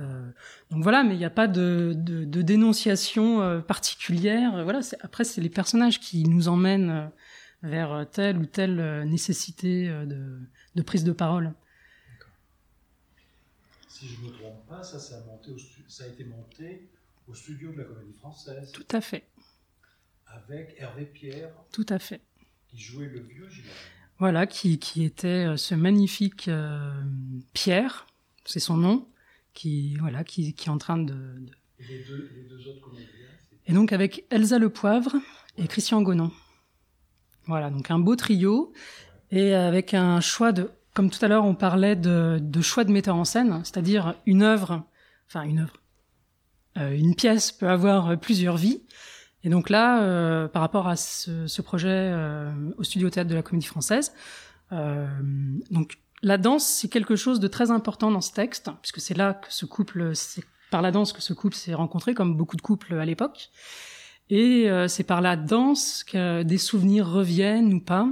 Euh, 0.01 0.29
donc 0.69 0.83
voilà, 0.83 1.03
mais 1.03 1.15
il 1.15 1.17
n'y 1.17 1.25
a 1.25 1.29
pas 1.29 1.47
de, 1.47 1.93
de, 1.95 2.23
de 2.25 2.41
dénonciation 2.41 3.41
euh, 3.41 3.59
particulière. 3.59 4.63
Voilà, 4.63 4.79
après 5.01 5.23
c'est 5.23 5.41
les 5.41 5.49
personnages 5.49 5.99
qui 5.99 6.23
nous 6.23 6.47
emmènent 6.47 6.89
euh, 6.89 7.07
vers 7.63 8.05
telle 8.11 8.37
ou 8.37 8.45
telle 8.45 9.03
nécessité 9.07 9.87
de, 9.87 10.39
de 10.73 10.81
prise 10.81 11.03
de 11.03 11.11
parole. 11.11 11.53
Si 14.01 14.07
je 14.07 14.19
ne 14.19 14.31
me 14.31 14.31
trompe 14.31 14.65
pas, 14.67 14.81
ça, 14.81 14.97
ça, 14.99 15.17
a 15.17 15.25
monté 15.25 15.51
au 15.51 15.57
ça 15.87 16.05
a 16.05 16.07
été 16.07 16.23
monté 16.23 16.89
au 17.27 17.35
studio 17.35 17.71
de 17.71 17.77
la 17.77 17.83
Comédie 17.83 18.13
Française. 18.13 18.71
Tout 18.71 18.87
à 18.91 18.99
fait. 18.99 19.29
Avec 20.25 20.73
Hervé 20.79 21.05
Pierre. 21.05 21.51
Tout 21.71 21.85
à 21.87 21.99
fait. 21.99 22.19
Qui 22.67 22.79
jouait 22.79 23.05
le 23.05 23.19
vieux, 23.19 23.47
j'imagine. 23.47 23.75
Voilà, 24.17 24.47
qui, 24.47 24.79
qui 24.79 25.03
était 25.03 25.45
euh, 25.45 25.55
ce 25.55 25.75
magnifique 25.75 26.49
Pierre, 27.53 28.07
c'est 28.43 28.59
son 28.59 28.75
nom, 28.75 29.07
qui 29.53 29.95
voilà, 29.97 30.23
qui, 30.23 30.55
qui 30.55 30.69
est 30.69 30.71
en 30.71 30.79
train 30.79 30.97
de, 30.97 31.13
de... 31.13 31.51
Et 31.77 31.85
les 31.85 32.03
deux, 32.03 32.31
les 32.35 32.49
deux 32.49 32.67
autres 32.69 32.81
comédiens 32.81 33.05
Et 33.67 33.73
donc 33.73 33.93
avec 33.93 34.25
Elsa 34.31 34.57
Le 34.57 34.71
Poivre 34.71 35.15
et 35.59 35.67
Christian 35.67 36.01
Gonon. 36.01 36.31
Voilà, 37.45 37.69
donc 37.69 37.91
un 37.91 37.99
beau 37.99 38.15
trio 38.15 38.73
et 39.29 39.53
avec 39.53 39.93
un 39.93 40.21
choix 40.21 40.51
de, 40.53 40.71
comme 40.93 41.09
tout 41.09 41.23
à 41.23 41.27
l'heure 41.27 41.45
on 41.45 41.55
parlait 41.55 41.95
de, 41.95 42.61
choix 42.61 42.83
de 42.83 42.91
metteur 42.91 43.15
en 43.15 43.25
scène, 43.25 43.61
c'est-à-dire 43.63 44.15
une 44.25 44.43
œuvre, 44.43 44.83
enfin 45.27 45.43
une 45.43 45.59
œuvre, 45.59 45.77
euh, 46.77 46.91
une 46.91 47.15
pièce 47.15 47.51
peut 47.51 47.69
avoir 47.69 48.19
plusieurs 48.19 48.57
vies. 48.57 48.81
Et 49.43 49.49
donc 49.49 49.69
là, 49.69 50.03
euh, 50.03 50.47
par 50.47 50.61
rapport 50.61 50.87
à 50.87 50.95
ce, 50.95 51.61
projet 51.61 51.89
euh, 51.89 52.51
au 52.77 52.83
studio 52.83 53.09
théâtre 53.09 53.29
de 53.29 53.35
la 53.35 53.41
Comédie 53.41 53.65
Française, 53.65 54.13
euh, 54.71 55.07
donc 55.71 55.97
la 56.21 56.37
danse 56.37 56.65
c'est 56.65 56.87
quelque 56.87 57.15
chose 57.15 57.39
de 57.39 57.47
très 57.47 57.71
important 57.71 58.11
dans 58.11 58.21
ce 58.21 58.31
texte, 58.31 58.69
puisque 58.81 58.99
c'est 58.99 59.17
là 59.17 59.33
que 59.33 59.51
ce 59.51 59.65
couple, 59.65 60.15
c'est 60.15 60.43
par 60.69 60.81
la 60.81 60.91
danse 60.91 61.11
que 61.11 61.21
ce 61.21 61.33
couple 61.33 61.55
s'est 61.55 61.73
rencontré, 61.73 62.13
comme 62.13 62.35
beaucoup 62.35 62.55
de 62.55 62.61
couples 62.61 62.93
à 62.93 63.05
l'époque. 63.05 63.49
Et 64.29 64.69
euh, 64.69 64.87
c'est 64.87 65.03
par 65.03 65.21
la 65.21 65.35
danse 65.35 66.05
que 66.05 66.43
des 66.43 66.57
souvenirs 66.57 67.07
reviennent 67.07 67.73
ou 67.73 67.81
pas. 67.81 68.07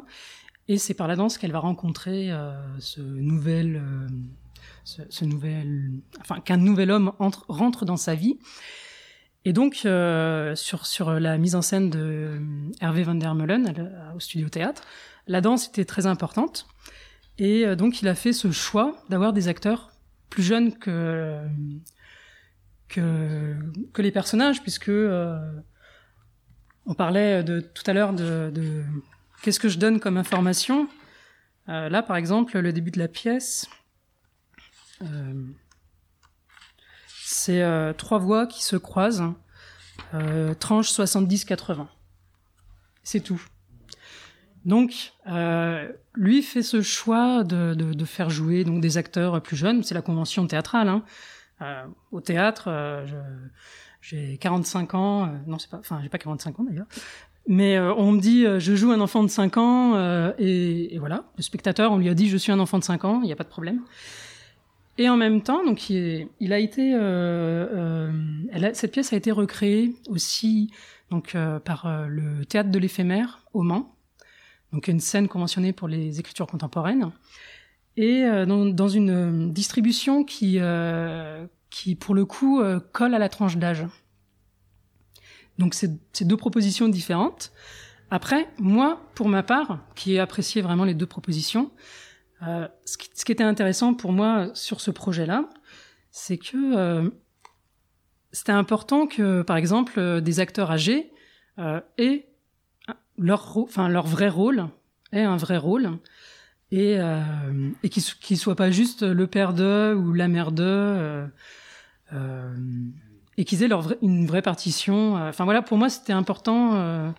Et 0.70 0.78
c'est 0.78 0.94
par 0.94 1.08
la 1.08 1.16
danse 1.16 1.40
qu'elle 1.40 1.52
va 1.52 1.58
rencontrer 1.58 2.32
euh, 2.32 2.52
ce 2.78 3.02
nouvel, 3.02 3.78
euh, 3.78 4.08
ce, 4.84 5.26
nouvel, 5.26 5.94
enfin 6.22 6.40
qu'un 6.40 6.58
nouvel 6.58 6.92
homme 6.92 7.12
entre, 7.18 7.44
rentre 7.50 7.86
dans 7.86 7.98
sa 7.98 8.14
vie. 8.14 8.38
Et 9.46 9.54
donc 9.54 9.82
euh, 9.86 10.54
sur 10.56 10.86
sur 10.86 11.20
la 11.20 11.40
mise 11.40 11.56
en 11.56 11.64
scène 11.64 11.90
de 11.90 12.40
Hervé 12.82 13.02
van 13.02 13.16
der 13.16 13.34
Meulen 13.34 13.92
au 14.16 14.20
studio 14.20 14.48
théâtre, 14.48 14.84
la 15.26 15.42
danse 15.42 15.70
était 15.70 15.86
très 15.86 16.06
importante. 16.06 16.68
Et 17.40 17.76
donc 17.76 18.04
il 18.04 18.08
a 18.08 18.14
fait 18.14 18.34
ce 18.34 18.52
choix 18.52 18.96
d'avoir 19.10 19.34
des 19.34 19.48
acteurs 19.48 19.90
plus 20.30 20.44
jeunes 20.44 20.78
que 20.78 21.42
que 22.90 24.02
les 24.02 24.12
personnages, 24.12 24.62
puisque 24.62 24.92
on 26.86 26.94
parlait 26.96 27.44
de 27.44 27.60
tout 27.60 27.84
à 27.88 27.94
l'heure 27.94 28.14
de 28.14 28.84
qu'est-ce 29.42 29.60
que 29.60 29.70
je 29.70 29.78
donne 29.78 30.00
comme 30.00 30.18
information? 30.18 30.88
Euh, 31.70 31.90
là, 31.90 32.02
par 32.02 32.16
exemple, 32.16 32.58
le 32.58 32.74
début 32.74 32.92
de 32.92 33.00
la 33.00 33.08
pièce, 33.08 33.68
euh, 35.04 35.46
c'est 37.24 37.62
euh, 37.62 37.94
trois 37.94 38.18
voix 38.18 38.48
qui 38.48 38.64
se 38.64 38.76
croisent, 38.76 39.36
tranche 40.60 40.92
70-80. 40.92 41.88
C'est 43.04 43.20
tout. 43.20 43.42
Donc, 44.66 45.14
lui 46.16 46.42
fait 46.42 46.64
ce 46.64 46.82
choix 46.82 47.44
de, 47.44 47.74
de, 47.74 48.06
faire 48.06 48.30
jouer 48.30 48.64
donc 48.64 48.82
des 48.82 48.98
acteurs 48.98 49.42
plus 49.42 49.56
jeunes. 49.56 49.84
C'est 49.84 49.96
la 49.96 50.02
convention 50.02 50.48
théâtrale. 50.48 50.90
Hein. 50.90 51.86
au 52.12 52.22
théâtre, 52.22 52.70
j'ai 54.02 54.38
45 54.38 54.94
ans, 54.96 55.28
non 55.46 55.60
c'est 55.60 55.70
pas, 55.70 55.78
enfin 55.78 56.00
j'ai 56.02 56.10
pas 56.10 56.18
45 56.18 56.60
ans 56.60 56.64
d'ailleurs, 56.64 56.88
mais 57.50 57.78
euh, 57.78 57.94
on 57.96 58.12
me 58.12 58.22
dit 58.22 58.46
euh, 58.46 58.60
je 58.60 58.76
joue 58.76 58.92
un 58.92 59.02
enfant 59.02 59.24
de 59.24 59.28
5 59.28 59.58
ans 59.58 59.96
euh, 59.96 60.32
et, 60.38 60.98
voilà, 61.00 61.26
le 61.36 61.42
spectateur 61.42 61.92
on 61.92 61.98
lui 61.98 62.08
a 62.08 62.14
dit 62.14 62.30
je 62.30 62.38
suis 62.38 62.52
un 62.52 62.60
enfant 62.60 62.78
de 62.78 62.84
5 62.84 63.04
ans, 63.06 63.22
il 63.24 63.26
n'y 63.26 63.34
a 63.34 63.36
pas 63.36 63.44
de 63.44 63.50
problème. 63.50 63.82
Et 65.00 65.10
en 65.10 65.18
même 65.18 65.42
temps, 65.42 65.66
donc 65.66 65.90
il, 65.90 66.28
il 66.40 66.54
a 66.54 66.60
été, 66.60 66.92
cette 68.74 68.92
pièce 68.92 69.14
a 69.14 69.16
été 69.16 69.32
recréée 69.32 69.96
aussi 70.10 70.72
donc 71.10 71.38
par 71.64 72.06
le 72.08 72.46
théâtre 72.46 72.70
de 72.70 72.78
l'éphémère 72.78 73.40
au 73.54 73.64
Mans, 73.64 73.96
donc 74.74 74.90
une 74.90 75.00
scène 75.00 75.30
conventionnée 75.30 75.72
pour 75.72 75.88
les 75.88 76.20
écritures 76.20 76.48
contemporaines 76.48 77.12
et 77.96 78.24
dans, 78.46 78.66
dans 78.66 78.90
une 78.90 79.54
distribution 79.54 80.26
qui 80.26 80.60
qui, 81.70 81.96
pour 81.96 82.14
le 82.14 82.26
coup, 82.26 82.62
colle 82.92 83.16
à 83.16 83.20
la 83.20 83.30
tranche 83.30 83.56
d'âge. 83.56 83.86
Donc, 85.60 85.74
c'est 85.74 86.24
deux 86.24 86.38
propositions 86.38 86.88
différentes. 86.88 87.52
Après, 88.12 88.50
moi, 88.58 89.02
pour 89.14 89.28
ma 89.28 89.44
part, 89.44 89.80
qui 89.94 90.14
ai 90.14 90.20
apprécié 90.20 90.62
vraiment 90.62 90.86
les 90.86 90.94
deux 90.94 91.06
propositions, 91.06 91.70
euh, 92.48 92.68
ce, 92.86 92.98
qui, 92.98 93.32
était 93.32 93.44
intéressant 93.44 93.94
pour 93.94 94.14
moi 94.14 94.50
sur 94.54 94.80
ce 94.80 94.90
projet-là, 94.90 95.50
c'est 96.12 96.38
que 96.38 96.78
euh, 96.78 97.10
c'était 98.32 98.54
important 98.54 99.06
que, 99.06 99.42
par 99.42 99.58
exemple, 99.58 100.00
euh, 100.00 100.22
des 100.22 100.40
acteurs 100.40 100.72
âgés 100.72 101.12
aient 101.98 102.26
leur, 103.18 103.58
enfin, 103.58 103.90
leur 103.90 104.08
vrai 104.08 104.30
rôle, 104.30 104.70
aient 105.12 105.24
un 105.24 105.36
vrai 105.36 105.58
rôle, 105.58 105.98
et, 106.72 106.98
qu'ils 107.92 108.04
qu 108.22 108.38
soient 108.38 108.56
pas 108.56 108.72
juste 108.72 109.04
le 109.04 109.28
père 109.28 109.54
d'eux 109.54 109.94
ou 109.94 110.14
la 110.14 110.30
mère 110.30 110.54
d'eux, 110.54 111.28
et 113.40 113.46
qu'ils 113.46 113.64
aient 113.64 113.70
une 114.02 114.28
vraie 114.28 114.42
partition. 114.42 115.16
Enfin 115.16 115.46
voilà, 115.46 115.62
pour 115.62 115.78
moi, 115.78 115.90
c'était 115.90 116.12
important 116.14 116.76
euh, 116.76 117.10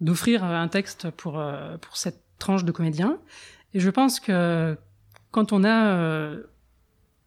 d'offrir 0.00 0.42
un 0.42 0.68
texte 0.68 1.10
pour 1.10 1.38
euh, 1.38 1.76
pour 1.76 1.98
cette 1.98 2.18
tranche 2.38 2.64
de 2.64 2.72
comédiens. 2.72 3.18
Et 3.74 3.80
je 3.80 3.90
pense 3.90 4.20
que 4.20 4.76
quand 5.30 5.52
on 5.52 5.62
a 5.62 6.32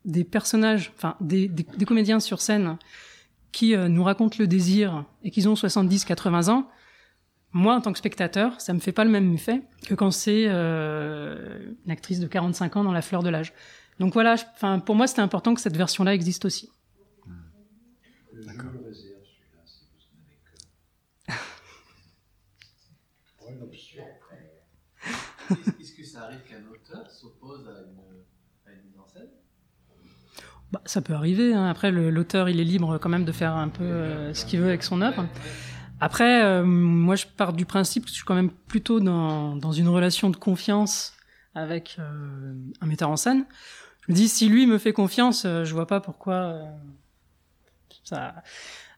des 0.05 0.23
personnages, 0.23 0.91
enfin 0.95 1.15
des, 1.21 1.49
comédiens 1.85 2.19
sur 2.19 2.41
scène 2.41 2.77
qui 3.51 3.75
nous 3.75 4.03
racontent 4.03 4.37
le 4.39 4.47
désir 4.47 5.03
et 5.23 5.31
qu'ils 5.31 5.47
ont 5.49 5.53
70-80 5.53 6.49
ans, 6.49 6.67
moi, 7.53 7.75
en 7.75 7.81
tant 7.81 7.91
que 7.91 7.99
spectateur, 7.99 8.59
ça 8.59 8.73
me 8.73 8.79
fait 8.79 8.91
pas 8.91 9.03
le 9.03 9.09
même 9.09 9.33
effet 9.33 9.61
que 9.85 9.93
quand 9.93 10.11
c'est 10.11 10.45
euh, 10.47 11.73
une 11.85 11.91
actrice 11.91 12.19
de 12.19 12.27
45 12.27 12.77
ans 12.77 12.83
dans 12.83 12.91
la 12.91 13.01
fleur 13.01 13.23
de 13.23 13.29
l'âge. 13.29 13.53
Donc 13.99 14.13
voilà, 14.13 14.35
pour 14.85 14.95
moi, 14.95 15.07
c'était 15.07 15.21
important 15.21 15.53
que 15.53 15.61
cette 15.61 15.77
version-là 15.77 16.13
existe 16.13 16.45
aussi. 16.45 16.69
D'accord. 18.45 18.69
Je 18.71 18.77
le 18.77 18.85
réserve 18.85 19.23
celui-là 19.23 19.63
si 19.65 19.87
vous 19.91 20.03
en 20.05 20.21
avez 20.21 20.37
que. 20.45 21.33
Pour 23.39 23.49
une 23.49 23.61
option. 23.63 24.03
Est-ce 25.79 25.93
que 25.93 26.03
ça 26.03 26.23
arrive 26.23 26.41
qu'un 26.49 26.63
auteur 26.71 27.09
s'oppose 27.09 27.67
à 27.67 27.81
une, 27.81 27.97
à 28.65 28.71
une 28.71 28.83
mise 28.89 28.99
en 28.99 29.07
scène? 29.07 29.29
Bah, 30.71 30.81
ça 30.85 31.01
peut 31.01 31.13
arriver. 31.13 31.53
Hein. 31.53 31.67
Après, 31.67 31.91
l'auteur, 31.91 32.49
il 32.49 32.59
est 32.59 32.65
libre 32.65 32.97
quand 32.97 33.09
même 33.09 33.25
de 33.25 33.31
faire 33.31 33.55
un 33.55 33.69
peu 33.69 33.83
euh, 33.83 34.33
ce 34.33 34.45
qu'il 34.45 34.59
veut 34.59 34.67
avec 34.67 34.83
son 34.83 35.01
œuvre. 35.01 35.25
Après, 35.99 36.43
euh, 36.43 36.63
moi, 36.63 37.15
je 37.15 37.25
pars 37.25 37.53
du 37.53 37.65
principe 37.65 38.03
que 38.03 38.09
je 38.09 38.15
suis 38.15 38.25
quand 38.25 38.35
même 38.35 38.51
plutôt 38.51 38.99
dans, 38.99 39.55
dans 39.55 39.71
une 39.71 39.87
relation 39.87 40.29
de 40.29 40.35
confiance 40.35 41.13
avec 41.55 41.95
euh, 41.99 42.53
un 42.81 42.85
metteur 42.85 43.09
en 43.09 43.15
scène. 43.15 43.45
Je 44.01 44.11
me 44.11 44.15
dis, 44.15 44.27
si 44.27 44.47
lui 44.47 44.67
me 44.67 44.77
fait 44.77 44.93
confiance, 44.93 45.43
je 45.43 45.73
vois 45.73 45.87
pas 45.87 45.99
pourquoi 45.99 46.61
ça. 48.03 48.35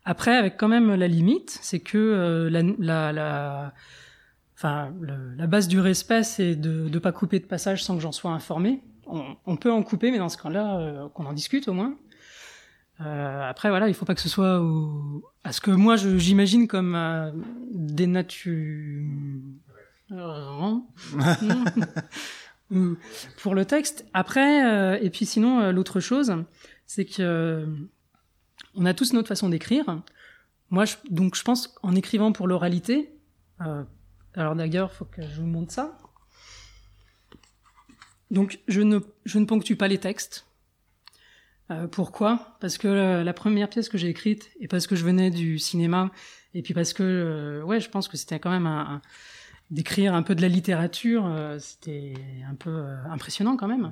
Après, 0.06 0.36
avec 0.36 0.58
quand 0.58 0.68
même 0.68 0.94
la 0.94 1.08
limite, 1.08 1.58
c'est 1.62 1.80
que 1.80 2.48
la, 2.52 2.62
la, 2.62 3.12
la, 3.12 3.74
enfin, 4.60 4.94
le, 5.02 5.34
la 5.36 5.48
base 5.48 5.68
du 5.68 5.80
respect, 5.80 6.24
c'est 6.24 6.56
de 6.56 6.90
ne 6.90 7.00
pas 7.00 7.12
couper 7.12 7.40
de 7.40 7.46
passage 7.46 7.84
sans 7.84 7.96
que 7.96 8.02
j'en 8.02 8.12
sois 8.12 8.32
informé. 8.32 8.82
On, 9.08 9.36
on, 9.48 9.56
peut 9.56 9.72
en 9.72 9.82
couper, 9.82 10.12
mais 10.12 10.20
dans 10.20 10.30
ce 10.30 10.38
cas-là, 10.38 11.10
qu'on 11.16 11.26
en 11.26 11.34
discute 11.34 11.68
au 11.68 11.74
moins. 11.74 11.96
Euh, 13.02 13.50
après, 13.50 13.70
voilà, 13.70 13.88
il 13.88 13.94
faut 13.94 14.06
pas 14.06 14.14
que 14.14 14.22
ce 14.22 14.30
soit 14.30 14.62
au... 14.62 15.24
à 15.44 15.54
ce 15.54 15.62
que 15.62 15.72
moi 15.72 15.96
j'imagine 15.96 16.68
comme 16.68 16.96
euh, 16.96 17.32
des 17.72 18.08
natures 18.08 19.06
pour 23.42 23.56
le 23.56 23.66
texte. 23.66 24.06
Après, 24.14 24.66
euh, 24.66 25.00
et 25.02 25.10
puis 25.10 25.26
sinon, 25.26 25.62
euh, 25.62 25.72
l'autre 25.72 26.00
chose, 26.00 26.36
c'est 26.88 27.06
que 27.06 27.22
euh, 27.22 27.66
on 28.76 28.86
a 28.86 28.94
tous 28.94 29.14
notre 29.14 29.28
façon 29.28 29.50
d'écrire. 29.50 30.02
Moi, 30.70 30.86
je, 30.86 30.96
donc, 31.10 31.36
je 31.36 31.44
pense 31.44 31.76
en 31.84 31.96
écrivant 31.96 32.32
pour 32.32 32.48
l'oralité. 32.48 33.12
Alors 34.36 34.56
d'ailleurs, 34.56 34.92
faut 34.92 35.06
que 35.06 35.22
je 35.22 35.42
vous 35.42 35.48
montre 35.48 35.72
ça. 35.72 35.98
Donc, 38.32 38.60
je 38.68 38.82
ne, 38.82 39.00
je 39.26 39.40
ne 39.40 39.46
ponctue 39.46 39.74
pas 39.74 39.88
les 39.88 39.98
textes. 39.98 40.46
Euh, 41.72 41.88
pourquoi? 41.88 42.58
Parce 42.60 42.78
que 42.78 42.88
euh, 42.88 43.24
la 43.24 43.34
première 43.34 43.70
pièce 43.70 43.90
que 43.90 43.98
j'ai 43.98 44.10
écrite, 44.10 44.52
et 44.60 44.68
parce 44.68 44.88
que 44.88 44.96
je 44.96 45.04
venais 45.04 45.30
du 45.30 45.60
cinéma, 45.60 46.12
et 46.54 46.62
puis 46.62 46.74
parce 46.74 46.94
que, 46.94 47.04
euh, 47.04 47.64
ouais, 47.64 47.80
je 47.80 47.90
pense 47.90 48.08
que 48.08 48.18
c'était 48.18 48.40
quand 48.40 48.50
même 48.50 48.68
un, 48.68 48.80
un 48.80 49.02
d'écrire 49.72 50.16
un 50.16 50.24
peu 50.24 50.34
de 50.34 50.42
la 50.42 50.48
littérature, 50.48 51.32
c'était 51.60 52.16
un 52.50 52.56
peu 52.56 52.86
impressionnant 53.12 53.56
quand 53.56 53.68
même. 53.68 53.82
Mmh, 53.82 53.92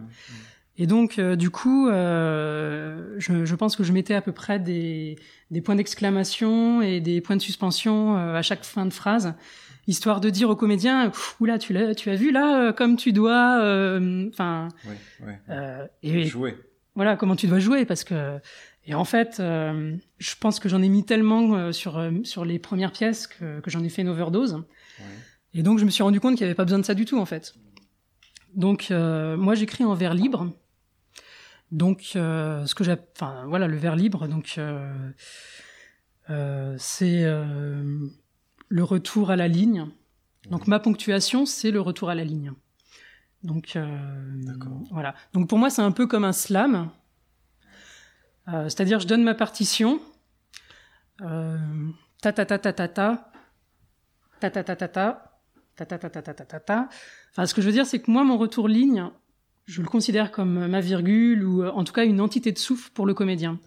Et 0.78 0.88
donc, 0.88 1.20
du 1.20 1.52
coup, 1.52 1.88
je, 1.88 3.16
je, 3.20 3.56
pense 3.56 3.76
que 3.76 3.84
je 3.84 3.94
mettais 3.94 4.16
à 4.16 4.22
peu 4.24 4.32
près 4.32 4.58
des, 4.58 5.20
des 5.52 5.62
points 5.62 5.76
d'exclamation 5.76 6.82
et 6.82 7.00
des 7.00 7.22
points 7.22 7.36
de 7.36 7.44
suspension 7.44 8.18
à 8.18 8.42
chaque 8.42 8.64
fin 8.64 8.88
de 8.88 8.94
phrase 8.94 9.36
histoire 9.88 10.22
de 10.22 10.30
dire 10.30 10.50
aux 10.50 10.56
comédiens 10.56 11.12
oula 11.40 11.58
tu 11.58 11.74
l'as 11.74 11.96
tu 11.96 12.10
as 12.10 12.16
vu 12.16 12.32
là 12.32 12.72
comme 12.74 12.96
tu 12.98 13.12
dois 13.14 13.58
enfin 14.30 14.68
oui, 14.86 14.96
oui. 15.26 15.34
euh, 15.50 15.88
et 16.04 16.26
jouer 16.26 16.56
voilà 16.96 17.16
comment 17.16 17.36
tu 17.36 17.48
dois 17.48 17.60
jouer 17.60 17.86
parce 17.86 18.04
que 18.04 18.38
et 18.86 18.94
en 18.94 19.06
fait 19.06 19.40
euh, 19.40 19.96
je 20.18 20.36
pense 20.40 20.60
que 20.60 20.70
j'en 20.70 20.82
ai 20.82 20.90
mis 20.90 21.06
tellement 21.06 21.56
euh, 21.56 21.72
sur 21.72 21.98
euh, 21.98 22.12
sur 22.24 22.46
les 22.46 22.60
premières 22.60 22.92
pièces 22.92 23.28
que, 23.28 23.60
que 23.62 23.70
j'en 23.70 23.84
ai 23.84 23.90
fait 23.90 24.02
une 24.02 24.10
overdose 24.10 24.54
ouais. 25.00 25.06
et 25.54 25.64
donc 25.64 25.80
je 25.80 25.86
me 25.86 25.90
suis 25.90 26.04
rendu 26.04 26.20
compte 26.20 26.36
qu'il 26.36 26.46
n'y 26.46 26.50
avait 26.50 26.56
pas 26.56 26.66
besoin 26.66 26.80
de 26.80 26.86
ça 26.86 26.94
du 26.94 27.06
tout 27.06 27.18
en 27.20 27.26
fait 27.26 27.54
Donc, 28.56 28.90
euh, 28.90 29.38
moi, 29.38 29.54
j'écris 29.56 29.84
en 29.84 29.94
vers 29.94 30.14
libre. 30.16 30.50
Donc, 31.72 32.14
euh, 32.16 32.66
ce 32.66 32.74
que 32.74 32.84
j'ai, 32.84 32.96
enfin, 33.16 33.46
voilà, 33.46 33.68
le 33.68 33.78
vers 33.78 33.96
libre. 33.96 34.28
Donc, 34.28 34.56
euh, 34.58 35.12
euh, 36.30 36.76
c'est 36.80 37.24
euh, 37.24 38.08
le 38.70 38.84
retour 38.84 39.32
à 39.32 39.36
la 39.36 39.48
ligne. 39.48 39.88
Donc, 40.50 40.68
ma 40.68 40.80
ponctuation, 40.80 41.46
c'est 41.46 41.72
le 41.72 41.82
retour 41.82 42.10
à 42.10 42.16
la 42.16 42.24
ligne. 42.24 42.54
Donc, 43.44 43.76
euh, 43.76 43.86
voilà. 44.92 45.16
Donc, 45.34 45.48
pour 45.50 45.58
moi, 45.58 45.70
c'est 45.70 45.82
un 45.82 45.92
peu 45.92 46.08
comme 46.08 46.24
un 46.24 46.34
slam. 46.34 46.90
Euh, 48.48 48.64
c'est-à-dire, 48.64 49.00
je 49.00 49.08
donne 49.08 49.24
ma 49.24 49.36
partition. 49.36 50.00
Euh, 51.22 51.58
ta 52.22 52.32
ta 52.32 52.46
ta 52.46 52.58
ta 52.58 52.74
ta 52.74 52.88
ta 52.88 53.18
ta 54.40 54.50
ta 54.50 54.64
ta 54.64 54.76
ta 54.76 54.88
ta 54.88 54.88
ta 54.88 55.86
ta 55.86 55.98
ta 55.98 56.10
ta 56.10 56.22
ta 56.22 56.34
ta 56.34 56.46
ta 56.46 56.60
ta. 56.60 56.90
Enfin, 57.32 57.46
ce 57.46 57.54
que 57.54 57.62
je 57.62 57.68
veux 57.68 57.74
dire, 57.74 57.86
c'est 57.86 58.00
que 58.00 58.10
moi, 58.10 58.24
mon 58.24 58.38
retour 58.38 58.68
ligne, 58.68 59.10
je 59.66 59.82
le 59.82 59.88
considère 59.88 60.32
comme 60.32 60.68
ma 60.68 60.82
virgule 60.82 61.44
ou 61.44 61.64
euh, 61.64 61.72
en 61.72 61.84
tout 61.84 61.94
cas 61.94 62.06
une 62.06 62.22
entité 62.22 62.52
de 62.52 62.58
souffle 62.58 62.90
pour 62.94 63.06
le 63.06 63.14
comédien. 63.14 63.60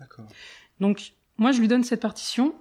Donc, 0.80 1.12
moi, 1.36 1.52
je 1.52 1.60
lui 1.60 1.68
donne 1.68 1.84
cette 1.84 2.00
partition. 2.00 2.54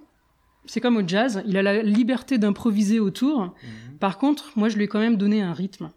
C'est 0.66 0.80
comme 0.80 0.96
au 0.96 1.06
jazz, 1.06 1.42
il 1.46 1.56
a 1.56 1.62
la 1.62 1.82
liberté 1.82 2.38
d'improviser 2.38 3.00
autour. 3.00 3.40
Mhm. 3.40 3.98
Par 3.98 4.18
contre, 4.18 4.52
moi, 4.56 4.68
je 4.68 4.76
lui 4.76 4.84
ai 4.84 4.88
quand 4.88 5.00
même 5.00 5.16
donné 5.16 5.42
un 5.42 5.52
rythme. 5.52 5.90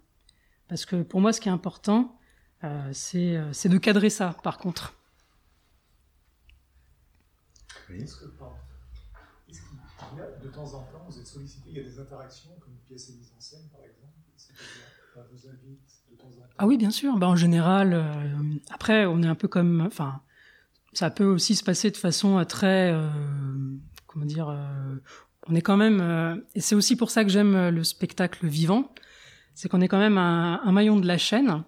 Parce 0.67 0.85
que 0.85 1.03
pour 1.03 1.21
moi, 1.21 1.33
ce 1.33 1.41
qui 1.41 1.49
est 1.49 1.51
important, 1.51 2.17
euh, 2.63 2.89
c'est 2.93 3.35
euh, 3.35 3.51
c'est 3.53 3.69
de 3.69 3.77
cadrer 3.77 4.09
ça, 4.09 4.35
par 4.43 4.57
contre. 4.57 4.93
Est-ce 7.89 8.15
que, 8.15 8.25
pardon, 8.25 8.55
est-ce 9.49 9.59
qu'il 9.61 10.17
y 10.17 10.21
a 10.21 10.43
de 10.43 10.47
temps 10.49 10.73
en 10.73 10.83
temps, 10.83 11.05
vous 11.07 11.19
êtes 11.19 11.27
sollicité, 11.27 11.69
il 11.69 11.77
y 11.77 11.79
a 11.79 11.83
des 11.83 11.99
interactions 11.99 12.49
comme 12.59 12.73
une 12.73 12.79
pièce 12.79 13.09
est 13.09 13.13
mise 13.13 13.31
en 13.37 13.39
scène 13.39 13.67
par 13.71 13.81
exemple 13.81 14.13
on 15.15 15.21
vous 15.31 15.47
invite 15.47 15.79
de 16.11 16.15
temps 16.15 16.27
en 16.27 16.41
temps? 16.41 16.47
Ah 16.57 16.67
oui, 16.67 16.77
bien 16.77 16.91
sûr. 16.91 17.17
Bah, 17.17 17.27
en 17.27 17.35
général, 17.35 17.93
euh, 17.93 18.35
après, 18.71 19.05
on 19.05 19.21
est 19.21 19.27
un 19.27 19.35
peu 19.35 19.47
comme... 19.47 19.81
Enfin, 19.81 20.21
ça 20.93 21.09
peut 21.09 21.25
aussi 21.25 21.55
se 21.55 21.63
passer 21.63 21.91
de 21.91 21.97
façon 21.97 22.37
euh, 22.37 22.43
très... 22.43 22.91
euh, 22.91 23.09
comment 24.13 24.25
dire 24.25 24.49
euh, 24.49 24.95
On 25.47 25.55
est 25.55 25.61
quand 25.61 25.77
même... 25.77 25.99
euh, 25.99 26.35
et 26.55 26.61
c'est 26.61 26.75
aussi 26.75 26.95
pour 26.95 27.09
ça 27.09 27.23
que 27.23 27.29
j'aime 27.29 27.55
euh, 27.55 27.71
le 27.71 27.83
spectacle 27.83 28.47
vivant. 28.47 28.93
C'est 29.55 29.69
qu'on 29.69 29.81
est 29.81 29.87
quand 29.87 29.99
même 29.99 30.17
un, 30.17 30.71
maillon 30.71 30.97
de 30.97 31.07
la 31.07 31.17
chaîne 31.17 31.63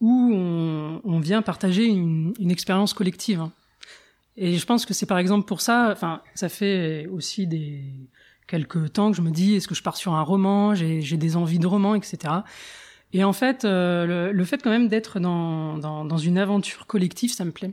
où 0.00 0.32
on, 0.34 1.20
vient 1.20 1.42
partager 1.42 1.86
une, 1.86 2.34
expérience 2.50 2.94
collective. 2.94 3.40
hein. 3.40 3.52
Et 4.36 4.56
je 4.56 4.66
pense 4.66 4.86
que 4.86 4.94
c'est 4.94 5.06
par 5.06 5.18
exemple 5.18 5.46
pour 5.46 5.60
ça... 5.60 5.90
Enfin, 5.90 6.20
ça 6.34 6.48
fait 6.48 7.06
aussi 7.06 7.46
des 7.46 7.84
quelques 8.46 8.92
temps 8.92 9.10
que 9.10 9.16
je 9.16 9.22
me 9.22 9.30
dis 9.30 9.54
est-ce 9.54 9.66
que 9.66 9.74
je 9.74 9.82
pars 9.82 9.96
sur 9.96 10.12
un 10.14 10.20
roman 10.20 10.74
j'ai 10.74 11.16
des 11.16 11.34
envies 11.34 11.58
de 11.58 11.66
roman 11.66 11.94
etc 11.94 12.34
et 13.14 13.24
en 13.24 13.32
fait 13.32 13.64
le, 13.64 14.44
fait 14.44 14.62
quand 14.62 14.68
même 14.68 14.86
d'être 14.86 15.18
dans 15.18 15.78
dans 15.78 16.18
une 16.18 16.36
aventure 16.36 16.86
collective 16.86 17.32
ça 17.32 17.46
me 17.46 17.52
plaît 17.52 17.72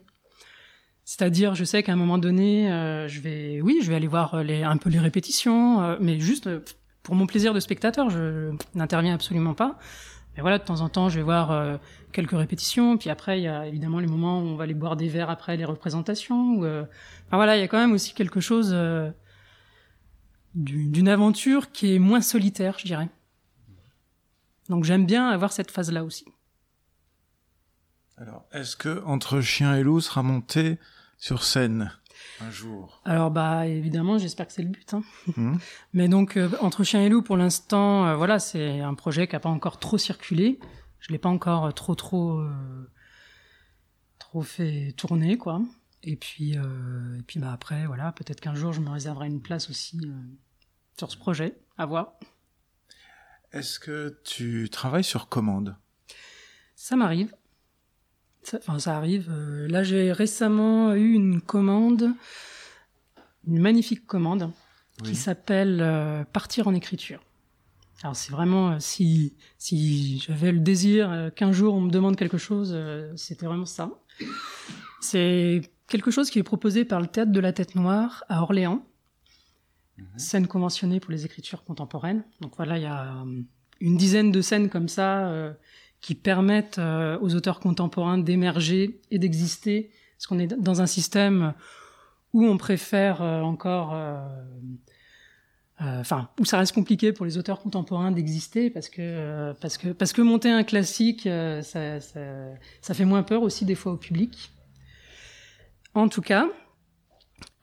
c'est-à-dire 1.03 1.55
je 1.55 1.63
sais 1.63 1.83
qu'à 1.83 1.93
un 1.93 1.97
moment 1.97 2.17
donné 2.17 2.71
euh, 2.71 3.07
je 3.07 3.19
vais 3.21 3.59
oui 3.61 3.79
je 3.83 3.89
vais 3.89 3.95
aller 3.95 4.07
voir 4.07 4.43
les 4.43 4.63
un 4.63 4.77
peu 4.77 4.89
les 4.89 4.99
répétitions 4.99 5.81
euh, 5.81 5.97
mais 5.99 6.19
juste 6.19 6.47
euh, 6.47 6.59
pour 7.03 7.15
mon 7.15 7.25
plaisir 7.27 7.53
de 7.53 7.59
spectateur 7.59 8.09
je 8.09 8.51
n'interviens 8.75 9.13
absolument 9.15 9.53
pas 9.53 9.77
mais 10.35 10.41
voilà 10.41 10.57
de 10.59 10.63
temps 10.63 10.81
en 10.81 10.89
temps 10.89 11.09
je 11.09 11.17
vais 11.17 11.23
voir 11.23 11.51
euh, 11.51 11.77
quelques 12.13 12.31
répétitions 12.37 12.97
puis 12.97 13.09
après 13.09 13.39
il 13.39 13.43
y 13.43 13.47
a 13.47 13.65
évidemment 13.67 13.99
les 13.99 14.07
moments 14.07 14.39
où 14.39 14.45
on 14.45 14.55
va 14.55 14.63
aller 14.65 14.73
boire 14.75 14.95
des 14.95 15.07
verres 15.09 15.29
après 15.29 15.57
les 15.57 15.65
représentations 15.65 16.55
ou, 16.55 16.65
euh, 16.65 16.83
enfin 17.27 17.37
voilà 17.37 17.57
il 17.57 17.61
y 17.61 17.63
a 17.63 17.67
quand 17.67 17.79
même 17.79 17.91
aussi 17.93 18.13
quelque 18.13 18.39
chose 18.39 18.71
euh, 18.73 19.09
du- 20.55 20.87
d'une 20.87 21.07
aventure 21.07 21.71
qui 21.71 21.95
est 21.95 21.99
moins 21.99 22.19
solitaire, 22.21 22.77
je 22.77 22.85
dirais. 22.85 23.07
Donc 24.69 24.83
j'aime 24.83 25.05
bien 25.05 25.29
avoir 25.29 25.51
cette 25.53 25.71
phase-là 25.71 26.03
aussi. 26.03 26.25
Alors, 28.21 28.45
est-ce 28.51 28.75
que 28.75 29.03
Entre 29.05 29.41
Chien 29.41 29.75
et 29.75 29.81
Loup 29.81 29.99
sera 29.99 30.21
monté 30.21 30.77
sur 31.17 31.43
scène 31.43 31.91
un 32.39 32.51
jour? 32.51 33.01
Alors 33.03 33.31
bah 33.31 33.65
évidemment, 33.65 34.19
j'espère 34.19 34.45
que 34.45 34.53
c'est 34.53 34.61
le 34.61 34.67
but. 34.69 34.93
hein. 34.93 35.01
Mhm. 35.35 35.59
Mais 35.93 36.07
donc 36.07 36.37
euh, 36.37 36.47
entre 36.59 36.83
chien 36.83 37.01
et 37.01 37.09
loup, 37.09 37.23
pour 37.23 37.35
l'instant, 37.35 38.05
euh, 38.05 38.15
voilà, 38.15 38.37
c'est 38.37 38.79
un 38.81 38.93
projet 38.93 39.27
qui 39.27 39.35
a 39.35 39.39
pas 39.39 39.49
encore 39.49 39.79
trop 39.79 39.97
circulé. 39.97 40.59
Je 40.99 41.11
l'ai 41.11 41.17
pas 41.17 41.29
encore 41.29 41.65
euh, 41.65 41.71
trop 41.71 41.95
trop 41.95 42.39
euh, 42.41 42.91
trop 44.19 44.43
fait 44.43 44.93
tourner 44.97 45.39
quoi. 45.39 45.59
Et 46.03 46.15
puis 46.15 46.53
et 46.53 47.21
puis 47.25 47.39
bah 47.39 47.51
après 47.51 47.87
voilà, 47.87 48.11
peut-être 48.11 48.39
qu'un 48.39 48.55
jour 48.55 48.71
je 48.71 48.81
me 48.81 48.89
réserverai 48.91 49.27
une 49.27 49.41
place 49.41 49.69
aussi 49.71 49.99
sur 50.97 51.11
ce 51.11 51.17
projet. 51.17 51.57
À 51.77 51.87
voir. 51.87 52.13
Est-ce 53.51 53.79
que 53.79 54.19
tu 54.23 54.69
travailles 54.71 55.03
sur 55.03 55.27
commande? 55.27 55.75
Ça 56.75 56.95
m'arrive. 56.95 57.35
Ça, 58.43 58.57
enfin, 58.57 58.79
ça 58.79 58.97
arrive. 58.97 59.29
Euh, 59.31 59.67
là, 59.67 59.83
j'ai 59.83 60.11
récemment 60.11 60.93
eu 60.95 61.13
une 61.13 61.41
commande, 61.41 62.11
une 63.47 63.59
magnifique 63.59 64.05
commande, 64.07 64.51
Oui. 65.01 65.09
qui 65.09 65.15
s'appelle 65.15 65.79
euh, 65.81 66.23
Partir 66.25 66.67
en 66.67 66.73
écriture. 66.73 67.21
Alors, 68.03 68.15
c'est 68.15 68.31
vraiment, 68.31 68.71
euh, 68.71 68.75
si, 68.79 69.35
si 69.59 70.19
j'avais 70.19 70.51
le 70.51 70.59
désir 70.59 71.11
euh, 71.11 71.29
qu'un 71.29 71.51
jour 71.51 71.75
on 71.75 71.81
me 71.81 71.91
demande 71.91 72.15
quelque 72.15 72.39
chose, 72.39 72.71
euh, 72.73 73.11
c'était 73.15 73.45
vraiment 73.45 73.67
ça. 73.67 73.91
C'est 75.01 75.61
quelque 75.87 76.09
chose 76.11 76.29
qui 76.29 76.39
est 76.39 76.43
proposé 76.43 76.83
par 76.85 76.99
le 76.99 77.07
Théâtre 77.07 77.31
de 77.31 77.39
la 77.39 77.53
Tête 77.53 77.75
Noire 77.75 78.23
à 78.29 78.41
Orléans, 78.41 78.83
Mhm. 79.97 80.05
scène 80.17 80.47
conventionnée 80.47 80.99
pour 80.99 81.11
les 81.11 81.25
écritures 81.25 81.63
contemporaines. 81.63 82.23
Donc 82.39 82.55
voilà, 82.55 82.77
il 82.79 82.83
y 82.83 82.87
a 82.87 83.23
une 83.81 83.97
dizaine 83.97 84.31
de 84.31 84.41
scènes 84.41 84.69
comme 84.69 84.87
ça 84.87 85.27
qui 86.01 86.15
permettent 86.15 86.79
euh, 86.79 87.17
aux 87.21 87.35
auteurs 87.35 87.59
contemporains 87.59 88.17
d'émerger 88.17 88.99
et 89.11 89.19
d'exister, 89.19 89.91
parce 90.17 90.27
qu'on 90.27 90.39
est 90.39 90.47
dans 90.47 90.81
un 90.81 90.87
système 90.87 91.53
où 92.33 92.45
on 92.45 92.57
préfère 92.57 93.21
euh, 93.21 93.41
encore, 93.41 93.93
euh, 93.93 94.17
enfin, 95.79 96.29
où 96.39 96.45
ça 96.45 96.57
reste 96.57 96.73
compliqué 96.73 97.13
pour 97.13 97.25
les 97.25 97.37
auteurs 97.37 97.61
contemporains 97.61 98.11
d'exister, 98.11 98.71
parce 98.71 98.89
que 98.89 99.53
parce 99.61 99.77
que 99.77 99.89
parce 99.89 100.13
que 100.13 100.21
monter 100.21 100.49
un 100.49 100.63
classique, 100.63 101.23
ça, 101.23 101.99
ça 101.99 102.19
ça 102.81 102.93
fait 102.93 103.05
moins 103.05 103.23
peur 103.23 103.43
aussi 103.43 103.65
des 103.65 103.75
fois 103.75 103.91
au 103.91 103.97
public. 103.97 104.51
En 105.93 106.07
tout 106.07 106.21
cas, 106.21 106.47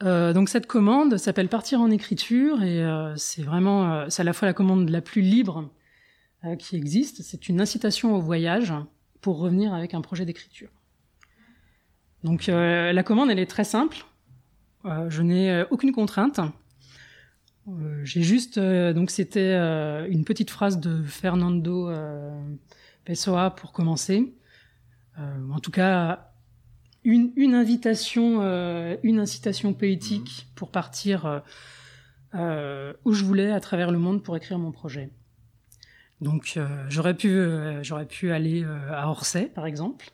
donc 0.01 0.49
cette 0.49 0.67
commande 0.67 1.17
s'appelle 1.17 1.47
Partir 1.47 1.79
en 1.79 1.89
écriture 1.89 2.61
et 2.61 2.83
c'est 3.15 3.41
vraiment, 3.41 4.09
c'est 4.09 4.21
à 4.21 4.25
la 4.25 4.33
fois 4.33 4.47
la 4.47 4.53
commande 4.53 4.89
la 4.89 5.01
plus 5.01 5.21
libre 5.21 5.69
euh, 6.45 6.55
qui 6.55 6.75
existe. 6.75 7.21
C'est 7.23 7.49
une 7.49 7.61
incitation 7.61 8.15
au 8.15 8.19
voyage 8.19 8.73
pour 9.21 9.39
revenir 9.39 9.73
avec 9.73 9.93
un 9.93 10.01
projet 10.01 10.25
d'écriture. 10.25 10.69
Donc 12.23 12.49
euh, 12.49 12.91
la 12.91 13.03
commande, 13.03 13.29
elle 13.31 13.39
est 13.39 13.49
très 13.49 13.63
simple. 13.63 14.05
Euh, 14.85 15.09
je 15.09 15.21
n'ai 15.21 15.63
aucune 15.71 15.91
contrainte. 15.91 16.39
Euh, 17.67 18.03
J'ai 18.03 18.23
juste, 18.23 18.57
euh, 18.57 18.93
donc 18.93 19.11
c'était 19.11 19.39
euh, 19.39 20.07
une 20.09 20.23
petite 20.25 20.49
phrase 20.49 20.79
de 20.79 21.03
Fernando 21.03 21.89
euh, 21.89 22.31
Pessoa 23.05 23.51
pour 23.51 23.71
commencer. 23.71 24.33
Euh, 25.19 25.51
en 25.51 25.59
tout 25.59 25.71
cas, 25.71 26.31
une, 27.03 27.31
une 27.35 27.53
invitation, 27.53 28.39
euh, 28.41 28.95
une 29.03 29.19
incitation 29.19 29.73
poétique 29.73 30.47
pour 30.55 30.71
partir 30.71 31.43
où 32.33 33.13
je 33.13 33.23
voulais 33.23 33.51
à 33.51 33.59
travers 33.59 33.91
le 33.91 33.97
monde 33.97 34.23
pour 34.23 34.37
écrire 34.37 34.59
mon 34.59 34.71
projet. 34.71 35.09
Donc 36.21 36.53
euh, 36.57 36.67
j'aurais 36.89 37.13
pu, 37.13 37.29
euh, 37.29 37.81
j'aurais 37.83 38.05
pu 38.05 38.31
aller 38.31 38.63
euh, 38.63 38.77
à 38.93 39.07
Orsay 39.09 39.45
par 39.53 39.65
exemple. 39.65 40.05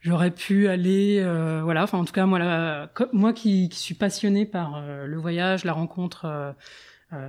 J'aurais 0.00 0.30
pu 0.30 0.68
aller, 0.68 1.18
euh, 1.20 1.60
voilà, 1.62 1.82
enfin 1.82 1.98
en 1.98 2.04
tout 2.04 2.12
cas 2.12 2.24
moi, 2.24 2.38
la- 2.38 2.88
moi 3.12 3.32
qui, 3.32 3.68
qui 3.68 3.78
suis 3.78 3.94
passionné 3.94 4.46
par 4.46 4.76
euh, 4.76 5.06
le 5.06 5.16
voyage, 5.18 5.64
la 5.64 5.72
rencontre 5.72 6.24
euh, 6.24 6.52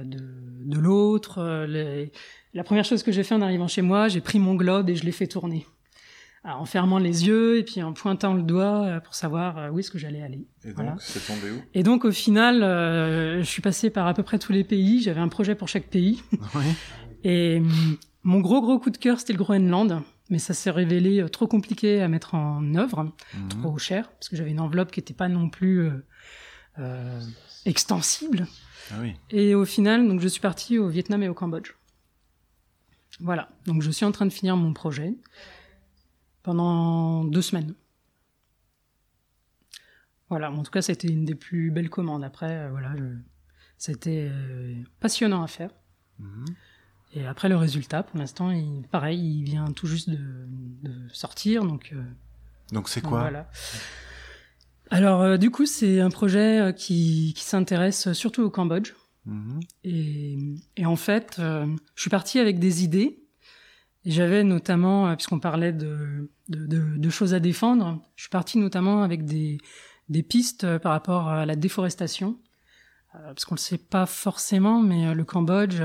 de, 0.04 0.20
de 0.66 0.80
l'autre. 0.80 1.66
les- 1.68 2.12
La 2.54 2.64
première 2.64 2.86
chose 2.86 3.02
que 3.04 3.12
j'ai 3.12 3.24
fait 3.24 3.36
en 3.36 3.42
arrivant 3.42 3.68
chez 3.68 3.82
moi, 3.82 4.08
j'ai 4.08 4.22
pris 4.22 4.40
mon 4.40 4.56
globe 4.56 4.90
et 4.90 4.96
je 4.96 5.04
l'ai 5.04 5.12
fait 5.12 5.28
tourner. 5.28 5.66
Alors, 6.46 6.62
en 6.62 6.66
fermant 6.66 7.00
les 7.00 7.28
yeux 7.28 7.58
et 7.58 7.64
puis 7.64 7.84
en 7.84 7.92
pointant 7.92 8.34
le 8.34 8.44
doigt 8.44 9.02
pour 9.04 9.14
savoir 9.14 9.74
où 9.74 9.80
est-ce 9.80 9.92
que 9.92 9.98
j'allais 9.98 10.22
aller. 10.22 10.46
Et 10.64 10.68
donc, 10.70 10.76
Voilà. 10.76 10.96
c'est 11.00 11.26
tombé 11.26 11.52
où? 11.52 11.62
Et 11.74 11.84
donc 11.84 12.06
au 12.06 12.12
final, 12.12 12.64
euh, 12.64 13.40
je 13.40 13.46
suis 13.46 13.62
passé 13.62 13.90
par 13.90 14.08
à 14.08 14.14
peu 14.14 14.24
près 14.24 14.40
tous 14.40 14.54
les 14.54 14.64
pays. 14.64 15.02
J'avais 15.02 15.20
un 15.20 15.28
projet 15.28 15.54
pour 15.56 15.68
chaque 15.68 15.88
pays. 15.88 16.22
Oui. 16.56 16.64
Et 17.24 17.58
hum, 17.60 17.98
mon 18.24 18.40
gros 18.40 18.62
gros 18.62 18.80
coup 18.80 18.90
de 18.90 18.98
cœur, 18.98 19.20
c'était 19.20 19.34
le 19.34 19.40
Groenland. 19.40 20.02
Mais 20.32 20.38
ça 20.40 20.54
s'est 20.54 20.70
révélé 20.70 21.22
euh, 21.22 21.28
trop 21.28 21.48
compliqué 21.48 22.02
à 22.02 22.08
mettre 22.08 22.36
en 22.36 22.76
œuvre, 22.76 23.12
Mhm. 23.34 23.50
trop 23.50 23.78
cher, 23.80 24.12
parce 24.12 24.30
que 24.30 24.36
j'avais 24.36 24.52
une 24.52 24.60
enveloppe 24.60 24.92
qui 24.92 25.00
n'était 25.00 25.16
pas 25.16 25.28
non 25.28 25.50
plus 25.50 25.80
euh, 25.88 26.06
euh, 26.78 27.22
extensible. 27.66 28.46
Ah 28.92 28.98
oui. 29.02 29.16
Et 29.32 29.56
au 29.56 29.66
final, 29.66 30.08
donc 30.08 30.20
je 30.22 30.28
suis 30.28 30.40
parti 30.42 30.78
au 30.78 30.88
Vietnam 30.88 31.24
et 31.24 31.30
au 31.30 31.34
Cambodge. 31.34 31.72
Voilà. 33.20 33.50
Donc 33.66 33.82
je 33.82 33.90
suis 33.90 34.06
en 34.06 34.12
train 34.12 34.26
de 34.28 34.32
finir 34.32 34.56
mon 34.56 34.72
projet 34.74 35.14
pendant 36.44 37.24
deux 37.26 37.42
semaines. 37.42 37.74
Voilà. 40.30 40.52
En 40.52 40.62
tout 40.64 40.72
cas, 40.72 40.82
c'était 40.82 41.08
une 41.08 41.26
des 41.26 41.36
plus 41.36 41.72
belles 41.72 41.90
commandes. 41.90 42.24
Après, 42.24 42.70
voilà, 42.70 42.96
je- 42.98 43.18
c'était 43.78 44.32
passionnant 45.00 45.42
à 45.44 45.48
faire. 45.48 45.72
Mhm. 46.20 46.46
Et 47.16 47.26
après 47.26 47.50
le 47.50 47.56
résultat, 47.56 48.04
pour 48.04 48.20
l'instant, 48.20 48.52
il, 48.52 48.84
pareil, 48.92 49.40
il 49.40 49.44
vient 49.44 49.66
tout 49.72 49.88
juste 49.88 50.10
de, 50.10 50.18
de 50.84 50.94
sortir, 51.12 51.64
donc. 51.64 51.92
euh, 51.94 52.04
Donc 52.72 52.88
c'est 52.90 53.02
quoi 53.02 53.22
voilà. 53.22 53.50
Alors 54.92 55.22
euh, 55.22 55.38
du 55.38 55.52
coup, 55.52 55.66
c'est 55.66 56.00
un 56.02 56.10
projet 56.10 56.60
euh, 56.60 56.72
qui, 56.72 57.34
qui 57.36 57.44
s'intéresse 57.44 58.12
surtout 58.14 58.44
au 58.44 58.50
Cambodge. 58.50 58.94
Mhm. 59.26 59.60
Et, 59.84 60.38
et 60.78 60.86
en 60.86 60.96
fait, 60.96 61.38
euh, 61.40 61.66
je 61.96 62.02
suis 62.02 62.10
partie 62.10 62.40
avec 62.40 62.60
des 62.60 62.84
idées. 62.84 63.24
J'avais 64.06 64.44
notamment, 64.44 65.14
puisqu'on 65.16 65.40
parlait 65.40 65.74
de, 65.74 66.32
de, 66.48 66.66
de- 66.66 66.98
de 66.98 67.10
choses 67.10 67.34
à 67.34 67.40
défendre, 67.40 68.02
je 68.16 68.24
suis 68.24 68.30
partie 68.30 68.58
notamment 68.58 69.04
avec 69.04 69.26
des, 69.26 69.58
des 70.08 70.24
pistes 70.24 70.78
par 70.80 70.94
rapport 70.94 71.28
à 71.28 71.46
la 71.46 71.56
déforestation. 71.56 72.40
Parce 73.12 73.44
qu'on 73.44 73.56
ne 73.56 73.60
le 73.60 73.64
sait 73.64 73.78
pas 73.80 74.06
forcément, 74.06 74.82
mais 74.82 75.14
le 75.14 75.26
Cambodge, 75.26 75.82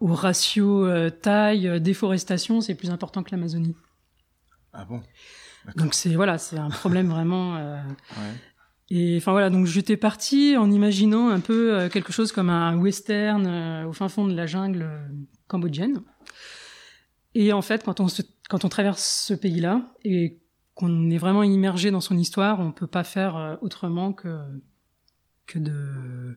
au 0.00 0.14
ratio 0.14 0.86
euh, 0.86 1.10
taille 1.10 1.68
euh, 1.68 1.78
déforestation, 1.78 2.60
c'est 2.60 2.74
plus 2.74 2.90
important 2.90 3.22
que 3.22 3.30
l'Amazonie. 3.32 3.76
Ah 4.72 4.84
bon? 4.84 5.02
Donc 5.76 5.94
c'est 5.94 6.14
voilà, 6.14 6.38
c'est 6.38 6.58
un 6.58 6.70
problème 6.70 7.08
vraiment. 7.10 7.56
euh, 7.56 7.76
Ouais. 8.16 8.34
et 8.90 9.16
enfin 9.18 9.32
voilà, 9.32 9.50
donc 9.50 9.66
j'étais 9.66 9.96
partie 9.96 10.56
en 10.56 10.70
imaginant 10.70 11.28
un 11.28 11.40
peu 11.40 11.74
euh, 11.78 11.88
quelque 11.88 12.12
chose 12.12 12.32
comme 12.32 12.50
un 12.50 12.76
western 12.78 13.46
euh, 13.46 13.86
au 13.86 13.92
fin 13.92 14.08
fond 14.08 14.26
de 14.26 14.34
la 14.34 14.46
jungle 14.46 14.82
euh, 14.82 15.06
cambodgienne. 15.48 16.00
Et 17.34 17.52
en 17.52 17.62
fait, 17.62 17.84
quand 17.84 18.00
on, 18.00 18.08
se- 18.08 18.22
quand 18.48 18.64
on 18.64 18.68
traverse 18.68 19.04
ce 19.28 19.34
pays-là 19.34 19.92
et 20.04 20.40
qu'on 20.74 21.10
est 21.10 21.18
vraiment 21.18 21.42
immergé 21.44 21.90
dans 21.90 22.00
son 22.00 22.16
histoire, 22.18 22.58
on 22.60 22.72
peut 22.72 22.86
pas 22.88 23.04
faire 23.04 23.36
euh, 23.36 23.56
autrement 23.60 24.12
que 24.12 24.38
que 25.46 25.58
de 25.58 26.36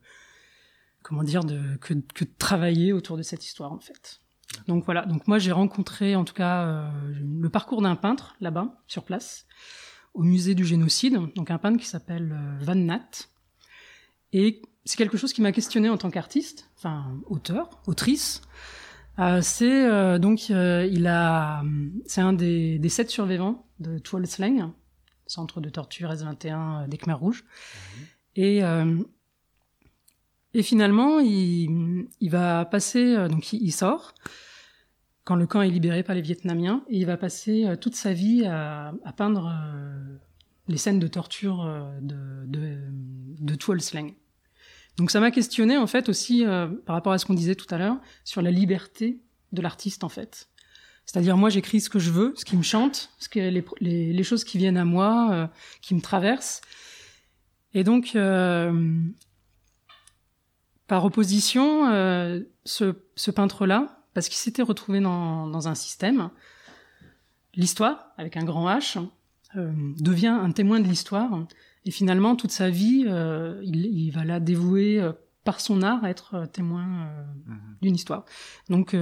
comment 1.04 1.24
dire 1.24 1.44
de 1.44 1.76
que, 1.78 1.94
que 1.94 2.24
de 2.24 2.32
travailler 2.38 2.94
autour 2.94 3.18
de 3.18 3.24
cette 3.24 3.46
histoire 3.46 3.72
en 3.72 3.80
fait. 3.80 4.20
Donc 4.68 4.86
voilà, 4.86 5.06
donc 5.06 5.28
moi 5.28 5.40
j'ai 5.40 5.52
rencontré 5.52 6.16
en 6.16 6.24
tout 6.24 6.34
cas 6.34 6.64
euh, 6.64 6.90
le 7.22 7.50
parcours 7.50 7.82
d'un 7.82 7.96
peintre 7.96 8.36
là-bas 8.40 8.82
sur 8.88 9.04
place 9.04 9.46
au 10.14 10.24
musée 10.24 10.54
du 10.54 10.64
génocide, 10.64 11.20
donc 11.36 11.50
un 11.50 11.58
peintre 11.58 11.80
qui 11.80 11.88
s'appelle 11.88 12.32
euh, 12.32 12.64
Van 12.64 12.76
Nat. 12.76 13.28
Et 14.32 14.62
c'est 14.86 14.98
quelque 14.98 15.18
chose 15.18 15.34
qui 15.34 15.42
m'a 15.42 15.52
questionné 15.52 15.90
en 15.90 15.98
tant 15.98 16.10
qu'artiste, 16.10 16.70
enfin 16.78 17.20
auteur, 17.26 17.70
autrice. 17.88 18.42
Euh, 19.20 19.42
c'est 19.42 19.86
euh, 19.86 20.18
donc 20.18 20.50
il 20.50 21.08
a, 21.08 21.64
c'est 22.06 22.22
un 22.22 22.34
des, 22.34 22.80
des 22.80 22.90
sept 22.90 23.10
survivants 23.10 23.68
de 23.80 24.00
Tuol 24.00 24.26
Sleng, 24.26 24.72
centre 25.28 25.62
de 25.62 25.70
torture 25.70 26.12
S21 26.12 26.88
des 26.88 26.98
Khmers 26.98 27.20
rouges. 27.20 27.44
Et 28.36 28.64
euh, 28.64 28.98
et 30.54 30.62
finalement, 30.62 31.20
il, 31.20 32.08
va 32.22 32.66
passer, 32.66 33.16
euh, 33.16 33.28
donc 33.28 33.54
il, 33.54 33.72
sort 33.72 34.14
quand 35.24 35.36
le 35.36 35.48
camp 35.48 35.62
est 35.62 35.70
libéré 35.70 36.04
par 36.04 36.16
les 36.16 36.22
Vietnamiens, 36.22 36.84
et 36.90 36.98
il 36.98 37.06
va 37.06 37.18
passer 37.18 37.66
euh, 37.66 37.76
toute 37.76 37.96
sa 37.96 38.14
vie 38.14 38.46
à, 38.46 38.94
peindre 39.18 39.48
euh, 39.48 40.18
les 40.68 40.78
scènes 40.78 41.00
de 41.00 41.08
torture 41.08 41.66
de, 42.02 42.46
de, 42.46 43.56
Tuol 43.56 43.82
Sleng. 43.82 44.14
Donc 44.98 45.10
ça 45.10 45.20
m'a 45.20 45.32
questionné 45.32 45.76
en 45.76 45.88
fait 45.88 46.08
aussi 46.08 46.46
par 46.86 46.96
rapport 46.96 47.14
à 47.14 47.18
ce 47.18 47.26
qu'on 47.26 47.34
disait 47.34 47.56
tout 47.56 47.66
à 47.74 47.80
l'heure 47.80 47.98
sur 48.24 48.44
la 48.44 48.52
liberté 48.52 49.20
de 49.52 49.62
l'artiste 49.62 50.04
en 50.04 50.10
fait. 50.10 50.50
C'est-à-dire 51.06 51.36
moi 51.36 51.50
j'écris 51.50 51.82
ce 51.82 51.90
que 51.90 51.98
je 51.98 52.12
veux, 52.12 52.34
ce 52.38 52.46
qui 52.46 52.56
me 52.56 52.62
chante, 52.62 53.10
ce 53.18 53.28
que 53.28 53.40
les, 53.40 53.64
les, 54.14 54.24
choses 54.24 54.44
qui 54.44 54.60
viennent 54.60 54.78
à 54.78 54.86
moi, 54.86 55.52
qui 55.82 55.96
me 55.96 56.02
traversent. 56.02 56.62
Et 57.74 57.84
donc 57.84 58.16
par 60.88 61.06
opposition, 61.06 61.88
euh, 61.88 62.42
ce, 62.66 62.96
ce 63.16 63.32
peintre-là, 63.32 64.04
parce 64.14 64.28
qu'il 64.30 64.38
s'était 64.38 64.62
retrouvé 64.62 65.00
dans, 65.00 65.48
dans 65.48 65.68
un 65.68 65.76
système, 65.76 66.30
l'histoire, 67.56 68.08
avec 68.18 68.38
un 68.38 68.44
grand 68.44 68.68
H, 68.68 69.00
euh, 69.56 69.72
devient 70.00 70.28
un 70.28 70.52
témoin 70.52 70.80
de 70.80 70.88
l'histoire. 70.88 71.46
Et 71.86 71.92
finalement, 71.92 72.36
toute 72.36 72.52
sa 72.52 72.70
vie, 72.70 73.06
euh, 73.08 73.60
il, 73.64 73.86
il 73.86 74.12
va 74.12 74.24
la 74.24 74.40
dévouer 74.40 75.02
par 75.44 75.60
son 75.60 75.82
art 75.82 76.04
à 76.04 76.10
être 76.10 76.48
témoin 76.52 77.10
Mhm. 77.46 77.60
d'une 77.82 77.96
histoire. 77.96 78.24
Donc, 78.70 78.96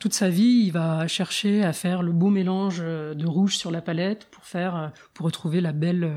toute 0.00 0.12
sa 0.12 0.28
vie, 0.28 0.64
il 0.66 0.72
va 0.72 1.06
chercher 1.06 1.62
à 1.62 1.72
faire 1.72 2.02
le 2.02 2.10
beau 2.12 2.30
mélange 2.30 2.80
de 2.80 3.26
rouge 3.26 3.56
sur 3.56 3.70
la 3.70 3.80
palette 3.80 4.26
pour 4.32 4.44
faire, 4.44 4.92
pour 5.14 5.26
retrouver 5.26 5.60
la 5.60 5.72
belle, 5.72 6.12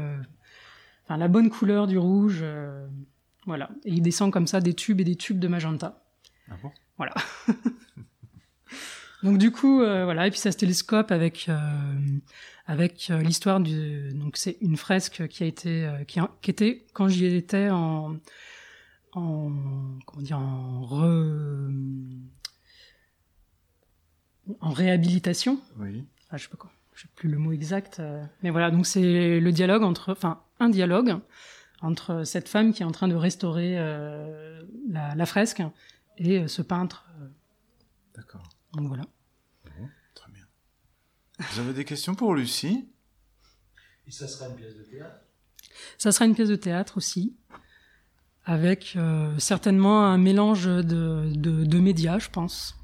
enfin 1.06 1.18
la 1.18 1.28
bonne 1.28 1.50
couleur 1.52 1.86
du 1.86 2.00
rouge. 2.00 2.44
Voilà. 3.46 3.70
Et 3.86 3.92
il 3.92 4.02
descend 4.02 4.32
comme 4.32 4.48
ça 4.48 4.60
des 4.62 4.74
tubes 4.74 5.00
et 5.02 5.04
des 5.04 5.16
tubes 5.16 5.40
de 5.40 5.48
magenta. 5.48 6.04
Ah 6.52 6.56
bon? 6.62 6.72
Voilà. 6.98 7.14
donc 9.24 9.38
du 9.38 9.52
coup, 9.52 9.82
euh, 9.82 10.04
voilà. 10.06 10.28
Et 10.28 10.32
puis 10.32 10.40
ça 10.40 10.52
se 10.52 10.58
télescope 10.58 11.12
avec 11.12 11.48
euh, 11.50 11.58
avec 12.66 13.10
euh, 13.10 13.22
l'histoire 13.22 13.60
du. 13.60 14.14
Donc 14.14 14.38
c'est 14.38 14.58
une 14.62 14.78
fresque 14.78 15.28
qui 15.28 15.44
a 15.44 15.48
été 15.48 15.88
qui, 16.08 16.20
a- 16.20 16.32
qui 16.42 16.52
était 16.52 16.86
quand 16.94 17.08
j'y 17.08 17.26
étais 17.26 17.70
en 17.70 18.18
en 19.14 19.52
comment 20.06 20.22
dire 20.22 20.40
en 20.40 20.82
re 20.84 21.70
en 24.62 24.72
réhabilitation. 24.72 25.60
Oui. 25.78 26.04
Ah, 26.30 26.38
je 26.38 26.44
sais 26.44 26.50
pas 26.50 26.58
quoi. 26.58 26.72
Je 26.96 27.04
sais 27.04 27.08
plus 27.16 27.30
le 27.30 27.38
mot 27.38 27.52
exact. 27.52 28.02
mais 28.44 28.50
voilà. 28.50 28.72
Donc 28.72 28.86
c'est 28.86 29.40
le 29.40 29.52
dialogue 29.52 29.84
entre, 29.84 30.12
enfin 30.12 30.42
un 30.60 30.70
dialogue 30.70 31.18
entre 31.82 32.24
cette 32.24 32.50
femme 32.50 32.74
qui 32.74 32.82
est 32.84 32.86
en 32.86 32.92
train 32.92 33.08
de 33.08 33.16
restaurer 33.16 33.76
euh, 33.80 34.64
la, 34.90 35.16
la 35.16 35.26
fresque 35.26 35.62
et 36.18 36.40
euh, 36.40 36.48
ce 36.48 36.62
peintre. 36.62 37.06
euh, 37.22 37.28
D'accord. 38.16 38.50
donc 38.74 38.88
voilà. 38.88 39.04
Très 40.14 40.32
bien. 40.32 40.46
Vous 41.40 41.60
avez 41.60 41.74
des 41.74 41.86
questions 41.86 42.16
pour 42.16 42.36
Lucie? 42.36 42.90
Et 44.08 44.12
ça 44.12 44.28
sera 44.28 44.48
une 44.50 44.56
pièce 44.56 44.76
de 44.76 44.84
théâtre? 44.84 45.22
Ça 45.98 46.12
sera 46.12 46.26
une 46.26 46.36
pièce 46.36 46.50
de 46.50 46.56
théâtre 46.58 46.98
aussi, 46.98 47.38
avec 48.44 48.94
euh, 48.96 49.38
certainement 49.40 50.06
un 50.06 50.18
mélange 50.18 50.66
de, 50.66 50.82
de, 50.84 51.64
de 51.64 51.80
médias, 51.80 52.20
je 52.20 52.30
pense. 52.30 52.76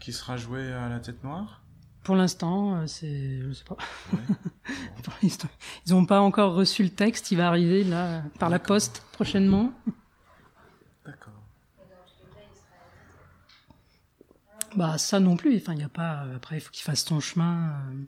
qui 0.00 0.12
sera 0.12 0.36
jouée 0.36 0.70
à 0.72 0.88
la 0.88 1.00
tête 1.00 1.22
noire? 1.24 1.62
Pour 2.08 2.16
l'instant, 2.16 2.74
euh, 2.74 2.86
c'est, 2.86 3.38
je 3.42 3.52
sais 3.52 3.64
pas. 3.64 3.76
Ouais. 4.14 4.18
Ils 5.86 5.92
n'ont 5.92 6.06
pas 6.06 6.22
encore 6.22 6.54
reçu 6.54 6.82
le 6.82 6.88
texte. 6.88 7.30
Il 7.32 7.36
va 7.36 7.48
arriver 7.48 7.84
là 7.84 8.22
par 8.38 8.48
la 8.48 8.58
poste 8.58 9.02
prochainement. 9.12 9.74
D'accord. 11.04 11.34
Bah 14.74 14.96
ça 14.96 15.20
non 15.20 15.36
plus. 15.36 15.54
Enfin, 15.58 15.74
il 15.74 15.80
y 15.80 15.84
a 15.84 15.90
pas. 15.90 16.24
euh, 16.24 16.36
Après, 16.36 16.56
il 16.56 16.60
faut 16.62 16.70
qu'il 16.70 16.82
fasse 16.82 17.04
son 17.04 17.20
chemin. 17.20 17.74
euh. 17.90 18.04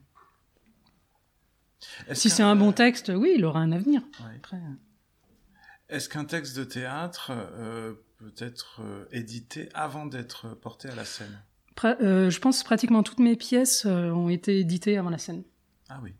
Est-ce 2.08 2.22
Si 2.22 2.30
c'est 2.30 2.42
un 2.42 2.56
bon 2.56 2.72
texte, 2.72 3.12
oui, 3.14 3.34
il 3.36 3.44
aura 3.44 3.60
un 3.60 3.72
avenir. 3.72 4.00
Ouais. 4.20 4.36
Après. 4.36 4.56
euh. 4.56 5.90
Est-ce 5.90 6.08
qu'un 6.08 6.24
texte 6.24 6.56
de 6.56 6.64
théâtre 6.64 7.32
euh, 7.34 7.92
peut 8.16 8.32
être 8.38 8.80
euh, 8.82 9.04
édité 9.12 9.68
avant 9.74 10.06
d'être 10.06 10.48
porté 10.54 10.88
à 10.88 10.94
la 10.94 11.04
scène? 11.04 11.34
euh, 11.34 11.49
je 11.78 12.38
pense 12.38 12.60
que 12.60 12.64
pratiquement 12.64 13.02
toutes 13.02 13.20
mes 13.20 13.36
pièces 13.36 13.86
euh, 13.86 14.10
ont 14.10 14.28
été 14.28 14.58
éditées 14.58 14.98
avant 14.98 15.10
la 15.10 15.18
scène. 15.18 15.42
Ah 15.88 16.00
oui. 16.02 16.14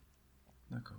D'accord. 0.71 0.97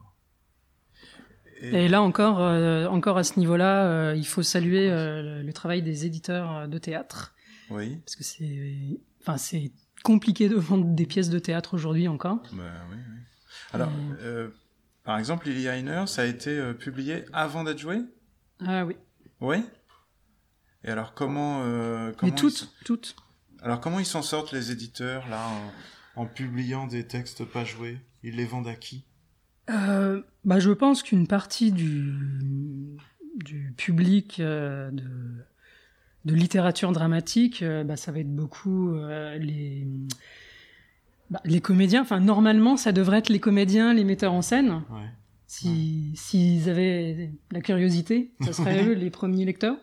Et 1.61 1.87
là 1.87 2.01
encore, 2.01 2.39
euh, 2.41 2.87
encore 2.87 3.17
à 3.19 3.23
ce 3.23 3.39
niveau-là, 3.39 3.85
euh, 3.85 4.15
il 4.15 4.25
faut 4.25 4.41
saluer 4.41 4.89
euh, 4.89 5.43
le, 5.43 5.53
travail 5.53 5.83
des 5.83 6.07
éditeurs 6.07 6.55
euh, 6.57 6.67
de 6.67 6.77
théâtre, 6.79 7.35
Oui. 7.69 7.97
parce 7.97 8.15
que 8.15 8.23
c'est, 8.23 8.99
enfin, 9.21 9.37
c'est 9.37 9.71
compliqué 10.03 10.49
de 10.49 10.55
vendre 10.55 10.85
des 10.85 11.05
pièces 11.05 11.29
de 11.29 11.37
théâtre 11.37 11.75
aujourd'hui 11.75 12.07
encore. 12.07 12.41
Bah, 12.53 12.63
oui, 12.89 12.97
oui. 12.97 13.19
Alors, 13.73 13.91
euh, 14.21 14.49
par 15.03 15.19
exemple, 15.19 15.47
Lily 15.47 15.67
Heiner, 15.67 16.05
ça 16.07 16.23
a 16.23 16.25
été 16.25 16.49
euh, 16.49 16.73
publié 16.73 17.25
avant 17.31 17.63
d'être 17.63 17.77
joué? 17.77 17.99
Ah 18.65 18.83
oui. 18.83 18.95
Oui? 19.39 19.57
Et 20.83 20.89
alors, 20.89 21.13
comment, 21.13 21.61
euh, 21.63 22.11
comment 22.17 22.31
Mais 22.31 22.35
toutes, 22.37 22.73
toutes. 22.85 23.15
Alors, 23.61 23.79
comment 23.79 23.99
ils 23.99 24.05
s'en 24.05 24.21
sortent 24.21 24.51
les 24.51 24.71
éditeurs 24.71 25.27
là 25.29 25.47
en, 26.15 26.23
en 26.23 26.25
publiant 26.25 26.87
des 26.87 27.05
textes 27.05 27.45
pas 27.45 27.63
joués? 27.63 27.97
Ils 28.23 28.35
les 28.35 28.45
vendent 28.45 28.67
à 28.67 28.75
qui? 28.75 29.05
Euh, 29.69 30.21
bah, 30.45 30.59
je 30.59 30.71
pense 30.71 31.03
qu'une 31.03 31.27
partie 31.27 31.71
du, 31.71 32.13
du 33.35 33.73
public 33.77 34.39
euh, 34.39 34.89
de, 34.91 35.03
de 36.25 36.33
littérature 36.33 36.91
dramatique, 36.91 37.61
euh, 37.61 37.83
bah, 37.83 37.95
ça 37.95 38.11
va 38.11 38.19
être 38.19 38.35
beaucoup 38.35 38.95
les, 39.39 39.87
bah, 41.29 41.41
les 41.45 41.61
comédiens. 41.61 42.01
Enfin, 42.01 42.19
normalement, 42.19 42.77
ça 42.77 42.91
devrait 42.91 43.19
être 43.19 43.29
les 43.29 43.39
comédiens, 43.39 43.93
les 43.93 44.03
metteurs 44.03 44.33
en 44.33 44.41
scène. 44.41 44.83
Ouais. 44.89 45.09
Si, 45.47 46.13
s'ils 46.15 46.69
avaient 46.69 47.31
la 47.51 47.59
curiosité, 47.59 48.31
ça 48.41 48.53
serait 48.53 48.83
eux 48.87 48.93
les 48.93 49.09
premiers 49.09 49.45
lecteurs. 49.45 49.77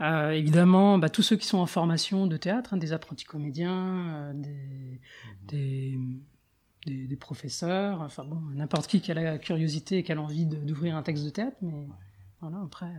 Euh, 0.00 0.30
évidemment, 0.30 0.98
bah, 0.98 1.10
tous 1.10 1.22
ceux 1.22 1.36
qui 1.36 1.46
sont 1.46 1.58
en 1.58 1.66
formation 1.66 2.26
de 2.26 2.36
théâtre, 2.36 2.74
hein, 2.74 2.76
des 2.76 2.92
apprentis 2.92 3.24
comédiens, 3.24 4.08
euh, 4.08 4.32
des, 4.34 5.00
des, 5.46 5.98
des, 6.86 7.06
des 7.06 7.16
professeurs, 7.16 8.00
enfin 8.00 8.24
bon, 8.24 8.40
n'importe 8.54 8.88
qui 8.88 9.00
qui 9.00 9.12
a 9.12 9.14
la 9.14 9.38
curiosité 9.38 9.98
et 9.98 10.02
qui 10.02 10.10
a 10.10 10.16
l'envie 10.16 10.46
d'ouvrir 10.46 10.96
un 10.96 11.02
texte 11.02 11.24
de 11.24 11.30
théâtre, 11.30 11.56
mais 11.62 11.86
voilà, 12.40 12.60
après. 12.64 12.92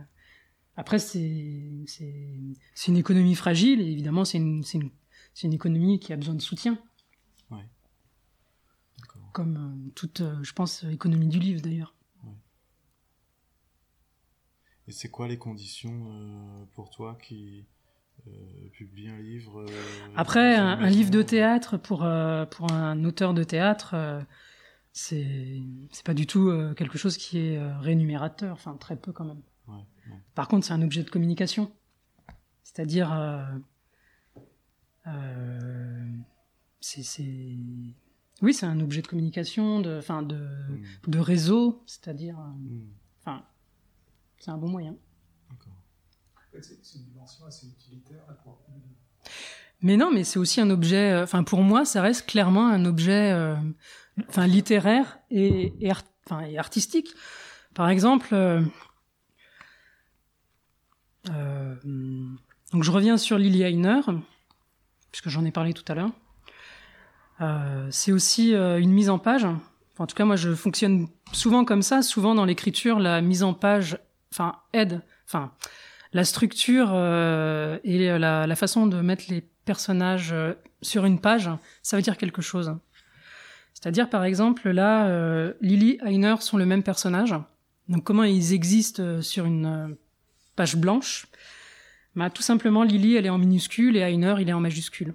Après, 0.76 0.98
c'est 0.98 1.84
c'est 1.86 2.88
une 2.88 2.96
économie 2.96 3.34
fragile 3.34 3.80
et 3.80 3.90
évidemment, 3.92 4.24
c'est 4.24 4.38
une, 4.38 4.64
une, 4.74 4.90
une 5.42 5.52
économie 5.52 6.00
qui 6.00 6.12
a 6.12 6.16
besoin 6.16 6.34
de 6.34 6.42
soutien. 6.42 6.78
Ouais. 7.50 7.68
Comme 9.32 9.56
euh, 9.56 9.90
toute, 9.94 10.22
je 10.42 10.52
pense, 10.52 10.84
économie 10.84 11.28
du 11.28 11.38
livre 11.38 11.60
d'ailleurs. 11.60 11.94
Et 14.86 14.92
c'est 14.92 15.08
quoi 15.08 15.28
les 15.28 15.38
conditions 15.38 16.06
euh, 16.08 16.64
pour 16.74 16.90
toi 16.90 17.16
qui 17.22 17.64
euh, 18.26 18.30
publie 18.72 19.08
un 19.08 19.18
livre 19.18 19.62
euh, 19.62 19.66
Après, 20.16 20.56
un, 20.56 20.88
livre 20.88 21.10
de 21.10 21.22
théâtre 21.22 21.76
pour, 21.76 22.06
pour 22.50 22.72
un 22.72 23.04
auteur 23.04 23.34
de 23.34 23.44
théâtre, 23.44 23.94
c'est 24.92 25.60
c'est 25.90 26.04
pas 26.04 26.14
du 26.14 26.26
tout 26.26 26.52
quelque 26.76 26.98
chose 26.98 27.16
qui 27.16 27.38
est 27.38 27.58
rémunérateur, 27.80 28.52
enfin 28.52 28.76
très 28.76 28.96
peu 28.96 29.12
quand 29.12 29.24
même. 29.24 29.42
Ouais, 29.68 29.74
ouais. 30.10 30.18
Par 30.34 30.48
contre, 30.48 30.66
c'est 30.66 30.72
un 30.72 30.82
objet 30.82 31.02
de 31.02 31.10
communication. 31.10 31.72
C'est-à-dire, 32.64 33.12
euh, 33.12 33.44
euh, 35.06 36.08
c'est, 36.80 37.56
oui, 38.42 38.52
c'est 38.52 38.66
un 38.66 38.80
objet 38.80 39.00
de 39.00 39.06
communication, 39.06 39.80
de, 39.80 39.98
enfin 39.98 40.22
de, 40.22 40.48
Mm, 40.68 41.10
de 41.10 41.18
réseau, 41.18 41.82
c'est-à-dire, 41.86 42.36
mm, 42.38 42.86
enfin, 43.20 43.44
c'est 44.38 44.50
un 44.50 44.58
bon 44.58 44.68
moyen. 44.68 44.94
D'accord. 45.50 45.72
En 46.36 46.52
fait, 46.52 46.62
c'est 46.82 46.98
une 46.98 47.04
dimension 47.04 47.46
assez 47.46 47.66
utilitaire 47.66 48.22
là, 48.28 48.34
pour. 48.42 48.58
Mais 49.82 49.96
non, 49.98 50.10
mais 50.12 50.24
c'est 50.24 50.38
aussi 50.38 50.60
un 50.60 50.70
objet. 50.70 51.12
euh, 51.12 51.24
Enfin, 51.24 51.44
pour 51.44 51.60
moi, 51.62 51.84
ça 51.84 52.00
reste 52.00 52.26
clairement 52.26 52.68
un 52.68 52.84
objet, 52.86 53.32
euh, 53.32 53.54
enfin, 54.28 54.46
littéraire 54.46 55.18
et, 55.30 55.72
et, 55.80 55.90
art- 55.90 56.02
enfin, 56.26 56.40
et 56.40 56.56
artistique. 56.58 57.10
Par 57.74 57.88
exemple, 57.90 58.28
euh, 58.32 58.62
euh, 61.30 61.74
donc 62.72 62.82
je 62.82 62.90
reviens 62.90 63.16
sur 63.16 63.38
Lily 63.38 63.62
Heiner, 63.62 64.00
puisque 65.10 65.28
j'en 65.28 65.44
ai 65.44 65.50
parlé 65.50 65.72
tout 65.74 65.84
à 65.88 65.94
l'heure. 65.94 66.10
Euh, 67.40 67.88
c'est 67.90 68.12
aussi 68.12 68.54
euh, 68.54 68.80
une 68.80 68.92
mise 68.92 69.10
en 69.10 69.18
page. 69.18 69.44
Enfin, 69.44 70.04
en 70.04 70.06
tout 70.06 70.14
cas, 70.16 70.24
moi, 70.24 70.36
je 70.36 70.54
fonctionne 70.54 71.08
souvent 71.32 71.64
comme 71.64 71.82
ça. 71.82 72.02
Souvent, 72.02 72.34
dans 72.34 72.44
l'écriture, 72.44 72.98
la 73.00 73.20
mise 73.20 73.42
en 73.42 73.54
page, 73.54 73.98
enfin, 74.34 74.56
aide. 74.72 75.00
Enfin, 75.26 75.52
la 76.12 76.24
structure 76.24 76.90
euh, 76.92 77.78
et 77.84 78.18
la, 78.18 78.46
la 78.46 78.56
façon 78.56 78.86
de 78.86 79.00
mettre 79.00 79.24
les 79.28 79.40
personnages 79.40 80.32
euh, 80.32 80.54
sur 80.82 81.04
une 81.04 81.20
page, 81.20 81.50
ça 81.82 81.96
veut 81.96 82.02
dire 82.02 82.16
quelque 82.16 82.42
chose. 82.42 82.76
C'est-à-dire, 83.72 84.08
par 84.08 84.24
exemple, 84.24 84.70
là, 84.70 85.06
euh, 85.06 85.52
Lily 85.60 85.98
et 86.04 86.08
Heiner 86.08 86.36
sont 86.40 86.56
le 86.56 86.66
même 86.66 86.82
personnage. 86.82 87.34
Donc, 87.88 88.04
comment 88.04 88.24
ils 88.24 88.52
existent 88.52 89.20
sur 89.22 89.44
une 89.44 89.96
page 90.56 90.76
blanche? 90.76 91.26
Bah, 92.16 92.30
Tout 92.30 92.42
simplement, 92.42 92.82
Lily, 92.82 93.16
elle 93.16 93.26
est 93.26 93.30
en 93.30 93.38
minuscule 93.38 93.96
et 93.96 94.00
Heiner, 94.00 94.36
il 94.40 94.48
est 94.48 94.52
en 94.52 94.60
majuscule. 94.60 95.14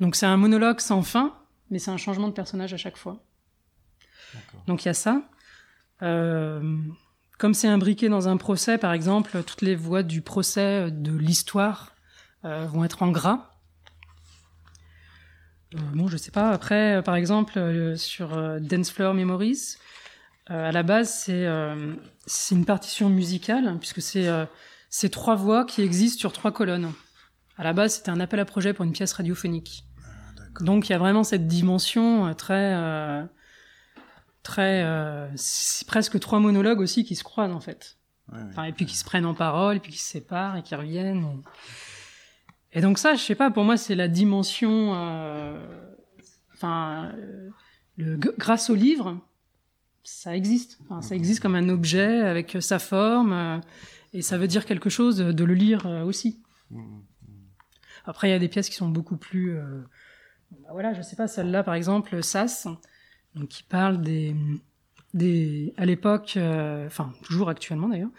Donc, 0.00 0.16
c'est 0.16 0.26
un 0.26 0.36
monologue 0.36 0.80
sans 0.80 1.02
fin, 1.02 1.34
mais 1.70 1.78
c'est 1.78 1.90
un 1.90 1.96
changement 1.96 2.28
de 2.28 2.32
personnage 2.32 2.74
à 2.74 2.76
chaque 2.76 2.96
fois. 2.96 3.22
Donc 4.66 4.84
il 4.84 4.88
y 4.88 4.90
a 4.90 4.94
ça. 4.94 5.22
Euh, 6.02 6.78
comme 7.40 7.54
c'est 7.54 7.68
imbriqué 7.68 8.10
dans 8.10 8.28
un 8.28 8.36
procès, 8.36 8.76
par 8.76 8.92
exemple, 8.92 9.42
toutes 9.44 9.62
les 9.62 9.74
voix 9.74 10.02
du 10.02 10.20
procès 10.20 10.60
euh, 10.60 10.90
de 10.90 11.16
l'histoire 11.16 11.96
euh, 12.44 12.66
vont 12.66 12.84
être 12.84 13.02
en 13.02 13.10
gras. 13.10 13.56
Euh, 15.74 15.78
bon, 15.94 16.06
je 16.06 16.18
sais 16.18 16.30
pas. 16.30 16.50
Après, 16.50 17.02
par 17.02 17.16
exemple, 17.16 17.96
sur 17.96 18.60
Dance 18.60 18.90
Floor 18.90 19.14
Memories, 19.14 19.76
à 20.46 20.72
la 20.72 20.82
base, 20.82 21.14
c'est 21.14 21.46
c'est 22.26 22.56
une 22.56 22.64
partition 22.64 23.08
musicale, 23.08 23.76
puisque 23.78 24.02
c'est 24.02 24.28
c'est 24.88 25.10
trois 25.10 25.36
voix 25.36 25.64
qui 25.64 25.82
existent 25.82 26.18
sur 26.18 26.32
trois 26.32 26.50
colonnes. 26.50 26.92
À 27.56 27.62
la 27.62 27.72
base, 27.72 27.94
c'était 27.94 28.10
un 28.10 28.18
appel 28.18 28.40
à 28.40 28.44
projet 28.44 28.72
pour 28.72 28.84
une 28.84 28.90
pièce 28.90 29.12
radiophonique. 29.12 29.84
Donc 30.58 30.88
il 30.88 30.92
y 30.92 30.94
a 30.96 30.98
vraiment 30.98 31.22
cette 31.22 31.46
dimension 31.46 32.34
très 32.34 32.74
très 34.42 34.82
euh, 34.84 35.28
presque 35.86 36.18
trois 36.20 36.40
monologues 36.40 36.80
aussi 36.80 37.04
qui 37.04 37.14
se 37.16 37.24
croisent 37.24 37.54
en 37.54 37.60
fait. 37.60 37.96
Ouais, 38.32 38.38
ouais. 38.38 38.44
Enfin, 38.50 38.64
et 38.64 38.72
puis 38.72 38.86
qui 38.86 38.96
se 38.96 39.04
prennent 39.04 39.26
en 39.26 39.34
parole, 39.34 39.76
et 39.76 39.80
puis 39.80 39.92
qui 39.92 39.98
se 39.98 40.08
séparent 40.10 40.56
et 40.56 40.62
qui 40.62 40.74
reviennent. 40.74 41.42
Et, 42.72 42.78
et 42.78 42.80
donc 42.80 42.98
ça, 42.98 43.14
je 43.14 43.20
sais 43.22 43.34
pas, 43.34 43.50
pour 43.50 43.64
moi 43.64 43.76
c'est 43.76 43.94
la 43.94 44.08
dimension. 44.08 44.94
euh, 44.94 45.66
Enfin, 46.54 47.10
euh, 47.16 47.48
le- 47.96 48.16
grâce 48.18 48.68
au 48.68 48.74
livre, 48.74 49.18
ça 50.04 50.36
existe. 50.36 50.78
Enfin, 50.82 51.00
ça 51.00 51.14
existe 51.14 51.40
comme 51.40 51.54
un 51.54 51.70
objet 51.70 52.20
avec 52.20 52.58
sa 52.60 52.78
forme, 52.78 53.62
et 54.12 54.20
ça 54.20 54.36
veut 54.36 54.46
dire 54.46 54.66
quelque 54.66 54.90
chose 54.90 55.16
de 55.18 55.44
le 55.44 55.54
lire 55.54 55.86
aussi. 56.04 56.42
Mm, 56.70 56.80
mm. 56.80 57.02
Après, 58.04 58.28
il 58.28 58.32
y 58.32 58.34
a 58.34 58.38
des 58.38 58.48
pièces 58.48 58.68
qui 58.68 58.74
sont 58.76 58.90
beaucoup 58.90 59.16
plus. 59.16 59.54
bah 60.50 60.68
voilà, 60.72 60.92
je 60.92 61.00
sais 61.00 61.16
pas, 61.16 61.28
celle-là, 61.28 61.62
par 61.62 61.74
exemple, 61.74 62.22
Sas, 62.22 62.68
donc 63.34 63.48
qui 63.48 63.62
parle 63.62 64.00
des. 64.00 64.34
des 65.14 65.72
à 65.76 65.86
l'époque, 65.86 66.34
euh, 66.36 66.86
enfin, 66.86 67.12
toujours 67.22 67.48
actuellement 67.48 67.88
d'ailleurs, 67.88 68.10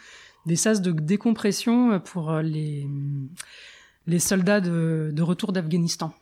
des 0.45 0.55
sas 0.55 0.81
de 0.81 0.91
décompression 0.91 1.99
pour 1.99 2.31
euh, 2.31 2.41
les, 2.41 2.87
les 4.07 4.19
soldats 4.19 4.61
de, 4.61 5.11
de 5.13 5.21
retour 5.21 5.51
d'Afghanistan. 5.51 6.13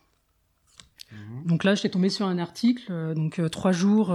Mhm. 1.12 1.46
Donc 1.46 1.64
là, 1.64 1.74
j'étais 1.74 1.90
tombé 1.90 2.08
sur 2.08 2.26
un 2.26 2.38
article, 2.38 2.86
euh, 2.90 3.14
donc 3.14 3.40
trois 3.50 3.72
jours 3.72 4.08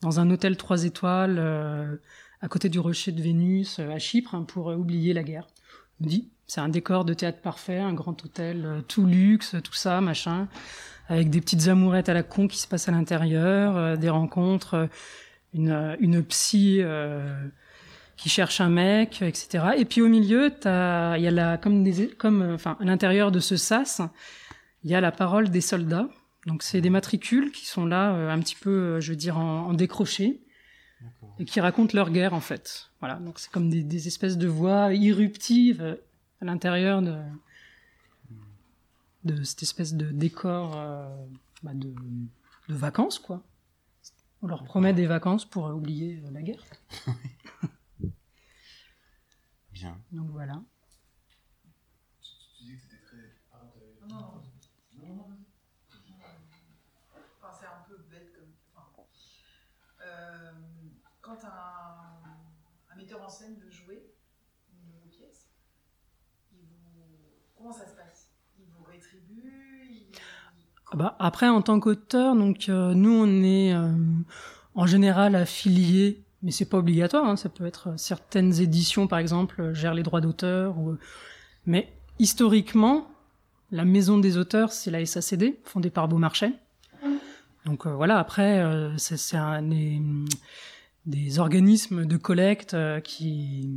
dans 0.00 0.20
un 0.20 0.30
hôtel 0.30 0.56
trois 0.56 0.84
étoiles 0.84 2.00
à 2.40 2.48
côté 2.48 2.68
du 2.68 2.80
rocher 2.80 3.12
de 3.12 3.22
Vénus 3.22 3.78
à 3.78 3.98
Chypre 3.98 4.34
hein, 4.34 4.42
pour 4.42 4.66
oublier 4.66 5.12
la 5.12 5.22
guerre. 5.22 5.46
Je 6.00 6.04
me 6.04 6.10
dis, 6.10 6.30
c'est 6.48 6.60
un 6.60 6.68
décor 6.68 7.04
de 7.04 7.14
théâtre 7.14 7.40
parfait, 7.40 7.78
un 7.78 7.92
grand 7.92 8.24
hôtel, 8.24 8.82
tout 8.88 9.06
luxe, 9.06 9.54
tout 9.62 9.74
ça, 9.74 10.00
machin, 10.00 10.48
avec 11.08 11.30
des 11.30 11.40
petites 11.40 11.68
amourettes 11.68 12.08
à 12.08 12.14
la 12.14 12.22
con 12.22 12.48
qui 12.48 12.58
se 12.58 12.66
passent 12.66 12.88
à 12.88 12.92
l'intérieur, 12.92 13.76
euh, 13.76 13.96
des 13.96 14.08
rencontres, 14.08 14.74
euh, 14.74 14.86
une, 15.54 15.70
euh, 15.70 15.96
une 16.00 16.22
psy 16.22 16.80
qui 18.16 18.28
cherche 18.28 18.60
un 18.60 18.68
mec, 18.68 19.20
etc. 19.22 19.64
Et 19.76 19.84
puis 19.84 20.00
au 20.00 20.08
milieu, 20.08 20.46
il 20.46 21.22
y 21.22 21.26
a 21.26 21.30
la, 21.30 21.56
comme 21.58 21.82
des, 21.82 22.08
comme, 22.08 22.52
enfin, 22.54 22.76
à 22.80 22.84
l'intérieur 22.84 23.32
de 23.32 23.40
ce 23.40 23.56
sas, 23.56 24.00
il 24.84 24.90
y 24.90 24.94
a 24.94 25.00
la 25.00 25.12
parole 25.12 25.50
des 25.50 25.60
soldats. 25.60 26.08
Donc 26.46 26.62
c'est 26.62 26.80
des 26.80 26.90
matricules 26.90 27.52
qui 27.52 27.66
sont 27.66 27.86
là, 27.86 28.12
euh, 28.14 28.30
un 28.30 28.38
petit 28.40 28.56
peu, 28.56 29.00
je 29.00 29.10
veux 29.10 29.16
dire, 29.16 29.38
en, 29.38 29.66
en 29.66 29.74
décroché 29.74 30.40
et 31.38 31.44
qui 31.44 31.60
racontent 31.60 31.92
leur 31.94 32.10
guerre 32.10 32.34
en 32.34 32.40
fait. 32.40 32.90
Voilà, 33.00 33.16
donc 33.16 33.38
c'est 33.38 33.50
comme 33.50 33.68
des, 33.68 33.82
des 33.82 34.06
espèces 34.06 34.38
de 34.38 34.46
voix 34.46 34.94
irruptives 34.94 35.98
à 36.40 36.44
l'intérieur 36.44 37.02
de, 37.02 37.14
de 39.24 39.42
cette 39.42 39.62
espèce 39.62 39.94
de 39.94 40.10
décor 40.10 40.76
euh, 40.76 41.26
bah, 41.62 41.74
de, 41.74 41.94
de 42.68 42.74
vacances 42.74 43.18
quoi. 43.18 43.42
On 44.44 44.48
leur 44.48 44.64
promet 44.64 44.92
des 44.92 45.06
vacances 45.06 45.44
pour 45.44 45.68
euh, 45.68 45.72
oublier 45.72 46.20
euh, 46.24 46.30
la 46.32 46.42
guerre. 46.42 46.64
Bien. 49.70 49.96
Donc 50.10 50.30
voilà. 50.30 50.60
Tu, 52.20 52.64
dis 52.64 52.74
que 52.74 52.80
c'était 52.82 53.02
très. 53.02 53.36
Non, 54.08 54.08
non. 54.08 54.42
Non. 54.96 55.28
Enfin, 57.38 57.52
c'est 57.58 57.66
un 57.66 57.84
peu 57.88 57.98
bête 58.10 58.32
comme. 58.34 58.52
Enfin, 58.74 59.04
euh, 60.04 60.52
quand 61.20 61.38
un, 61.44 62.34
un 62.90 62.96
metteur 62.96 63.22
en 63.22 63.28
scène 63.28 63.54
veut 63.60 63.70
jouer 63.70 64.12
une 64.72 64.90
de 64.90 64.98
vos 64.98 65.08
pièces, 65.08 65.50
il 66.50 66.58
vous... 66.66 67.38
comment 67.54 67.72
ça 67.72 67.86
se 67.86 67.94
passe? 67.94 68.11
Il... 69.30 70.02
Ah 70.92 70.96
bah, 70.96 71.16
après, 71.18 71.48
en 71.48 71.62
tant 71.62 71.80
qu'auteur, 71.80 72.36
donc 72.36 72.68
euh, 72.68 72.94
nous, 72.94 73.12
on 73.12 73.42
est 73.42 73.72
euh, 73.74 73.90
en 74.74 74.86
général 74.86 75.34
affilié, 75.34 76.22
mais 76.42 76.50
c'est 76.50 76.68
pas 76.68 76.78
obligatoire. 76.78 77.24
hein, 77.24 77.36
ça 77.36 77.48
peut 77.48 77.66
être 77.66 77.88
euh, 77.88 77.96
certaines 77.96 78.60
éditions, 78.60 79.06
par 79.06 79.18
exemple, 79.18 79.72
gèrent 79.72 79.94
les 79.94 80.02
droits 80.02 80.20
d'auteur. 80.20 80.78
Ou... 80.78 80.96
Mais 81.66 81.92
historiquement, 82.18 83.08
la 83.70 83.84
maison 83.84 84.18
des 84.18 84.36
auteurs, 84.36 84.72
c'est 84.72 84.90
la 84.90 85.04
SACD, 85.04 85.58
fondée 85.64 85.90
par 85.90 86.08
Beaumarchais. 86.08 86.52
Donc 87.64 87.86
euh, 87.86 87.94
voilà. 87.94 88.18
Après, 88.18 88.58
euh, 88.60 88.96
c'est 88.98 89.16
c'est 89.16 89.36
un 89.36 89.62
des, 89.62 90.00
des 91.06 91.38
organismes 91.38 92.04
de 92.04 92.16
collecte 92.16 92.74
euh, 92.74 93.00
qui 93.00 93.70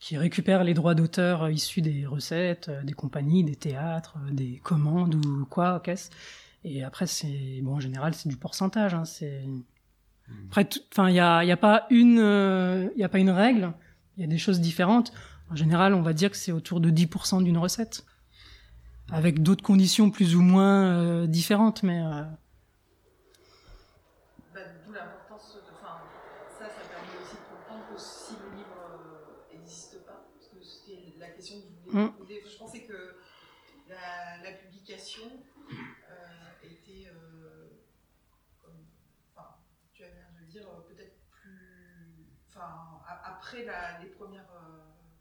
qui 0.00 0.16
récupèrent 0.16 0.64
les 0.64 0.74
droits 0.74 0.94
d'auteur 0.94 1.44
euh, 1.44 1.52
issus 1.52 1.82
des 1.82 2.06
recettes, 2.06 2.68
euh, 2.70 2.82
des 2.82 2.94
compagnies, 2.94 3.44
des 3.44 3.54
théâtres, 3.56 4.16
euh, 4.26 4.32
des 4.32 4.58
commandes 4.64 5.14
ou 5.14 5.44
quoi, 5.46 5.80
qu'est-ce. 5.84 6.10
Et 6.64 6.82
après, 6.82 7.06
c'est 7.06 7.60
bon 7.62 7.74
en 7.76 7.80
général, 7.80 8.14
c'est 8.14 8.28
du 8.28 8.36
pourcentage. 8.36 8.94
Hein, 8.94 9.04
c'est 9.04 9.44
après, 10.48 10.64
tout- 10.64 10.80
enfin, 10.92 11.08
il 11.08 11.14
y 11.14 11.20
a, 11.20 11.44
y 11.44 11.52
a 11.52 11.56
pas 11.56 11.86
une, 11.90 12.18
il 12.94 13.00
y 13.00 13.04
a 13.04 13.08
pas 13.08 13.18
une 13.18 13.30
règle. 13.30 13.72
Il 14.16 14.20
y 14.22 14.24
a 14.24 14.26
des 14.26 14.38
choses 14.38 14.60
différentes. 14.60 15.12
En 15.50 15.56
général, 15.56 15.94
on 15.94 16.02
va 16.02 16.12
dire 16.12 16.30
que 16.30 16.36
c'est 16.36 16.52
autour 16.52 16.80
de 16.80 16.90
10% 16.90 17.42
d'une 17.42 17.58
recette, 17.58 18.04
avec 19.10 19.42
d'autres 19.42 19.62
conditions 19.64 20.10
plus 20.10 20.36
ou 20.36 20.42
moins 20.42 20.84
euh, 20.84 21.26
différentes, 21.26 21.82
mais 21.82 22.00
euh, 22.00 22.22
Bah, 24.54 24.60
D'où 24.86 24.92
l'importance. 24.92 25.56
Enfin, 25.72 25.96
ça, 26.58 26.66
ça 26.66 26.82
permet 26.88 27.16
aussi 27.20 27.34
de 27.36 27.46
comprendre 27.50 27.84
que 27.92 27.98
si 28.00 28.34
le 28.38 28.56
livre 28.56 28.78
n'existe 29.52 30.04
pas, 30.06 30.22
parce 30.36 30.46
que 30.52 30.60
Mm. 31.92 32.08
Je 32.28 32.56
pensais 32.58 32.80
que 32.82 33.16
la, 33.88 34.42
la 34.44 34.52
publication 34.56 35.22
euh, 35.72 36.64
était, 36.64 37.08
euh, 37.08 37.68
comme- 38.62 38.72
enfin, 39.34 39.48
tu 39.92 40.02
as 40.04 40.06
l'air 40.08 40.26
de 40.34 40.40
le 40.44 40.46
dire, 40.50 40.62
euh, 40.68 40.80
peut-être 40.88 41.14
plus, 41.30 42.26
enfin, 42.48 43.00
a- 43.06 43.30
après 43.36 43.64
la- 43.64 43.98
les 44.02 44.08
premières, 44.10 44.48
euh, 44.54 44.78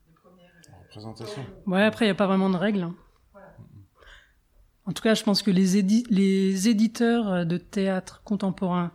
les 0.08 0.14
premières 0.14 0.52
euh, 0.70 0.84
Présentation. 0.90 1.46
Ouais, 1.68 1.84
après, 1.84 2.06
il 2.06 2.08
n'y 2.10 2.12
a 2.12 2.16
pas 2.16 2.28
vraiment 2.28 2.50
de 2.50 2.58
règles. 2.58 2.84
hein. 2.84 2.96
Voilà. 3.34 3.56
En 4.86 4.92
tout 4.94 5.04
cas, 5.04 5.14
je 5.14 5.24
pense 5.24 5.42
que 5.44 5.52
les, 5.52 5.78
édi- 5.78 6.06
les 6.10 6.68
éditeurs 6.68 7.46
de 7.46 7.58
théâtre 7.58 8.22
contemporain, 8.24 8.92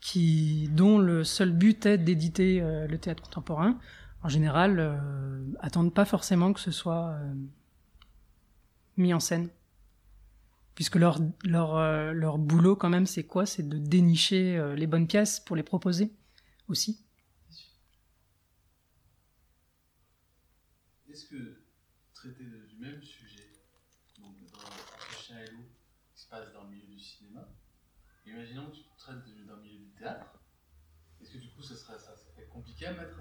qui, 0.00 0.68
dont 0.72 0.98
le 0.98 1.24
seul 1.24 1.52
but 1.52 1.84
est 1.84 1.98
d'éditer 1.98 2.62
euh, 2.62 2.86
le 2.86 2.96
théâtre 2.96 3.22
contemporain, 3.24 3.78
en 4.22 4.28
général, 4.28 4.78
euh, 4.78 5.52
attendent 5.60 5.94
pas 5.94 6.04
forcément 6.04 6.52
que 6.52 6.60
ce 6.60 6.70
soit 6.70 7.10
euh, 7.10 7.34
mis 8.96 9.14
en 9.14 9.20
scène. 9.20 9.48
Puisque 10.74 10.96
leur, 10.96 11.18
leur, 11.44 11.76
euh, 11.76 12.12
leur 12.12 12.38
boulot, 12.38 12.76
quand 12.76 12.88
même, 12.88 13.06
c'est 13.06 13.24
quoi? 13.24 13.44
C'est 13.44 13.68
de 13.68 13.78
dénicher 13.78 14.56
euh, 14.56 14.74
les 14.74 14.86
bonnes 14.86 15.06
pièces 15.06 15.40
pour 15.40 15.56
les 15.56 15.62
proposer 15.62 16.12
aussi. 16.68 17.04
Est-ce 21.10 21.26
que 21.26 21.60
traiter 22.14 22.44
du 22.44 22.76
même 22.78 23.02
sujet, 23.02 23.50
donc 24.18 24.36
dans 24.52 25.18
chien 25.18 25.38
et 25.38 25.50
loup 25.50 25.66
qui 26.14 26.22
se 26.22 26.28
passe 26.28 26.52
dans 26.52 26.64
le 26.64 26.70
milieu 26.70 26.86
du 26.86 26.98
cinéma, 26.98 27.48
imaginons 28.26 28.70
que 28.70 28.76
tu 28.76 28.82
traites 28.96 29.16
le 29.26 29.56
milieu 29.62 29.78
du 29.80 29.90
théâtre, 29.98 30.32
est-ce 31.20 31.32
que 31.32 31.38
du 31.38 31.50
coup 31.50 31.62
ça 31.62 31.74
serait, 31.74 31.98
ça 31.98 32.14
serait 32.16 32.46
compliqué 32.46 32.86
à 32.86 32.92
mettre 32.92 33.18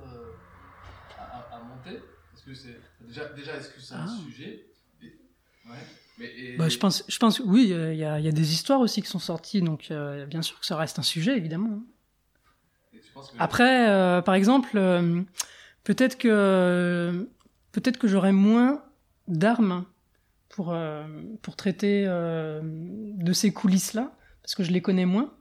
à, 1.19 1.55
à- 1.55 1.57
à 1.57 1.63
monter 1.63 1.95
Est-ce 2.33 2.43
que 2.43 2.53
c'est 2.53 2.79
déjà, 3.01 3.25
déjà 3.33 3.55
est-ce 3.57 3.69
que 3.69 3.79
c'est 3.81 3.93
un 3.95 4.05
Ah. 4.07 4.17
sujet? 4.25 4.65
Et- 5.03 5.05
Ouais. 5.69 5.75
Mais 6.17 6.25
et- 6.37 6.57
Bah, 6.57 6.69
je 6.69 6.77
pense, 6.77 7.03
je 7.07 7.17
pense, 7.17 7.39
oui, 7.39 7.71
euh, 7.73 7.93
il 7.93 7.99
y, 7.99 8.03
a, 8.05 8.19
il 8.19 8.25
y 8.25 8.27
a 8.27 8.31
des 8.31 8.53
histoires 8.53 8.79
aussi 8.79 9.01
qui 9.01 9.07
sont 9.07 9.19
sorties, 9.19 9.61
donc 9.61 9.87
euh, 9.91 10.25
bien 10.25 10.41
sûr 10.41 10.59
que 10.59 10.65
ça 10.65 10.75
reste 10.77 10.99
un 10.99 11.03
sujet, 11.03 11.35
évidemment. 11.37 11.69
hein. 11.73 11.83
et 12.93 12.99
tu 12.99 13.11
penses 13.13 13.31
que- 13.31 13.35
Après, 13.39 13.89
euh, 13.89 14.21
par 14.21 14.33
exemple, 14.35 14.71
euh, 14.75 15.21
peut-être 15.83 16.17
que 16.17 17.29
peut-être 17.71 17.97
que 17.97 18.07
j'aurais 18.07 18.31
moins 18.33 18.83
d'armes 19.27 19.85
pour 20.49 20.75
pour 21.43 21.55
traiter 21.55 22.05
de 22.05 23.33
ces 23.33 23.53
coulisses-là, 23.53 24.11
parce 24.41 24.55
que 24.55 24.63
je 24.63 24.71
les 24.71 24.81
connais 24.81 25.05
moins. 25.05 25.33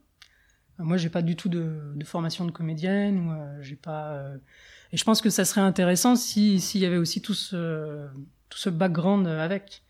Moi, 0.80 0.96
j'ai 0.96 1.08
pas 1.10 1.22
du 1.22 1.34
tout 1.34 1.48
de, 1.48 1.92
de 1.96 2.04
formation 2.04 2.44
de 2.44 2.52
comédienne, 2.52 3.18
ou 3.30 3.62
j'ai 3.62 3.74
pas. 3.76 4.30
Et 4.92 4.96
je 4.96 5.04
pense 5.04 5.20
que 5.20 5.30
ça 5.30 5.44
serait 5.44 5.60
intéressant 5.60 6.16
si 6.16 6.60
s'il 6.60 6.80
y 6.80 6.86
avait 6.86 6.96
aussi 6.96 7.20
tout 7.20 7.34
ce 7.34 8.08
tout 8.48 8.58
ce 8.58 8.70
background 8.70 9.26
avec. 9.26 9.82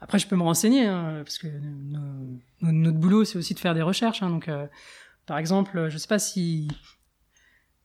Après, 0.00 0.18
je 0.18 0.26
peux 0.26 0.34
me 0.34 0.42
renseigner, 0.42 0.86
hein, 0.86 1.22
parce 1.24 1.38
que 1.38 1.46
notre 2.60 2.98
boulot, 2.98 3.24
c'est 3.24 3.38
aussi 3.38 3.54
de 3.54 3.60
faire 3.60 3.74
des 3.74 3.82
recherches. 3.82 4.20
hein, 4.22 4.30
donc, 4.30 4.48
euh, 4.48 4.66
par 5.26 5.38
exemple, 5.38 5.88
je 5.90 5.96
sais 5.96 6.08
pas 6.08 6.18
si. 6.18 6.66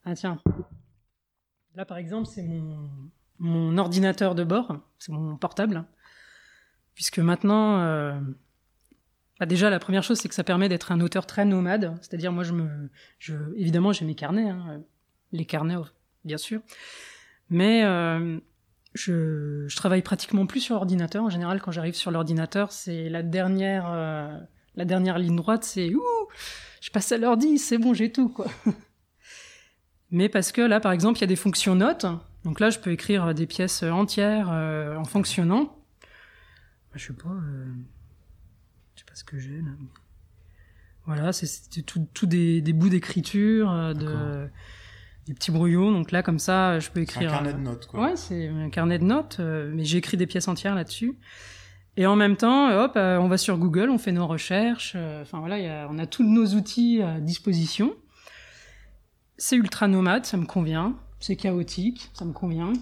Ah 0.04 0.16
tiens. 0.16 0.42
Là, 1.76 1.86
par 1.86 1.98
exemple, 1.98 2.28
c'est 2.28 2.42
mon, 2.42 2.90
mon 3.38 3.78
ordinateur 3.78 4.34
de 4.34 4.44
bord, 4.44 4.80
c'est 4.98 5.12
mon 5.12 5.38
portable. 5.38 5.86
Puisque 6.96 7.20
maintenant, 7.20 7.82
euh, 7.82 8.20
bah 9.40 9.46
déjà, 9.46 9.70
la 9.70 9.78
première 9.78 10.02
chose, 10.02 10.18
c'est 10.20 10.28
que 10.28 10.34
ça 10.34 10.44
permet 10.44 10.70
d'être 10.70 10.92
un 10.92 11.00
auteur 11.02 11.28
très 11.28 11.46
nomade. 11.46 11.96
C'est-à-dire, 12.02 12.32
moi, 12.32 12.44
je 12.44 12.54
me. 12.54 12.90
Je, 13.20 13.36
évidemment, 13.58 13.94
j'ai 13.94 14.06
mes 14.06 14.16
carnets, 14.16 14.50
hein, 14.50 14.82
les 15.32 15.46
carnets, 15.46 15.76
bien 16.26 16.38
sûr. 16.38 16.62
Mais 17.50 17.84
euh, 17.84 18.40
je, 18.94 19.74
travaille 19.76 20.02
pratiquement 20.02 20.46
plus 20.46 20.60
sur 20.60 20.76
ordinateur. 20.76 21.24
En 21.24 21.30
général, 21.30 21.62
quand 21.62 21.72
j'arrive 21.72 21.96
sur 21.96 22.12
l'ordinateur, 22.12 22.72
c'est 22.72 23.10
la 23.10 23.24
dernière, 23.24 23.90
euh, 23.90 24.38
la 24.76 24.86
dernière 24.86 25.18
ligne 25.18 25.36
droite, 25.36 25.64
c'est 25.64 25.94
ouh, 25.94 26.28
je 26.82 26.90
passe 26.90 27.12
à 27.12 27.18
l'ordi, 27.18 27.58
c'est 27.58 27.78
bon, 27.78 27.94
j'ai 27.94 28.12
tout, 28.12 28.30
quoi. 28.30 28.48
Mais 30.12 30.30
parce 30.30 30.52
que 30.52 30.62
là, 30.62 30.80
par 30.80 30.94
exemple, 30.94 31.18
il 31.18 31.22
y 31.22 31.26
a 31.26 31.28
des 31.28 31.36
fonctions 31.36 31.76
notes. 31.76 32.06
Donc 32.46 32.62
là, 32.62 32.70
je 32.70 32.80
peux 32.80 32.92
écrire 32.92 33.34
des 33.34 33.46
pièces 33.46 33.84
entières 33.84 34.50
euh, 34.52 34.96
en 34.96 35.04
fonctionnant. 35.04 35.84
Je 36.96 37.08
sais 37.08 37.14
pas, 37.14 37.36
je 38.96 39.00
sais 39.02 39.06
pas 39.06 39.16
ce 39.16 39.24
que 39.24 39.38
j'ai 39.38 39.58
là. 39.58 39.72
Voilà, 41.06 41.32
c'est- 41.34 41.86
tout, 41.86 42.08
tout 42.14 42.26
des, 42.26 42.62
des 42.62 42.74
bouts 42.74 42.90
d'écriture, 42.90 43.94
de. 43.94 44.50
Des 45.28 45.34
petits 45.34 45.52
brouillons. 45.52 45.92
Donc 45.92 46.12
là, 46.12 46.24
comme 46.24 46.40
ça, 46.40 46.80
je 46.80 46.90
peux 46.90 47.02
écrire. 47.02 47.30
un 47.32 47.36
carnet 47.36 47.50
euh, 47.50 47.54
de 47.54 47.60
notes, 47.60 47.86
quoi. 47.88 48.02
Ouais, 48.02 48.16
c'est 48.16 48.48
un 48.48 48.70
carnet 48.70 48.98
de 49.00 49.04
notes, 49.04 49.38
euh, 49.40 49.72
mais 49.74 49.84
j'écris 49.86 50.18
des 50.18 50.28
pièces 50.28 50.48
entières 50.48 50.76
là-dessus. 50.76 51.18
Et 51.98 52.06
en 52.06 52.16
même 52.16 52.38
temps, 52.38 52.70
hop, 52.84 52.94
euh, 52.96 53.18
on 53.18 53.28
va 53.28 53.38
sur 53.38 53.58
Google, 53.58 53.90
on 53.90 53.98
fait 53.98 54.12
nos 54.12 54.28
recherches. 54.28 54.96
Enfin 55.22 55.40
voilà, 55.40 55.58
il 55.58 55.66
y 55.66 55.68
a- 55.68 55.88
on 55.90 55.98
a 55.98 56.06
tous 56.06 56.24
nos 56.24 56.46
outils 56.54 57.02
à 57.02 57.20
disposition. 57.20 57.96
C'est 59.38 59.56
ultra 59.56 59.88
nomade, 59.88 60.26
ça 60.26 60.38
me 60.38 60.46
convient. 60.46 60.96
C'est 61.20 61.36
chaotique, 61.36 62.10
ça 62.14 62.26
me 62.26 62.34
convient. 62.34 62.74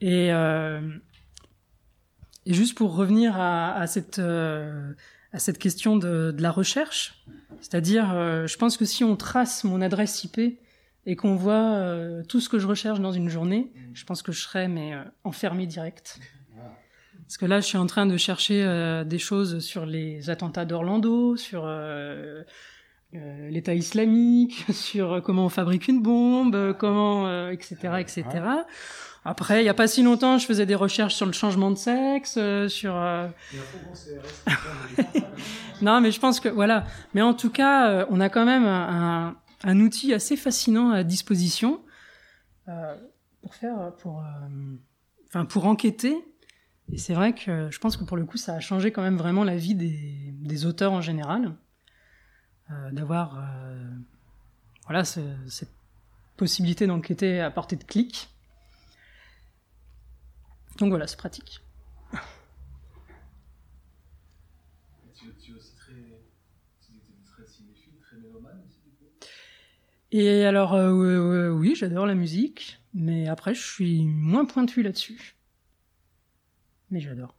Et, 0.00 0.32
euh, 0.32 0.80
et 2.46 2.54
juste 2.54 2.76
pour 2.76 2.94
revenir 2.96 3.38
à, 3.38 3.72
à 3.74 3.86
cette, 3.86 4.18
euh, 4.18 4.92
à 5.32 5.38
cette 5.38 5.58
question 5.58 5.96
de, 5.96 6.30
de 6.30 6.42
la 6.42 6.50
recherche, 6.50 7.22
c'est-à-dire, 7.60 8.12
euh, 8.14 8.46
je 8.46 8.56
pense 8.56 8.76
que 8.78 8.84
si 8.86 9.04
on 9.04 9.16
trace 9.16 9.64
mon 9.64 9.80
adresse 9.82 10.24
IP 10.24 10.58
et 11.06 11.14
qu'on 11.14 11.36
voit 11.36 11.54
euh, 11.54 12.22
tout 12.28 12.40
ce 12.40 12.48
que 12.48 12.58
je 12.58 12.66
recherche 12.66 13.00
dans 13.00 13.12
une 13.12 13.28
journée, 13.28 13.72
je 13.94 14.04
pense 14.04 14.22
que 14.22 14.32
je 14.32 14.40
serais 14.40 14.66
mais 14.68 14.92
euh, 14.92 15.02
enfermé 15.24 15.66
direct. 15.66 16.18
Parce 17.26 17.38
que 17.38 17.46
là, 17.46 17.60
je 17.60 17.66
suis 17.66 17.78
en 17.78 17.86
train 17.86 18.06
de 18.06 18.16
chercher 18.16 18.62
euh, 18.62 19.02
des 19.02 19.18
choses 19.18 19.58
sur 19.60 19.84
les 19.86 20.30
attentats 20.30 20.64
d'Orlando, 20.64 21.36
sur 21.36 21.62
euh, 21.64 22.44
l'État 23.12 23.74
islamique, 23.74 24.64
sur 24.72 25.22
comment 25.24 25.46
on 25.46 25.48
fabrique 25.48 25.88
une 25.88 26.02
bombe, 26.02 26.74
comment, 26.78 27.48
etc., 27.50 27.76
etc. 27.98 28.24
Après, 29.24 29.60
il 29.60 29.66
y 29.66 29.68
a 29.68 29.74
pas 29.74 29.88
si 29.88 30.04
longtemps, 30.04 30.38
je 30.38 30.46
faisais 30.46 30.66
des 30.66 30.76
recherches 30.76 31.14
sur 31.14 31.26
le 31.26 31.32
changement 31.32 31.72
de 31.72 31.76
sexe, 31.76 32.38
sur. 32.68 32.94
Non, 35.82 36.00
mais 36.00 36.12
je 36.12 36.20
pense 36.20 36.38
que 36.38 36.48
voilà. 36.48 36.84
Mais 37.12 37.22
en 37.22 37.34
tout 37.34 37.50
cas, 37.50 38.06
on 38.08 38.20
a 38.20 38.28
quand 38.28 38.44
même 38.44 38.64
un, 38.66 39.36
un- 39.66 39.80
outil 39.80 40.14
assez 40.14 40.36
fascinant 40.36 40.90
à 40.90 41.04
disposition 41.04 41.84
euh, 42.68 42.96
pour 43.42 43.54
faire, 43.54 43.92
pour, 43.98 44.20
euh, 44.20 44.76
enfin, 45.28 45.44
pour 45.44 45.66
enquêter. 45.66 46.16
Et 46.92 46.98
c'est 46.98 47.14
vrai 47.14 47.34
que 47.34 47.70
je 47.70 47.78
pense 47.78 47.96
que 47.96 48.04
pour 48.04 48.16
le 48.16 48.24
coup, 48.24 48.36
ça 48.38 48.54
a 48.54 48.60
changé 48.60 48.92
quand 48.92 49.02
même 49.02 49.16
vraiment 49.18 49.44
la 49.44 49.56
vie 49.56 49.74
des, 49.74 50.32
auteurs 50.66 50.92
en 50.92 51.00
général, 51.00 51.54
euh, 52.70 52.90
d'avoir, 52.92 53.38
voilà, 54.86 55.04
ce- 55.04 55.20
cette 55.48 55.72
possibilité 56.36 56.86
d'enquêter 56.86 57.40
à 57.40 57.50
portée 57.50 57.76
de 57.76 57.84
clic. 57.84 58.28
Donc 60.78 60.90
voilà, 60.90 61.06
c'est 61.06 61.16
pratique. 61.16 61.60
Tu, 65.18 65.26
tu 65.42 65.54
aussi 65.54 65.74
très. 65.76 65.92
Tu 65.94 66.92
très 67.24 67.46
cinéphile, 67.46 67.94
très 68.00 68.16
mélomane 68.18 68.62
aussi, 68.66 68.80
du 68.84 68.90
coup? 68.96 69.10
Et 70.12 70.44
alors, 70.44 70.74
euh, 70.74 70.90
euh, 70.90 71.50
oui, 71.50 71.74
j'adore 71.74 72.06
la 72.06 72.14
musique, 72.14 72.80
mais 72.94 73.28
après, 73.28 73.54
je 73.54 73.62
suis 73.62 74.06
moins 74.06 74.44
pointu 74.44 74.82
là-dessus. 74.82 75.36
Mais 76.90 77.00
j'adore. 77.00 77.34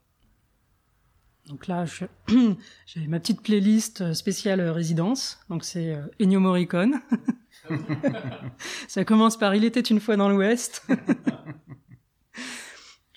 Donc 1.47 1.67
là, 1.67 1.85
j'ai 2.85 3.07
ma 3.07 3.19
petite 3.19 3.41
playlist 3.41 4.13
spéciale 4.13 4.59
euh, 4.59 4.73
résidence. 4.73 5.39
Donc 5.49 5.63
c'est 5.63 5.95
euh, 5.95 6.05
Ennio 6.21 6.39
Morricone. 6.39 7.01
Ça 8.87 9.05
commence 9.05 9.37
par 9.37 9.55
Il 9.55 9.63
était 9.63 9.79
une 9.79 9.99
fois 9.99 10.17
dans 10.17 10.29
l'Ouest. 10.29 10.85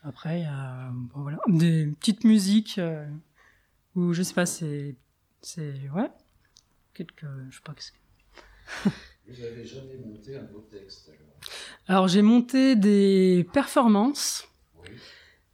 Après, 0.02 0.44
a 0.44 0.90
bon, 0.92 1.22
voilà, 1.22 1.38
des 1.48 1.86
petites 1.98 2.24
musiques 2.24 2.78
euh, 2.78 3.06
où 3.94 4.12
je 4.12 4.22
sais 4.22 4.34
pas, 4.34 4.46
c'est 4.46 4.96
c'est 5.42 5.90
ouais 5.94 6.10
quelques 6.94 7.26
je 7.50 7.56
sais 7.56 7.62
pas 7.62 7.74
qu'est-ce 7.74 7.92
que 7.92 7.98
Vous 9.30 9.42
n'avez 9.42 9.64
jamais 9.64 9.96
monté 10.04 10.36
un 10.36 10.42
beau 10.42 10.66
texte 10.70 11.08
alors 11.08 11.34
Alors 11.86 12.08
j'ai 12.08 12.22
monté 12.22 12.74
des 12.74 13.46
performances, 13.52 14.48
Oui. 14.82 14.90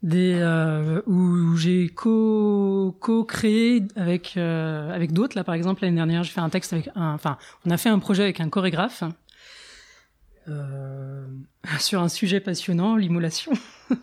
des 0.02 0.34
euh, 0.40 1.02
où, 1.06 1.56
j'ai 1.56 1.88
co 1.88 2.96
co-créé 3.00 3.82
avec 3.96 4.36
euh, 4.38 4.90
avec 4.90 5.12
d'autres. 5.12 5.36
Là 5.36 5.44
par 5.44 5.54
exemple 5.54 5.82
l'année 5.82 5.96
dernière 5.96 6.22
j'ai 6.22 6.32
fait 6.32 6.40
un 6.40 6.48
texte 6.48 6.72
avec 6.72 6.88
un, 6.94 7.12
enfin 7.12 7.36
on 7.66 7.70
a 7.70 7.76
fait 7.76 7.90
un 7.90 7.98
projet 7.98 8.22
avec 8.22 8.40
un 8.40 8.48
chorégraphe 8.48 9.04
euh, 10.48 11.26
sur 11.78 12.00
un 12.00 12.08
sujet 12.08 12.40
passionnant, 12.40 12.96
l'immolation. 12.96 13.52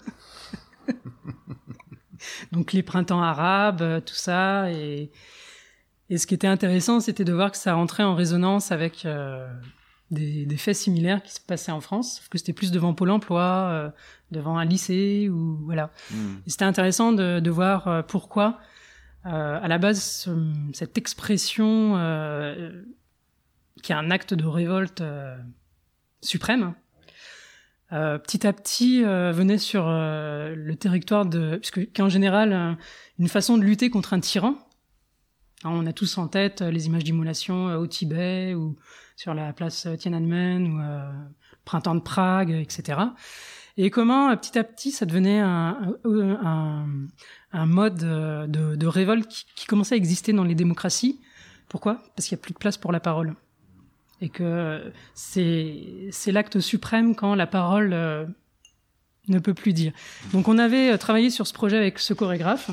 Donc 2.52 2.74
les 2.74 2.84
printemps 2.84 3.22
arabes, 3.22 4.04
tout 4.06 4.14
ça 4.16 4.72
et 4.72 5.10
et 6.14 6.18
ce 6.18 6.28
qui 6.28 6.34
était 6.36 6.48
intéressant 6.48 7.00
c'était 7.00 7.24
de 7.26 7.34
voir 7.34 7.52
que 7.52 7.58
ça 7.58 7.74
rentrait 7.74 8.04
en 8.04 8.16
résonance 8.16 8.72
avec 8.72 9.06
euh, 9.06 9.48
des, 10.12 10.46
des 10.46 10.58
faits 10.58 10.76
similaires 10.76 11.24
qui 11.24 11.34
se 11.34 11.40
passaient 11.42 11.72
en 11.72 11.82
France, 11.82 12.18
sauf 12.18 12.30
que 12.30 12.38
c'était 12.38 12.54
plus 12.54 12.72
devant 12.72 12.94
Pôle 12.94 13.10
Emploi, 13.10 13.42
euh, 13.72 13.90
devant 14.32 14.58
un 14.58 14.66
lycée 14.66 15.28
ou 15.30 15.58
voilà. 15.66 15.90
Et 16.46 16.50
C'était 16.50 16.66
intéressant 16.66 17.14
de, 17.14 17.40
de 17.40 17.50
voir 17.50 17.88
euh, 17.88 18.02
pourquoi, 18.04 18.60
euh, 19.26 19.60
à 19.62 19.68
la 19.68 19.78
base, 19.80 20.02
ce- 20.04 20.52
cette 20.74 20.98
expression 20.98 21.96
qui 23.82 23.92
est 23.92 23.96
un 23.96 24.12
acte 24.12 24.34
de 24.34 24.46
révolte 24.46 25.02
suprême, 26.22 26.74
euh, 27.92 28.18
petit 28.18 28.46
à 28.48 28.54
petit 28.54 29.04
euh, 29.04 29.32
venait 29.32 29.58
sur 29.58 29.86
euh, 29.88 30.54
le 30.56 30.76
territoire 30.76 31.26
de, 31.26 31.58
puisque 31.58 31.92
qu'en 31.96 32.10
général 32.10 32.78
une 33.20 33.28
façon 33.28 33.58
de 33.58 33.64
lutter 33.64 33.90
contre 33.90 34.14
un 34.14 34.20
tyran. 34.20 34.56
Hein, 35.64 35.72
on 35.74 35.86
a 35.86 35.94
tous 35.94 36.18
en 36.18 36.28
tête 36.28 36.62
euh, 36.62 36.72
les 36.72 36.88
images 36.88 37.04
d'immolation 37.04 37.70
euh, 37.70 37.78
au 37.78 37.88
Tibet 37.88 38.54
ou 38.54 38.76
sur 39.16 39.34
la 39.34 39.54
place 39.54 39.86
euh, 39.86 39.96
Tiananmen 39.96 40.68
ou 40.68 40.82
printemps 41.66 41.96
de 41.96 42.02
Prague, 42.02 42.52
etc. 42.52 43.00
Et 43.78 43.90
comment 43.90 44.36
petit 44.36 44.60
à 44.60 44.64
petit 44.64 44.92
ça 44.92 45.06
devenait 45.06 45.40
un, 45.40 45.96
mode 47.54 47.98
de, 47.98 48.86
révolte 48.86 49.28
qui, 49.56 49.66
commençait 49.66 49.96
à 49.96 49.98
exister 49.98 50.34
dans 50.34 50.44
les 50.44 50.56
démocraties. 50.56 51.22
Pourquoi? 51.70 52.04
Parce 52.16 52.28
qu'il 52.28 52.36
n'y 52.36 52.42
a 52.42 52.44
plus 52.44 52.54
de 52.54 52.60
place 52.60 52.78
pour 52.78 52.92
la 52.92 53.00
parole. 53.00 53.36
Et 54.22 54.30
que 54.30 54.92
c'est 55.16 56.12
l'acte 56.28 56.60
suprême 56.60 57.16
quand 57.16 57.34
la 57.34 57.48
parole 57.48 57.92
ne 59.28 59.40
peut 59.40 59.54
plus 59.54 59.74
dire. 59.74 59.94
Donc 60.34 60.50
on 60.50 60.58
avait 60.58 60.96
travaillé 60.98 61.30
sur 61.30 61.48
ce 61.48 61.54
projet 61.54 61.78
avec 61.78 61.98
ce 61.98 62.14
chorégraphe, 62.14 62.70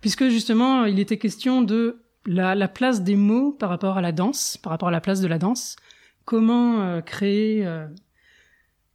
puisque 0.00 0.28
justement 0.28 0.84
il 0.84 0.98
était 0.98 1.18
question 1.18 1.62
de 1.62 2.02
la, 2.26 2.54
la 2.54 2.68
place 2.68 3.02
des 3.02 3.16
mots 3.16 3.52
par 3.52 3.68
rapport 3.68 3.96
à 3.96 4.00
la 4.00 4.12
danse, 4.12 4.56
par 4.56 4.70
rapport 4.70 4.88
à 4.88 4.92
la 4.92 5.00
place 5.00 5.20
de 5.20 5.26
la 5.26 5.38
danse. 5.38 5.76
Comment 6.24 6.82
euh, 6.82 7.00
créer 7.00 7.66
euh, 7.66 7.86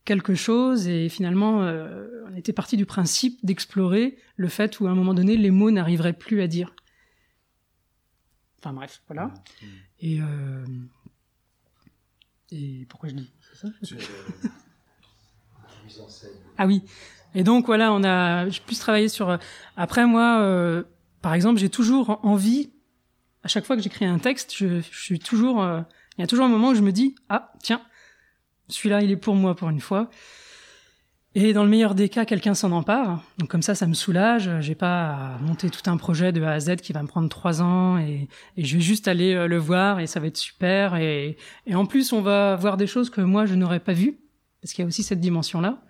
quelque 0.06 0.36
chose 0.36 0.88
et 0.88 1.10
finalement 1.10 1.64
euh, 1.64 2.08
on 2.32 2.36
était 2.36 2.53
parti 2.53 2.78
du 2.78 2.86
principe 2.86 3.43
d'explorer 3.43 4.18
le 4.36 4.47
fait 4.47 4.80
où 4.80 4.88
à 4.88 4.91
un 4.91 4.95
moment 4.95 5.14
donné 5.14 5.36
les 5.36 5.51
mots 5.51 5.72
n'arriveraient 5.72 6.14
plus 6.14 6.41
à 6.41 6.47
dire. 6.47 6.74
Enfin 8.60 8.74
bref, 8.74 9.01
voilà. 9.08 9.34
Et 9.99 10.22
euh, 10.22 10.66
et 12.51 12.86
pourquoi 12.89 13.10
je 13.10 13.16
dis? 13.16 13.32
C'est 13.41 13.68
ça. 13.68 13.68
Ah 16.58 16.66
oui. 16.66 16.82
Et 17.36 17.43
donc 17.43 17.68
voilà, 17.68 17.93
on 17.93 18.03
a 18.03 18.49
j'ai 18.49 18.60
plus 18.62 18.80
travaillé 18.80 19.08
sur. 19.08 19.38
Après 19.78 20.06
moi, 20.06 20.39
euh, 20.41 20.84
par 21.26 21.34
exemple, 21.34 21.59
j'ai 21.59 21.69
toujours 21.69 22.19
envie. 22.21 22.69
À 23.41 23.47
chaque 23.47 23.65
fois 23.65 23.76
que 23.76 23.82
j'écris 23.82 24.05
un 24.05 24.19
texte, 24.19 24.53
je, 24.55 24.82
suis 24.91 25.17
toujours. 25.17 25.63
euh, 25.63 25.82
Il 26.15 26.21
y 26.21 26.23
a 26.23 26.28
toujours 26.28 26.45
un 26.45 26.49
moment 26.49 26.69
où 26.69 26.76
je 26.76 26.84
me 26.84 26.91
dis 26.91 27.15
ah 27.30 27.51
tiens, 27.63 27.82
celui-là 28.67 29.01
il 29.01 29.09
est 29.09 29.17
pour 29.17 29.34
moi 29.34 29.55
pour 29.55 29.71
une 29.71 29.80
fois. 29.80 30.11
Et 31.34 31.51
dans 31.51 31.63
le 31.63 31.69
meilleur 31.71 31.95
des 31.95 32.09
cas, 32.09 32.26
quelqu'un 32.26 32.53
s'en 32.53 32.71
empare. 32.71 33.23
Donc 33.39 33.49
comme 33.49 33.63
ça, 33.63 33.73
ça 33.73 33.88
me 33.88 33.95
soulage. 33.95 34.51
J'ai 34.59 34.76
pas 34.76 35.13
à 35.13 35.38
monter 35.39 35.71
tout 35.71 35.89
un 35.89 35.97
projet 35.97 36.32
de 36.32 36.43
A 36.43 36.51
à 36.51 36.59
Z 36.59 36.76
qui 36.76 36.93
va 36.93 37.01
me 37.01 37.07
prendre 37.07 37.28
trois 37.28 37.59
ans 37.59 37.97
et, 37.97 38.28
je 38.55 38.76
vais 38.76 38.84
juste 38.84 39.07
aller 39.07 39.34
euh, 39.34 39.47
le 39.47 39.57
voir 39.57 39.99
et 39.99 40.05
ça 40.05 40.19
va 40.19 40.28
être 40.28 40.38
super. 40.38 40.95
Et, 40.95 41.38
et 41.65 41.73
en 41.73 41.88
plus, 41.88 42.13
on 42.13 42.21
va 42.21 42.55
voir 42.55 42.78
des 42.78 42.86
choses 42.86 43.09
que 43.09 43.21
moi 43.21 43.47
je 43.47 43.55
n'aurais 43.55 43.80
pas 43.80 43.93
vues 43.93 44.19
parce 44.61 44.73
qu'il 44.73 44.84
y 44.84 44.86
a 44.86 44.88
aussi 44.88 45.01
cette 45.01 45.21
dimension-là. 45.21 45.82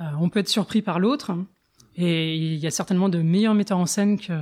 Euh, 0.00 0.04
on 0.18 0.28
peut 0.28 0.40
être 0.40 0.48
surpris 0.48 0.82
par 0.82 0.98
l'autre, 0.98 1.36
et 1.96 2.36
il 2.36 2.56
y 2.56 2.66
a 2.66 2.70
certainement 2.70 3.08
de 3.08 3.18
meilleurs 3.22 3.54
metteurs 3.54 3.78
en 3.78 3.86
scène 3.86 4.18
que, 4.18 4.32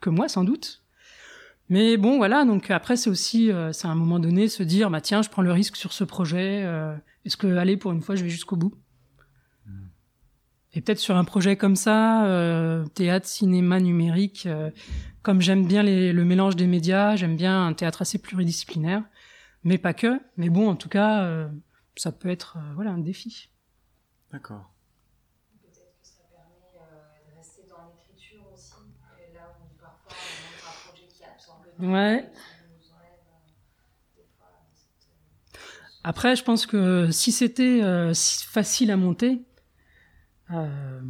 que 0.00 0.10
moi, 0.10 0.28
sans 0.28 0.44
doute. 0.44 0.82
Mais 1.68 1.96
bon, 1.96 2.16
voilà, 2.16 2.44
donc 2.44 2.70
après, 2.70 2.96
c'est 2.96 3.10
aussi, 3.10 3.52
euh, 3.52 3.72
c'est 3.72 3.86
à 3.86 3.90
un 3.90 3.94
moment 3.94 4.18
donné, 4.18 4.48
se 4.48 4.62
dire, 4.62 4.90
bah 4.90 5.00
tiens, 5.00 5.22
je 5.22 5.28
prends 5.28 5.42
le 5.42 5.52
risque 5.52 5.76
sur 5.76 5.92
ce 5.92 6.02
projet, 6.04 6.62
euh, 6.64 6.96
est-ce 7.24 7.36
que, 7.36 7.46
allez, 7.56 7.76
pour 7.76 7.92
une 7.92 8.00
fois, 8.00 8.16
je 8.16 8.24
vais 8.24 8.30
jusqu'au 8.30 8.56
bout? 8.56 8.74
Et 10.72 10.80
peut-être 10.80 10.98
sur 11.00 11.16
un 11.16 11.24
projet 11.24 11.56
comme 11.56 11.74
ça, 11.74 12.26
euh, 12.26 12.84
théâtre, 12.86 13.26
cinéma, 13.26 13.80
numérique, 13.80 14.48
comme 15.22 15.40
j'aime 15.40 15.66
bien 15.66 15.82
les- 15.82 16.12
le 16.12 16.24
mélange 16.24 16.54
des 16.54 16.68
médias, 16.68 17.16
j'aime 17.16 17.36
bien 17.36 17.66
un 17.66 17.72
théâtre 17.72 18.02
assez 18.02 18.18
pluridisciplinaire, 18.18 19.02
mais 19.64 19.78
pas 19.78 19.94
que. 19.94 20.20
Mais 20.36 20.48
bon, 20.48 20.68
en 20.70 20.76
tout 20.76 20.88
cas, 20.88 21.48
ça 21.96 22.12
peut 22.12 22.28
être 22.30 22.56
voilà 22.76 22.92
un 22.92 22.98
défi. 22.98 23.50
D'accord. 24.32 24.70
Peut-être 25.60 25.98
que 26.00 26.06
ça 26.06 26.22
permet 26.30 26.54
euh, 26.78 27.32
de 27.32 27.36
rester 27.36 27.62
dans 27.68 27.90
l'écriture 27.90 28.46
aussi, 28.54 28.74
et 29.18 29.34
là 29.34 29.50
où 29.60 29.66
parfois 29.82 30.12
on 30.12 30.14
montre 30.14 30.68
un 30.70 30.88
projet 30.88 31.08
qui 31.08 31.24
absorbe 31.24 31.64
tout, 31.64 31.69
Ouais. 31.69 31.69
et 31.69 31.69
qui 31.69 31.69
nous 31.69 31.69
enlève 31.69 31.69
euh, 31.69 31.69
des 31.69 31.69
fois 31.69 31.69
cette, 31.69 31.69
euh, 31.82 32.20
Après, 36.02 36.34
je 36.36 36.42
pense 36.42 36.66
que 36.66 37.10
si 37.10 37.30
c'était 37.32 37.82
euh, 37.82 38.14
si 38.14 38.44
facile 38.46 38.90
à 38.90 38.96
monter, 38.96 39.42
euh, 40.52 41.00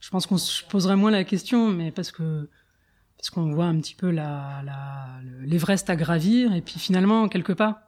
je 0.00 0.10
pense 0.10 0.26
qu'on 0.26 0.38
se 0.38 0.62
poserait 0.64 0.96
moins 0.96 1.10
la 1.10 1.24
question, 1.24 1.68
mais 1.68 1.90
parce 1.90 2.12
que 2.12 2.48
parce 3.18 3.30
qu'on 3.30 3.52
voit 3.52 3.66
un 3.66 3.78
petit 3.80 3.94
peu 3.94 4.10
la 4.10 4.62
la- 4.64 5.20
le- 5.24 5.40
l'Everest 5.46 5.88
à 5.90 5.96
gravir, 5.96 6.52
et 6.54 6.60
puis 6.62 6.78
finalement 6.78 7.28
quelque 7.28 7.52
part, 7.52 7.80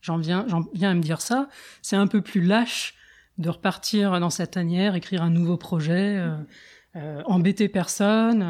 j'en 0.00 0.18
viens 0.18 0.46
j'en 0.48 0.62
viens 0.74 0.90
à 0.90 0.94
me 0.94 1.02
dire 1.02 1.20
ça, 1.20 1.48
c'est 1.82 1.96
un 1.96 2.06
peu 2.06 2.22
plus 2.22 2.42
lâche 2.42 2.94
de 3.38 3.48
repartir 3.50 4.18
dans 4.20 4.30
sa 4.30 4.46
tanière, 4.46 4.94
écrire 4.96 5.22
un 5.22 5.30
nouveau 5.30 5.56
projet, 5.56 6.18
euh, 6.96 7.22
embêter 7.26 7.68
personne, 7.68 8.42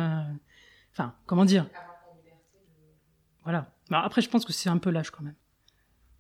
enfin 0.93 1.15
comment 1.27 1.45
dire, 1.45 1.65
avoir 1.65 1.97
la 2.05 2.17
liberté 2.19 2.59
de. 2.69 3.40
Voilà. 3.51 3.75
Bah, 3.91 4.03
après, 4.05 4.23
je 4.23 4.29
pense 4.29 4.45
que 4.45 4.53
c'est 4.53 4.69
un 4.69 4.79
peu 4.79 4.91
lâche 4.91 5.11
quand 5.11 5.25
même. 5.25 5.35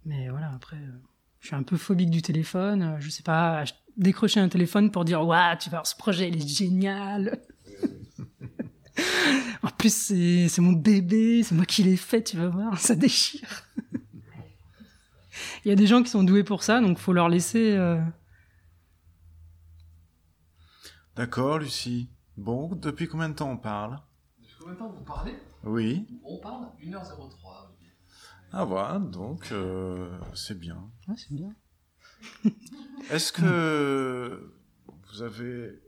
Mais 0.05 0.29
voilà, 0.31 0.51
après, 0.53 0.77
euh, 0.79 0.99
je 1.41 1.47
suis 1.49 1.57
un 1.57 1.63
peu 1.63 1.77
phobique 1.77 2.11
du 2.11 2.23
téléphone. 2.23 2.83
euh, 2.83 2.97
je 3.01 3.09
sais 3.11 3.23
pas, 3.23 3.65
décrocher 3.97 4.41
un 4.41 4.49
téléphone 4.49 4.91
pour 4.91 5.05
dire 5.05 5.25
Waouh, 5.25 5.57
tu 5.59 5.71
vas 5.71 5.79
voir 5.79 5.87
ce 5.87 5.95
projet, 5.97 6.29
il 6.29 6.37
est 6.43 6.49
génial. 6.49 7.41
en 9.63 9.69
plus, 9.69 9.95
c'est 9.95 10.49
c'est 10.49 10.61
mon 10.61 10.73
bébé, 10.73 11.43
c'est 11.45 11.55
moi 11.55 11.65
qui 11.67 11.83
l'ai 11.85 11.97
fait, 11.97 12.25
tu 12.25 12.37
vas 12.37 12.49
voir, 12.49 12.79
ça 12.79 12.95
déchire. 12.97 13.65
Il 15.65 15.69
y 15.69 15.73
a 15.73 15.77
des 15.77 15.87
gens 15.87 16.03
qui 16.03 16.11
sont 16.11 16.25
doués 16.25 16.45
pour 16.45 16.63
ça, 16.63 16.81
donc 16.81 16.99
faut 16.99 17.13
leur 17.13 17.29
laisser. 17.29 17.73
euh, 17.77 18.01
D'accord, 21.17 21.59
Lucie. 21.59 22.09
Bon, 22.37 22.75
depuis 22.75 23.07
combien 23.07 23.29
de 23.29 23.35
temps 23.35 23.51
on 23.51 23.57
parle? 23.59 23.99
Depuis 24.41 24.55
combien 24.59 24.75
de 24.75 24.79
temps 24.79 24.89
vous 24.89 25.05
parlez? 25.05 25.35
Oui. 25.65 26.07
On 26.25 26.39
parle 26.39 26.69
1h03. 26.81 27.67
Olivier. 27.69 27.93
Ah 28.53 28.65
voilà, 28.65 28.99
donc 28.99 29.53
euh, 29.53 30.19
c'est 30.35 30.59
bien. 30.59 30.91
Ouais, 31.07 31.15
c'est 31.17 31.33
bien. 31.35 31.55
Est-ce 33.11 33.33
que 33.33 34.55
vous 35.09 35.23
avez 35.23 35.81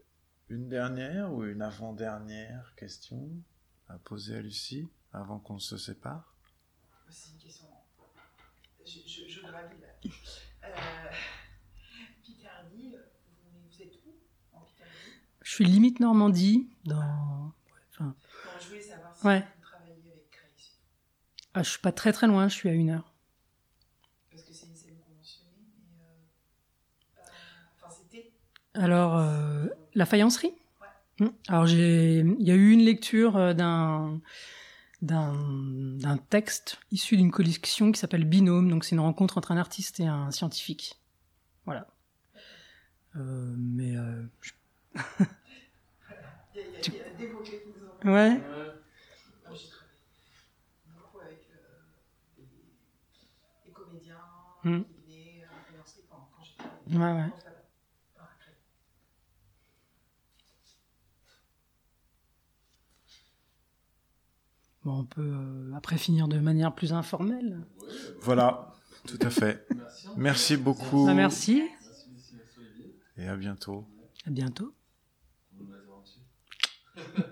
une 0.48 0.68
dernière 0.68 1.32
ou 1.32 1.44
une 1.44 1.62
avant-dernière 1.62 2.74
question 2.76 3.28
à 3.88 3.98
poser 3.98 4.36
à 4.36 4.40
Lucie 4.42 4.88
avant 5.12 5.38
qu'on 5.38 5.58
se 5.58 5.76
sépare? 5.76 6.34
C'est 7.08 7.30
une 7.32 7.38
question. 7.38 7.66
Je, 8.84 8.98
je, 9.06 9.28
je 9.28 9.40
là. 9.42 9.68
Euh, 10.64 11.10
Picardie, 12.22 12.94
vous, 13.44 13.68
vous 13.70 13.82
êtes 13.82 13.94
où 14.06 14.14
en 14.56 14.60
Picardie 14.60 14.90
Je 15.42 15.50
suis 15.50 15.64
limite 15.64 16.00
Normandie, 16.00 16.70
dans. 16.84 17.52
Enfin, 17.90 18.04
Non, 18.06 18.14
je 18.60 18.68
voulais 18.68 18.80
savoir 18.80 19.14
si 19.16 19.26
Ouais. 19.26 19.40
vous 19.40 19.62
travaillez 19.62 20.10
avec 20.10 20.30
Créix. 20.30 20.78
Ah, 21.54 21.62
je 21.62 21.70
suis 21.70 21.78
pas 21.80 21.92
très 21.92 22.12
très 22.12 22.26
loin, 22.26 22.48
je 22.48 22.54
suis 22.54 22.68
à 22.68 22.72
une 22.72 22.90
heure. 22.90 23.12
Parce 24.30 24.42
que 24.44 24.52
c'est 24.52 24.66
une 24.66 24.74
scène 24.76 24.96
conventionnée. 25.06 25.50
Mais, 25.90 26.04
euh, 27.18 27.18
euh, 27.18 27.86
enfin, 27.86 27.94
c'était. 28.02 28.32
Alors, 28.74 29.16
euh, 29.18 29.66
la 29.94 30.06
faïencerie? 30.06 30.52
Hmm. 31.20 31.28
Alors, 31.48 31.66
j'ai, 31.66 32.20
il 32.20 32.42
y 32.46 32.50
a 32.50 32.54
eu 32.54 32.70
une 32.72 32.82
lecture 32.82 33.54
d'un, 33.54 34.20
d'un, 35.02 35.34
d'un 35.98 36.16
texte 36.18 36.78
issu 36.90 37.16
d'une 37.16 37.30
collection 37.30 37.92
qui 37.92 38.00
s'appelle 38.00 38.24
Binôme. 38.24 38.70
Donc, 38.70 38.84
c'est 38.84 38.94
une 38.96 39.00
rencontre 39.00 39.38
entre 39.38 39.52
un 39.52 39.58
artiste 39.58 40.00
et 40.00 40.06
un 40.06 40.30
scientifique. 40.30 41.00
Voilà. 41.66 41.86
Euh, 43.16 43.54
mais, 43.58 43.96
euh, 43.96 44.22
je- 44.40 44.52
Il 46.54 46.60
y 46.60 46.64
a, 46.64 46.66
il 46.66 46.72
y 46.72 46.76
a, 46.76 46.80
il 46.86 46.94
y 46.96 47.00
a 47.00 47.14
des 47.18 47.28
mots-clés 47.28 47.62
qui 47.62 47.68
nous 47.68 48.10
ont. 48.10 48.14
ouais. 48.14 48.30
Moi, 48.30 49.54
j'ai 49.54 49.68
travaillé 49.68 49.98
beaucoup 50.94 51.18
avec 51.20 51.46
euh, 51.50 51.82
des, 52.36 52.44
des 53.64 53.70
euh, 54.66 54.80
quand, 56.10 56.28
quand 56.36 56.44
j'étais 56.44 56.96
Ouais, 56.96 57.12
ouais. 57.12 57.30
Bon, 64.84 64.98
on 65.00 65.04
peut 65.04 65.20
euh, 65.22 65.72
après 65.76 65.96
finir 65.96 66.26
de 66.26 66.38
manière 66.40 66.74
plus 66.74 66.92
informelle. 66.92 67.60
Voilà, 68.20 68.74
tout 69.06 69.18
à 69.22 69.30
fait. 69.30 69.64
Merci. 69.74 70.08
Merci 70.16 70.56
beaucoup 70.56 71.06
Ah, 71.08 71.14
merci. 71.14 71.62
Et 73.16 73.28
à 73.28 73.36
bientôt. 73.36 73.86
À 74.26 74.30
bientôt. 74.30 74.74